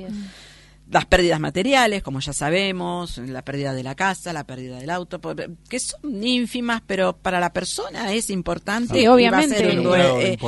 Las 0.90 1.04
pérdidas 1.06 1.40
materiales, 1.40 2.02
como 2.02 2.20
ya 2.20 2.32
sabemos, 2.32 3.18
la 3.18 3.42
pérdida 3.42 3.74
de 3.74 3.82
la 3.82 3.94
casa, 3.94 4.32
la 4.32 4.44
pérdida 4.44 4.78
del 4.78 4.90
auto, 4.90 5.20
que 5.68 5.80
son 5.80 6.22
ínfimas, 6.22 6.82
pero 6.86 7.16
para 7.16 7.40
la 7.40 7.52
persona 7.52 8.12
es 8.12 8.30
importante. 8.30 8.94
Sí, 8.94 9.06
obviamente. 9.06 9.56
tiene, 9.56 9.80
un 9.80 9.90
grado 9.90 10.16
de 10.18 10.38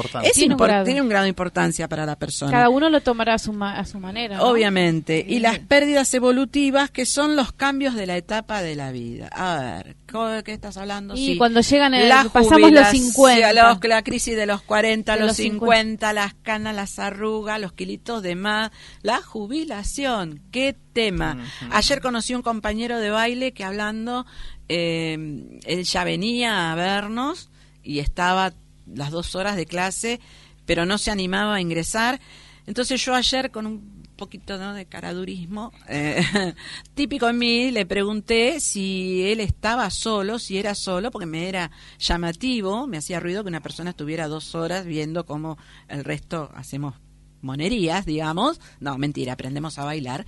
tiene 0.84 1.02
un 1.02 1.08
grado 1.08 1.24
de 1.24 1.28
importancia 1.28 1.88
para 1.88 2.06
la 2.06 2.16
persona. 2.16 2.52
Cada 2.52 2.68
uno 2.68 2.88
lo 2.88 3.00
tomará 3.00 3.34
a 3.34 3.38
su, 3.38 3.56
a 3.62 3.84
su 3.84 3.98
manera. 3.98 4.42
Obviamente. 4.42 5.24
Y 5.26 5.40
las 5.40 5.58
pérdidas 5.58 6.12
evolutivas, 6.14 6.90
que 6.90 7.04
son 7.04 7.34
los 7.34 7.52
cambios 7.52 7.94
de 7.94 8.06
la 8.06 8.16
etapa 8.16 8.62
de 8.62 8.76
la 8.76 8.92
vida. 8.92 9.28
A 9.32 9.82
ver, 9.82 9.96
¿qué 10.44 10.52
estás 10.52 10.76
hablando? 10.76 11.14
Y 11.16 11.36
cuando 11.36 11.60
llegan, 11.60 11.94
el, 11.94 12.10
pasamos 12.30 12.72
los 12.72 12.88
50. 12.88 13.52
la 13.52 14.02
crisis 14.02 14.36
de 14.36 14.46
los 14.46 14.62
40, 14.62 15.16
los, 15.16 15.36
50, 15.36 16.12
las 16.12 16.34
canas, 16.34 16.74
las 16.74 16.98
arrugas, 16.98 17.60
los 17.60 17.72
kilitos 17.72 18.22
de 18.22 18.34
más, 18.34 18.70
la 19.02 19.20
jubilación 19.20 20.42
qué 20.50 20.74
tema. 20.92 21.38
Ayer 21.70 22.00
conocí 22.00 22.34
un 22.34 22.42
compañero 22.42 22.98
de 22.98 23.10
baile 23.10 23.52
que 23.52 23.64
hablando, 23.64 24.26
eh, 24.68 25.60
él 25.64 25.84
ya 25.84 26.04
venía 26.04 26.72
a 26.72 26.74
vernos 26.74 27.50
y 27.82 27.98
estaba 27.98 28.54
las 28.86 29.10
dos 29.10 29.34
horas 29.34 29.56
de 29.56 29.66
clase, 29.66 30.20
pero 30.64 30.86
no 30.86 30.98
se 30.98 31.10
animaba 31.10 31.56
a 31.56 31.60
ingresar. 31.60 32.20
Entonces 32.66 33.04
yo 33.04 33.14
ayer 33.14 33.50
con 33.50 33.66
un 33.66 33.97
poquito 34.18 34.58
de 34.74 34.84
caradurismo 34.84 35.72
eh, 35.88 36.22
típico 36.94 37.28
en 37.28 37.38
mí 37.38 37.70
le 37.70 37.86
pregunté 37.86 38.60
si 38.60 39.22
él 39.30 39.40
estaba 39.40 39.88
solo 39.88 40.38
si 40.38 40.58
era 40.58 40.74
solo 40.74 41.10
porque 41.10 41.24
me 41.24 41.48
era 41.48 41.70
llamativo 41.98 42.86
me 42.86 42.98
hacía 42.98 43.20
ruido 43.20 43.42
que 43.42 43.48
una 43.48 43.62
persona 43.62 43.90
estuviera 43.90 44.28
dos 44.28 44.54
horas 44.54 44.84
viendo 44.84 45.24
cómo 45.24 45.56
el 45.88 46.04
resto 46.04 46.50
hacemos 46.54 46.94
monerías, 47.40 48.04
digamos. 48.04 48.60
No, 48.80 48.98
mentira, 48.98 49.34
aprendemos 49.34 49.78
a 49.78 49.84
bailar. 49.84 50.26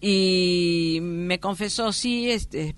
Y 0.00 1.00
me 1.02 1.40
confesó, 1.40 1.92
sí, 1.92 2.30
este, 2.30 2.76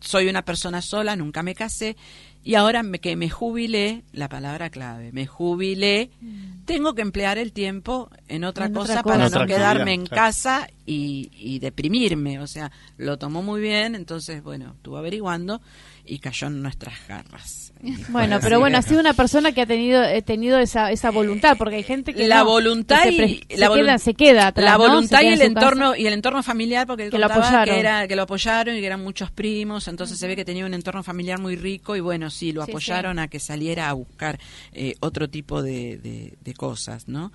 soy 0.00 0.28
una 0.28 0.44
persona 0.44 0.82
sola, 0.82 1.16
nunca 1.16 1.42
me 1.42 1.54
casé. 1.54 1.96
Y 2.42 2.54
ahora 2.54 2.82
que 3.00 3.16
me 3.16 3.28
jubilé, 3.28 4.02
la 4.12 4.28
palabra 4.28 4.70
clave, 4.70 5.12
me 5.12 5.26
jubilé, 5.26 6.10
mm. 6.20 6.64
tengo 6.64 6.94
que 6.94 7.02
emplear 7.02 7.36
el 7.36 7.52
tiempo 7.52 8.10
en 8.28 8.44
otra, 8.44 8.72
cosa, 8.72 9.02
para 9.02 9.28
no 9.28 9.46
quedarme 9.46 9.92
en 9.92 10.06
casa 10.06 10.66
y, 10.86 11.30
y, 11.36 11.58
deprimirme. 11.58 12.38
O 12.38 12.46
sea, 12.46 12.72
lo 12.96 13.18
tomó 13.18 13.42
muy 13.42 13.60
bien, 13.60 13.94
entonces, 13.94 14.42
bueno, 14.42 14.72
estuvo 14.76 14.96
averiguando 14.96 15.60
y 16.06 16.18
cayó 16.18 16.46
en 16.46 16.62
nuestras 16.62 17.06
garras. 17.06 17.69
Bueno, 18.08 18.38
pero 18.42 18.60
bueno, 18.60 18.76
ha 18.76 18.82
sido 18.82 19.00
una 19.00 19.14
persona 19.14 19.52
que 19.52 19.62
ha 19.62 19.66
tenido 19.66 20.02
eh, 20.02 20.20
tenido 20.20 20.58
esa, 20.58 20.92
esa 20.92 21.10
voluntad, 21.10 21.56
porque 21.56 21.76
hay 21.76 21.82
gente 21.82 22.12
que 22.12 22.28
la 22.28 22.42
voluntad 22.42 23.06
y 23.06 23.40
se, 23.48 23.56
la 23.56 23.72
queda, 23.72 23.98
se 23.98 24.14
queda 24.14 24.48
atrás, 24.48 24.66
la 24.66 24.76
voluntad 24.76 25.22
y 25.22 25.28
el 25.28 25.40
entorno 25.40 25.96
y 25.96 26.06
el 26.06 26.12
entorno 26.12 26.42
familiar, 26.42 26.86
porque 26.86 27.04
él 27.04 27.10
que 27.10 27.18
lo 27.18 27.26
apoyaron. 27.26 27.64
que 27.64 27.80
era 27.80 28.06
que 28.06 28.16
lo 28.16 28.22
apoyaron 28.22 28.76
y 28.76 28.80
que 28.80 28.86
eran 28.86 29.02
muchos 29.02 29.30
primos, 29.30 29.88
entonces 29.88 30.18
se 30.18 30.28
ve 30.28 30.36
que 30.36 30.44
tenía 30.44 30.66
un 30.66 30.74
entorno 30.74 31.02
familiar 31.02 31.40
muy 31.40 31.56
rico 31.56 31.96
y 31.96 32.00
bueno, 32.00 32.28
sí, 32.28 32.52
lo 32.52 32.62
apoyaron 32.62 33.18
a 33.18 33.28
que 33.28 33.40
saliera 33.40 33.88
a 33.88 33.94
buscar 33.94 34.38
eh, 34.72 34.94
otro 35.00 35.30
tipo 35.30 35.62
de, 35.62 35.96
de, 36.42 36.54
cosas, 36.54 37.08
¿no? 37.08 37.32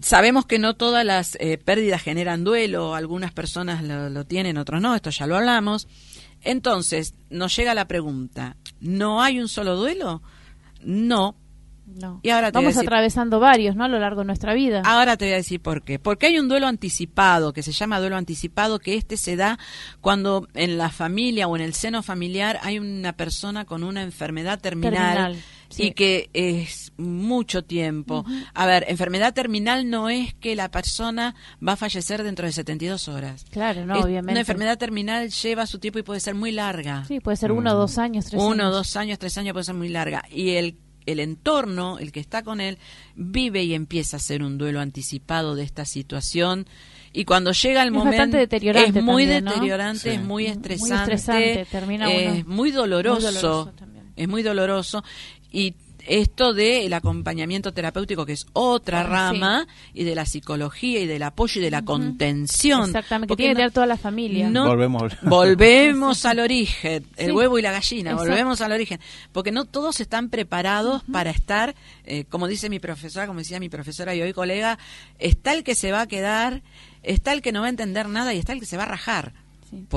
Sabemos 0.00 0.46
que 0.46 0.60
no 0.60 0.74
todas 0.74 1.04
las 1.04 1.36
eh, 1.40 1.58
pérdidas 1.58 2.02
generan 2.02 2.44
duelo, 2.44 2.94
algunas 2.94 3.32
personas 3.32 3.82
lo, 3.82 4.08
lo 4.10 4.24
tienen, 4.24 4.58
otros 4.58 4.80
no, 4.80 4.94
esto 4.94 5.10
ya 5.10 5.26
lo 5.26 5.36
hablamos. 5.36 5.88
Entonces, 6.44 7.14
nos 7.30 7.56
llega 7.56 7.74
la 7.74 7.88
pregunta, 7.88 8.56
¿no 8.80 9.22
hay 9.22 9.40
un 9.40 9.48
solo 9.48 9.76
duelo? 9.76 10.22
No. 10.82 11.36
No. 11.86 12.20
Y 12.22 12.30
ahora 12.30 12.50
Vamos 12.50 12.78
atravesando 12.78 13.40
varios, 13.40 13.76
¿no? 13.76 13.84
A 13.84 13.88
lo 13.88 13.98
largo 13.98 14.22
de 14.22 14.26
nuestra 14.26 14.54
vida. 14.54 14.82
Ahora 14.86 15.18
te 15.18 15.26
voy 15.26 15.34
a 15.34 15.36
decir 15.36 15.60
por 15.60 15.82
qué. 15.82 15.98
Porque 15.98 16.26
hay 16.26 16.38
un 16.38 16.48
duelo 16.48 16.66
anticipado, 16.66 17.52
que 17.52 17.62
se 17.62 17.72
llama 17.72 18.00
duelo 18.00 18.16
anticipado, 18.16 18.78
que 18.78 18.94
este 18.94 19.18
se 19.18 19.36
da 19.36 19.58
cuando 20.00 20.48
en 20.54 20.78
la 20.78 20.88
familia 20.88 21.46
o 21.46 21.56
en 21.56 21.62
el 21.62 21.74
seno 21.74 22.02
familiar 22.02 22.58
hay 22.62 22.78
una 22.78 23.12
persona 23.12 23.66
con 23.66 23.84
una 23.84 24.02
enfermedad 24.02 24.60
terminal 24.60 25.36
y 25.78 25.92
que 25.92 26.30
es 26.32 26.92
mucho 26.96 27.64
tiempo. 27.64 28.24
A 28.54 28.66
ver, 28.66 28.84
enfermedad 28.88 29.34
terminal 29.34 29.88
no 29.88 30.08
es 30.08 30.34
que 30.34 30.54
la 30.54 30.70
persona 30.70 31.34
va 31.66 31.72
a 31.72 31.76
fallecer 31.76 32.22
dentro 32.22 32.46
de 32.46 32.52
72 32.52 33.08
horas. 33.08 33.44
Claro, 33.50 33.86
no, 33.86 34.00
obviamente. 34.00 34.32
Una 34.32 34.40
enfermedad 34.40 34.78
terminal 34.78 35.30
lleva 35.30 35.66
su 35.66 35.78
tiempo 35.78 35.98
y 35.98 36.02
puede 36.02 36.20
ser 36.20 36.34
muy 36.34 36.52
larga. 36.52 37.04
Sí, 37.06 37.20
puede 37.20 37.36
ser 37.36 37.52
uno, 37.52 37.74
mm. 37.74 37.78
dos 37.78 37.98
años, 37.98 38.26
tres 38.26 38.40
uno, 38.40 38.52
años. 38.52 38.64
Uno, 38.66 38.70
dos 38.70 38.96
años, 38.96 39.18
tres 39.18 39.38
años 39.38 39.52
puede 39.52 39.64
ser 39.64 39.74
muy 39.74 39.88
larga. 39.88 40.24
Y 40.30 40.50
el 40.50 40.78
el 41.06 41.20
entorno, 41.20 41.98
el 41.98 42.12
que 42.12 42.20
está 42.20 42.42
con 42.42 42.60
él, 42.60 42.78
vive 43.14 43.62
y 43.62 43.74
empieza 43.74 44.16
a 44.16 44.18
hacer 44.18 44.42
un 44.42 44.58
duelo 44.58 44.80
anticipado 44.80 45.54
de 45.54 45.62
esta 45.62 45.84
situación. 45.84 46.66
Y 47.12 47.24
cuando 47.24 47.52
llega 47.52 47.82
el 47.82 47.92
momento 47.92 48.38
es 48.38 49.02
muy 49.02 49.26
deteriorante, 49.26 50.14
es 50.14 50.22
muy 50.22 50.46
estresante, 50.46 51.66
es 51.70 52.46
muy 52.46 52.70
doloroso, 52.70 53.72
es 54.16 54.28
muy 54.28 54.42
doloroso 54.42 55.04
y 55.54 55.76
esto 56.06 56.52
del 56.52 56.92
acompañamiento 56.92 57.72
terapéutico, 57.72 58.26
que 58.26 58.32
es 58.32 58.46
otra 58.52 59.00
ah, 59.00 59.04
rama, 59.04 59.66
y 59.94 60.04
de 60.04 60.14
la 60.14 60.26
psicología 60.26 61.00
y 61.00 61.06
del 61.06 61.22
apoyo 61.22 61.60
y 61.60 61.64
de 61.64 61.70
la 61.70 61.82
contención. 61.82 62.86
Exactamente, 62.86 63.32
que 63.32 63.36
tiene 63.36 63.52
que 63.52 63.56
tener 63.56 63.72
toda 63.72 63.86
la 63.86 63.96
familia. 63.96 64.50
volvemos, 64.50 65.14
volvemos 65.22 66.24
al 66.26 66.38
origen, 66.40 67.06
el 67.16 67.32
huevo 67.32 67.58
y 67.58 67.62
la 67.62 67.72
gallina, 67.72 68.14
volvemos 68.14 68.60
al 68.60 68.72
origen. 68.72 69.00
Porque 69.32 69.52
no 69.52 69.64
todos 69.64 70.00
están 70.00 70.28
preparados 70.28 71.02
para 71.10 71.30
estar, 71.30 71.74
eh, 72.04 72.24
como 72.24 72.48
dice 72.48 72.68
mi 72.68 72.80
profesora, 72.80 73.26
como 73.26 73.38
decía 73.38 73.60
mi 73.60 73.68
profesora 73.68 74.14
y 74.14 74.22
hoy 74.22 74.32
colega, 74.32 74.78
está 75.18 75.54
el 75.54 75.64
que 75.64 75.74
se 75.74 75.92
va 75.92 76.02
a 76.02 76.06
quedar, 76.06 76.62
está 77.02 77.32
el 77.32 77.42
que 77.42 77.52
no 77.52 77.60
va 77.60 77.66
a 77.66 77.70
entender 77.70 78.08
nada 78.08 78.34
y 78.34 78.38
está 78.38 78.52
el 78.52 78.60
que 78.60 78.66
se 78.66 78.76
va 78.76 78.82
a 78.82 78.86
rajar 78.86 79.43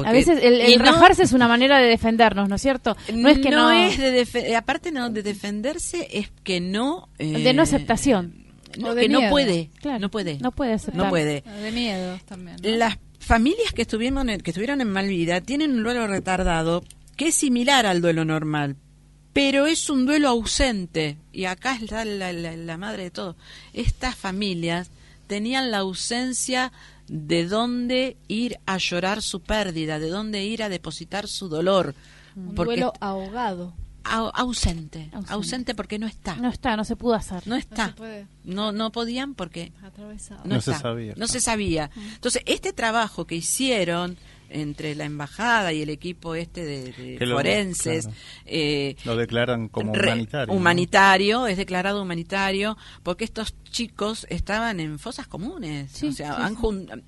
a 0.06 0.12
veces 0.12 0.40
el, 0.42 0.80
rajarse 0.80 1.24
es 1.24 1.34
una 1.34 1.48
manera 1.48 1.80
de 1.80 1.88
defendernos, 1.88 2.50
¿no 2.50 2.56
es 2.56 2.62
cierto? 2.62 2.96
No 3.14 3.30
es 3.30 3.40
que 3.40 3.50
no, 3.50 3.72
es 3.72 3.98
de 3.98 4.56
aparte 4.56 4.92
no 4.92 5.10
de 5.10 5.24
defenderse 5.24 6.08
es 6.12 6.30
que 6.44 6.60
no 6.60 7.10
de 7.18 7.54
no 7.54 7.62
eh, 7.62 7.64
aceptación. 7.64 8.46
No, 8.78 8.94
que 8.94 9.10
no 9.10 9.30
puede, 9.30 9.72
no 10.00 10.10
puede, 10.12 10.38
no 10.40 10.52
puede 10.52 10.74
aceptar. 10.74 11.04
no 11.04 11.10
puede. 11.10 11.42
De 11.42 11.72
miedo 11.72 12.20
también. 12.26 12.58
Las 12.62 13.00
familias 13.20 13.74
que 13.74 13.84
estuvieron 13.84 14.30
en, 14.30 14.42
que 14.42 14.52
estuvieron 14.52 14.82
en 14.82 14.90
mal 14.90 15.08
vida 15.08 15.42
tienen 15.42 15.72
un 15.72 15.84
duelo 15.84 16.06
retardado 16.06 16.84
que 17.16 17.30
es 17.30 17.36
similar 17.36 17.86
al 17.86 18.02
duelo 18.02 18.24
normal, 18.26 18.76
pero 19.34 19.66
es 19.66 19.90
un 19.90 20.06
duelo 20.06 20.30
ausente 20.30 21.18
y 21.32 21.46
acá 21.46 21.76
está 21.76 22.06
la, 22.06 22.32
la 22.32 22.78
madre 22.78 23.04
de 23.04 23.12
todo. 23.12 23.36
Estas 23.74 24.16
familias 24.16 24.92
tenían 25.28 25.72
la 25.72 25.80
ausencia 25.80 26.72
de 27.08 27.48
dónde 27.48 28.18
ir 28.28 28.60
a 28.66 28.78
llorar 28.78 29.22
su 29.22 29.42
pérdida, 29.42 30.00
de 30.00 30.10
dónde 30.10 30.46
ir 30.46 30.64
a 30.64 30.70
depositar 30.70 31.28
su 31.28 31.48
dolor. 31.50 31.96
Un 32.36 32.54
duelo 32.54 32.94
ahogado. 33.00 33.74
ausente, 34.04 35.10
ausente, 35.28 35.74
porque 35.76 36.00
no 36.00 36.08
está. 36.08 36.36
No 36.36 36.50
está, 36.50 36.78
no 36.78 36.84
se 36.84 36.96
pudo 36.96 37.16
hacer. 37.16 37.48
No 37.48 37.56
está. 37.56 37.96
No, 38.44 38.72
no, 38.72 38.92
podían 38.92 39.34
porque 39.34 39.72
no, 40.44 40.62
se 40.62 40.74
sabía. 40.74 41.14
No 41.18 41.28
se 41.28 41.42
sabía. 41.42 41.90
Entonces, 42.14 42.44
este 42.46 42.74
trabajo 42.74 43.26
que 43.26 43.36
hicieron 43.36 44.18
entre 44.50 44.96
la 44.96 45.06
embajada 45.06 45.74
y 45.74 45.82
el 45.82 45.90
equipo 45.90 46.36
este 46.36 46.66
de, 46.66 47.28
forenses. 47.32 48.10
Eh, 48.46 48.96
lo 49.06 49.16
declaran 49.16 49.68
como 49.68 49.94
humanitario. 49.94 50.54
Humanitario, 50.54 51.48
es 51.48 51.58
declarado 51.58 52.02
humanitario, 52.02 52.78
porque 53.04 53.24
estos 53.24 53.56
chicos 53.70 54.26
estaban 54.30 54.80
en 54.80 55.00
fosas 55.00 55.28
comunes. 55.28 56.04
o 56.04 56.12
sea, 56.12 56.50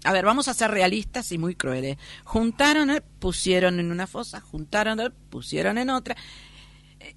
a 0.03 0.13
ver, 0.13 0.25
vamos 0.25 0.47
a 0.47 0.53
ser 0.53 0.71
realistas 0.71 1.31
y 1.31 1.37
muy 1.37 1.55
crueles. 1.55 1.97
Juntaron, 2.23 2.89
eh, 2.89 3.01
pusieron 3.19 3.79
en 3.79 3.91
una 3.91 4.07
fosa, 4.07 4.41
juntaron, 4.41 4.99
eh, 4.99 5.09
pusieron 5.29 5.77
en 5.77 5.89
otra. 5.89 6.15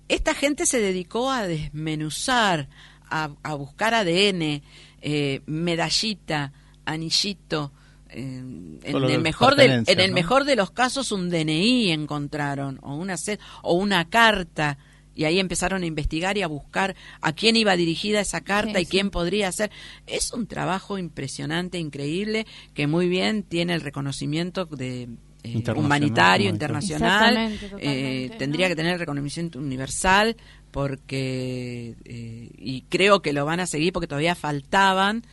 Esta 0.08 0.34
gente 0.34 0.66
se 0.66 0.80
dedicó 0.80 1.30
a 1.30 1.46
desmenuzar, 1.46 2.68
a, 3.10 3.54
buscar 3.54 3.94
ADN, 3.94 4.62
eh, 5.02 5.42
medallita, 5.46 6.52
anillito, 6.84 7.72
en, 8.12 8.80
el 8.84 9.20
mejor 9.20 9.56
de, 9.56 9.84
en 9.86 10.00
el 10.00 10.12
mejor 10.12 10.44
de 10.44 10.56
los 10.56 10.70
casos 10.70 11.12
un 11.12 11.30
DNI 11.30 11.90
encontraron 11.90 12.78
o 12.82 12.94
una 12.94 13.16
o 13.62 13.74
una 13.74 14.08
carta 14.08 14.78
y 15.14 15.24
ahí 15.24 15.38
empezaron 15.38 15.82
a 15.82 15.86
investigar 15.86 16.38
y 16.38 16.42
a 16.42 16.46
buscar 16.46 16.96
a 17.20 17.32
quién 17.32 17.56
iba 17.56 17.76
dirigida 17.76 18.20
esa 18.20 18.40
carta 18.40 18.80
y 18.80 18.86
quién 18.86 19.10
podría 19.10 19.52
ser. 19.52 19.70
Es 20.06 20.32
un 20.32 20.46
trabajo 20.46 20.98
impresionante, 20.98 21.78
increíble, 21.78 22.46
que 22.74 22.86
muy 22.86 23.08
bien 23.08 23.42
tiene 23.42 23.74
el 23.74 23.82
reconocimiento 23.82 24.64
de 24.66 25.08
eh, 25.42 25.62
humanitario, 25.76 26.48
internacional. 26.48 27.58
Eh, 27.78 28.30
tendría 28.38 28.68
que 28.68 28.76
tener 28.76 28.94
el 28.94 28.98
reconocimiento 29.00 29.58
universal 29.58 30.36
porque, 30.70 31.94
eh, 32.04 32.50
y 32.56 32.82
creo 32.88 33.20
que 33.20 33.32
lo 33.32 33.44
van 33.44 33.60
a 33.60 33.66
seguir 33.66 33.92
porque 33.92 34.06
todavía 34.06 34.34
faltaban, 34.34 35.24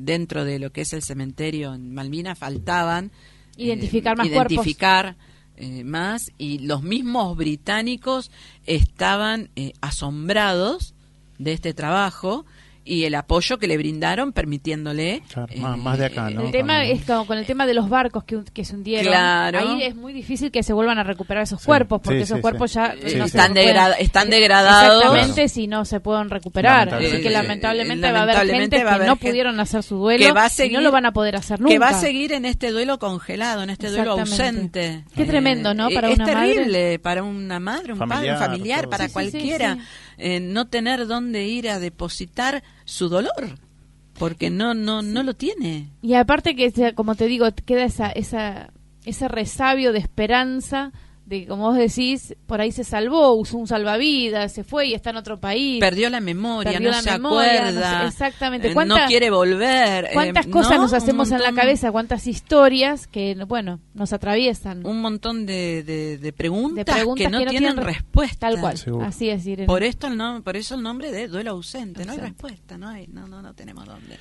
dentro 0.00 0.44
de 0.44 0.58
lo 0.58 0.72
que 0.72 0.80
es 0.82 0.92
el 0.92 1.02
cementerio 1.02 1.74
en 1.74 1.92
Malvinas, 1.92 2.38
faltaban 2.38 3.10
identificar 3.56 4.16
más 4.16 4.26
identificar 4.26 5.16
eh, 5.56 5.84
más 5.84 6.32
y 6.36 6.58
los 6.58 6.82
mismos 6.82 7.34
británicos 7.34 8.30
estaban 8.66 9.48
eh, 9.56 9.72
asombrados 9.80 10.94
de 11.38 11.54
este 11.54 11.72
trabajo 11.72 12.44
y 12.86 13.04
el 13.04 13.16
apoyo 13.16 13.58
que 13.58 13.66
le 13.66 13.76
brindaron 13.76 14.32
permitiéndole 14.32 15.22
más, 15.56 15.98
de 15.98 16.06
acá 16.06 16.28
el 16.28 16.50
tema 16.52 16.84
es 16.86 17.04
como 17.04 17.26
con 17.26 17.36
el 17.36 17.44
tema 17.44 17.66
de 17.66 17.74
los 17.74 17.88
barcos 17.88 18.24
que, 18.24 18.40
que 18.52 18.64
se 18.64 18.76
hundieron. 18.76 19.12
Ahí 19.12 19.82
es 19.82 19.96
muy 19.96 20.12
difícil 20.12 20.50
que 20.52 20.62
se 20.62 20.72
vuelvan 20.72 20.98
a 20.98 21.02
recuperar 21.02 21.42
esos 21.42 21.64
cuerpos 21.64 22.00
porque 22.02 22.20
esos 22.20 22.40
cuerpos 22.40 22.72
ya 22.72 22.94
están, 23.02 23.56
están 23.98 24.30
degradados. 24.30 24.94
Exactamente 24.94 25.48
si 25.48 25.66
no 25.66 25.84
se 25.84 26.00
pueden 26.00 26.30
recuperar. 26.30 26.94
Así 26.94 27.20
que 27.20 27.30
lamentablemente, 27.30 28.12
va 28.12 28.20
a 28.20 28.22
haber 28.22 28.46
gente 28.46 28.76
que 28.76 29.04
no 29.04 29.16
pudieron 29.16 29.58
hacer 29.58 29.82
su 29.82 29.96
duelo 29.96 30.24
que 30.24 30.32
va 30.32 30.44
a 30.44 30.48
seguir, 30.48 30.72
y 30.72 30.74
no 30.76 30.80
lo 30.80 30.92
van 30.92 31.06
a 31.06 31.12
poder 31.12 31.36
hacer 31.36 31.60
nunca 31.60 31.72
que 31.72 31.78
va 31.78 31.88
a 31.88 31.94
seguir 31.94 32.32
en 32.32 32.44
este 32.44 32.70
duelo 32.70 32.98
congelado 32.98 33.62
en 33.62 33.70
este 33.70 33.90
duelo 33.90 34.12
ausente. 34.12 35.04
Qué 35.14 35.24
tremendo 35.24 35.74
no 35.74 35.90
para 35.90 36.10
es 36.10 36.16
una 36.16 36.24
terrible 36.24 36.98
para 36.98 37.22
una 37.22 37.58
madre 37.58 37.92
un 37.92 37.98
padre 37.98 38.32
un 38.32 38.38
familiar 38.38 38.88
para 38.88 39.08
cualquiera 39.08 39.78
eh, 40.18 40.40
no 40.40 40.68
tener 40.68 41.06
dónde 41.06 41.44
ir 41.44 41.68
a 41.68 41.78
depositar 41.78 42.62
su 42.86 43.10
dolor 43.10 43.58
porque 44.18 44.48
no 44.48 44.72
no 44.72 45.02
no 45.02 45.22
lo 45.22 45.34
tiene. 45.34 45.90
Y 46.00 46.14
aparte 46.14 46.56
que 46.56 46.94
como 46.94 47.14
te 47.14 47.26
digo 47.26 47.46
queda 47.66 47.84
esa 47.84 48.08
esa 48.10 48.72
ese 49.04 49.28
resabio 49.28 49.92
de 49.92 49.98
esperanza 49.98 50.92
de 51.26 51.44
como 51.46 51.64
vos 51.64 51.76
decís, 51.76 52.36
por 52.46 52.60
ahí 52.60 52.70
se 52.70 52.84
salvó, 52.84 53.32
usó 53.32 53.58
un 53.58 53.66
salvavidas, 53.66 54.52
se 54.52 54.62
fue 54.62 54.86
y 54.86 54.94
está 54.94 55.10
en 55.10 55.16
otro 55.16 55.40
país. 55.40 55.80
Perdió 55.80 56.08
la 56.08 56.20
memoria, 56.20 56.78
no 56.78 56.92
se 56.92 57.10
acuerda. 57.10 58.06
exactamente. 58.06 58.70
Eh, 58.70 58.74
no 58.86 58.96
quiere 59.08 59.30
volver. 59.30 60.04
Eh, 60.04 60.10
¿Cuántas 60.12 60.46
cosas 60.46 60.78
nos 60.78 60.92
hacemos 60.92 61.32
en 61.32 61.42
la 61.42 61.52
cabeza? 61.52 61.90
¿Cuántas 61.90 62.28
historias 62.28 63.08
que, 63.08 63.36
bueno, 63.46 63.80
nos 63.92 64.12
atraviesan? 64.12 64.86
Un 64.86 65.00
montón 65.00 65.46
de, 65.46 65.82
de, 65.82 66.32
preguntas, 66.32 66.84
que, 67.16 67.28
no 67.28 67.44
tienen, 67.44 67.76
respuesta. 67.76 68.48
Tal 68.48 68.60
cual, 68.60 68.76
así 69.02 69.28
es, 69.28 69.44
Por, 69.66 69.82
esto 69.82 70.06
el 70.06 70.42
por 70.42 70.56
eso 70.56 70.76
el 70.76 70.82
nombre 70.82 71.10
de 71.10 71.26
duelo 71.26 71.52
ausente, 71.52 72.04
no 72.04 72.12
hay 72.12 72.18
respuesta, 72.18 72.78
no, 72.78 72.88
hay, 72.88 73.08
no, 73.08 73.26
no, 73.26 73.42
no 73.42 73.52
tenemos 73.54 73.84
dónde. 73.86 74.16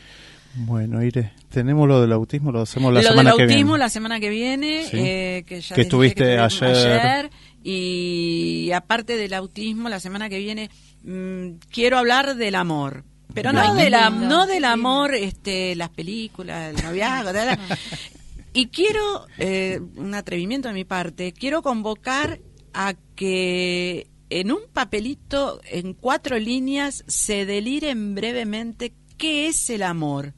Bueno, 0.58 1.04
Ire, 1.04 1.34
tenemos 1.50 1.88
lo 1.88 2.00
del 2.00 2.14
autismo, 2.14 2.52
lo 2.52 2.62
hacemos 2.62 2.94
la 2.94 3.02
semana 3.02 3.32
que 3.32 3.38
viene. 3.38 3.42
Lo 3.44 3.48
del 3.48 3.52
autismo 3.52 3.78
la 3.78 3.90
semana 3.90 4.20
que 4.22 4.30
viene, 4.30 4.86
eh, 4.94 5.44
que 5.46 5.60
ya 5.60 5.76
estuviste 5.76 6.40
ayer. 6.40 7.30
Y 7.62 8.72
aparte 8.74 9.18
del 9.18 9.34
autismo, 9.34 9.90
la 9.90 10.00
semana 10.00 10.30
que 10.30 10.38
viene 10.38 10.70
mm, 11.04 11.58
quiero 11.72 11.98
hablar 11.98 12.36
del 12.36 12.56
amor. 12.56 13.04
Pero 13.34 13.52
no, 13.52 13.76
de 13.76 13.90
la, 13.90 14.10
no 14.10 14.48
del 14.48 14.64
amor, 14.64 15.14
este, 15.14 15.76
las 15.76 15.90
películas, 15.90 16.74
el 16.74 16.86
noviazgo, 16.86 17.32
y 18.54 18.68
quiero, 18.68 19.28
eh, 19.38 19.82
un 19.98 20.14
atrevimiento 20.14 20.70
de 20.70 20.74
mi 20.74 20.86
parte, 20.86 21.34
quiero 21.34 21.62
convocar 21.62 22.40
a 22.74 22.94
que 23.16 24.08
en 24.30 24.54
un 24.54 24.62
papelito, 24.72 25.60
en 25.70 25.94
cuatro 25.96 26.40
líneas, 26.40 27.04
se 27.08 27.46
deliren 27.46 28.16
brevemente 28.16 28.94
qué 29.18 29.48
es 29.48 29.70
el 29.70 29.84
amor 29.84 30.34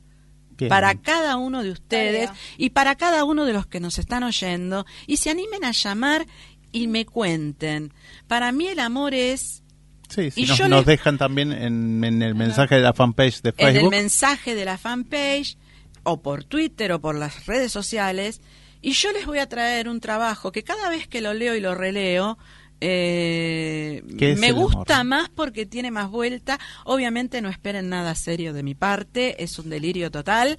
para 0.70 0.96
cada 0.96 1.38
uno 1.38 1.64
de 1.64 1.72
ustedes 1.72 2.30
y 2.58 2.72
para 2.72 2.96
cada 2.96 3.24
uno 3.24 3.46
de 3.46 3.54
los 3.54 3.68
que 3.68 3.80
nos 3.80 3.98
están 4.00 4.24
oyendo 4.24 4.86
y 5.06 5.18
se 5.18 5.30
animen 5.30 5.64
a 5.64 5.72
llamar 5.72 6.26
y 6.72 6.88
me 6.88 7.06
cuenten. 7.06 7.94
Para 8.28 8.52
mí 8.52 8.68
el 8.68 8.80
amor 8.80 9.14
es... 9.14 9.64
Sí, 10.10 10.32
si 10.32 10.46
nos, 10.46 10.86
dejan 10.86 11.18
también 11.18 11.52
en, 11.52 12.22
el 12.22 12.34
mensaje 12.34 12.76
de 12.76 12.82
la 12.82 12.94
fanpage 12.94 13.42
de 13.42 13.52
Facebook. 13.52 13.78
En 13.78 13.84
el 13.84 13.90
mensaje 13.90 14.56
de 14.56 14.64
la 14.64 14.78
fanpage 14.78 15.58
o 16.04 16.22
por 16.22 16.46
Twitter 16.46 16.94
o 16.94 17.02
por 17.02 17.16
las 17.16 17.46
redes 17.46 17.74
sociales 17.74 18.40
y 18.82 18.92
yo 18.92 19.12
les 19.12 19.26
voy 19.26 19.40
a 19.40 19.50
traer 19.50 19.90
un 19.90 20.00
trabajo 20.00 20.54
que 20.54 20.64
cada 20.64 20.90
vez 20.90 21.08
que 21.08 21.20
lo 21.20 21.34
leo 21.34 21.56
y 21.56 21.60
lo 21.60 21.76
releo 21.76 22.38
eh, 22.80 24.04
me 24.38 24.52
gusta 24.52 25.04
más 25.04 25.30
porque 25.30 25.66
tiene 25.66 25.92
más 25.92 26.10
vuelta. 26.10 26.60
Obviamente 26.86 27.42
no 27.42 27.50
esperen 27.50 27.90
nada 27.90 28.16
serio 28.16 28.54
de 28.54 28.64
mi 28.64 28.76
parte, 28.76 29.44
es 29.44 29.58
un 29.60 29.70
delirio 29.70 30.12
total. 30.12 30.58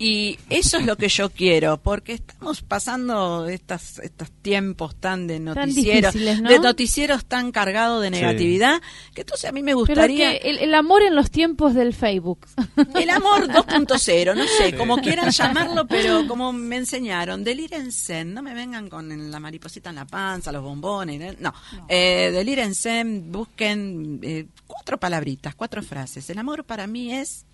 Y 0.00 0.38
eso 0.48 0.78
es 0.78 0.86
lo 0.86 0.96
que 0.96 1.08
yo 1.08 1.28
quiero, 1.30 1.78
porque 1.78 2.12
estamos 2.12 2.62
pasando 2.62 3.48
estas, 3.48 3.98
estos 3.98 4.30
tiempos 4.30 4.94
tan 4.94 5.26
de 5.26 5.40
noticieros, 5.40 6.14
de 6.14 6.58
noticieros 6.60 7.24
tan 7.24 7.50
cargados 7.50 8.00
de 8.00 8.10
negatividad, 8.10 8.80
que 9.12 9.22
entonces 9.22 9.50
a 9.50 9.52
mí 9.52 9.60
me 9.64 9.74
gustaría... 9.74 10.36
el, 10.36 10.72
amor 10.74 11.02
en 11.02 11.16
los 11.16 11.32
tiempos 11.32 11.74
del 11.74 11.94
Facebook. 11.94 12.46
El 12.94 13.10
amor 13.10 13.48
2.0, 13.48 14.36
no 14.36 14.44
sé, 14.46 14.76
como 14.76 14.98
quieran 14.98 15.30
llamarlo, 15.30 15.86
pero 15.86 16.26
como 16.28 16.52
me 16.52 16.76
enseñaron, 16.76 17.42
delírense, 17.42 18.24
no 18.24 18.42
me 18.42 18.54
vengan 18.54 18.88
con 18.88 19.30
la 19.30 19.40
mariposita 19.40 19.90
en 19.90 19.96
la 19.96 20.06
panza, 20.06 20.52
los 20.52 20.62
bombones, 20.62 21.20
¿eh? 21.20 21.36
no, 21.40 21.52
no. 21.72 21.86
Eh, 21.88 22.30
delírense, 22.32 23.02
busquen 23.04 24.20
eh, 24.22 24.46
cuatro 24.66 24.98
palabritas, 24.98 25.54
cuatro 25.54 25.82
frases. 25.82 26.28
El 26.30 26.38
amor 26.38 26.64
para 26.64 26.86
mí 26.86 27.12
es 27.12 27.46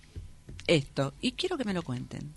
esto 0.67 1.13
y 1.21 1.33
quiero 1.33 1.57
que 1.57 1.63
me 1.63 1.73
lo 1.73 1.83
cuenten. 1.83 2.33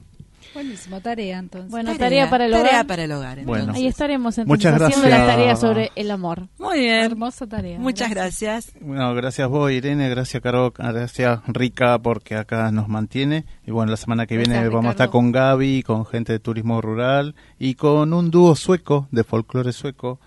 Buenísimo, 0.55 1.01
tarea 1.01 1.39
entonces. 1.39 1.71
Bueno, 1.71 1.97
tarea, 1.97 2.31
para 2.31 2.47
el 2.47 2.53
hogar. 2.53 2.65
Tarea 2.65 2.85
para 2.85 3.05
el 3.05 3.13
hogar. 3.13 3.45
Bueno. 3.45 3.73
Ahí 3.75 3.87
estaremos 3.87 4.39
entonces 4.39 4.49
Muchas 4.49 4.79
gracias. 4.79 4.99
haciendo 4.99 5.19
la 5.19 5.27
tarea 5.27 5.57
sobre 5.57 5.91
el 5.95 6.11
amor. 6.11 6.49
Muy 6.59 6.81
bien. 6.81 7.05
Hermosa 7.05 7.47
tarea. 7.47 7.79
Muchas 7.79 8.11
gracias. 8.11 8.73
Bueno, 8.81 9.15
gracias 9.15 9.49
vos, 9.49 9.71
Irene, 9.71 10.09
gracias 10.09 10.43
Caro, 10.43 10.73
gracias 10.73 11.41
Rica 11.49 11.99
porque 11.99 12.37
acá 12.37 12.71
nos 12.71 12.89
mantiene. 12.89 13.45
Y 13.67 13.71
bueno, 13.71 13.91
la 13.91 13.97
semana 13.97 14.27
que 14.27 14.37
viene 14.37 14.69
vamos 14.69 14.87
a 14.87 14.91
estar 14.93 15.11
con 15.11 15.33
Gaby, 15.33 15.83
con 15.83 16.07
gente 16.07 16.33
de 16.33 16.39
turismo 16.39 16.81
rural 16.81 17.35
y 17.59 17.75
con 17.75 18.13
un 18.13 18.31
dúo 18.31 18.57
sueco 18.57 19.07
de 19.11 19.25
folclore 19.25 19.73
sueco, 19.73 20.19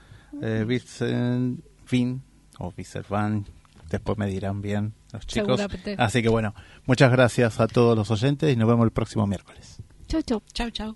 eh, 0.42 0.64
Vincent 0.68 1.62
Finn 1.86 2.22
o 2.60 2.74
Van, 3.10 3.46
después 3.90 4.18
me 4.18 4.28
dirán 4.28 4.62
bien 4.62 4.94
los 5.14 5.26
chicos. 5.26 5.62
Así 5.98 6.22
que 6.22 6.30
bueno, 6.30 6.54
muchas 6.86 7.12
gracias 7.12 7.60
a 7.60 7.68
todos 7.68 7.98
los 7.98 8.12
oyentes 8.12 8.52
y 8.52 8.56
nos 8.56 8.68
vemos 8.68 8.86
el 8.86 8.92
próximo 8.92 9.28
miércoles. 9.28 9.82
Chau, 10.08 10.22
chau. 10.22 10.42
Chau, 10.54 10.70
chau. 10.70 10.96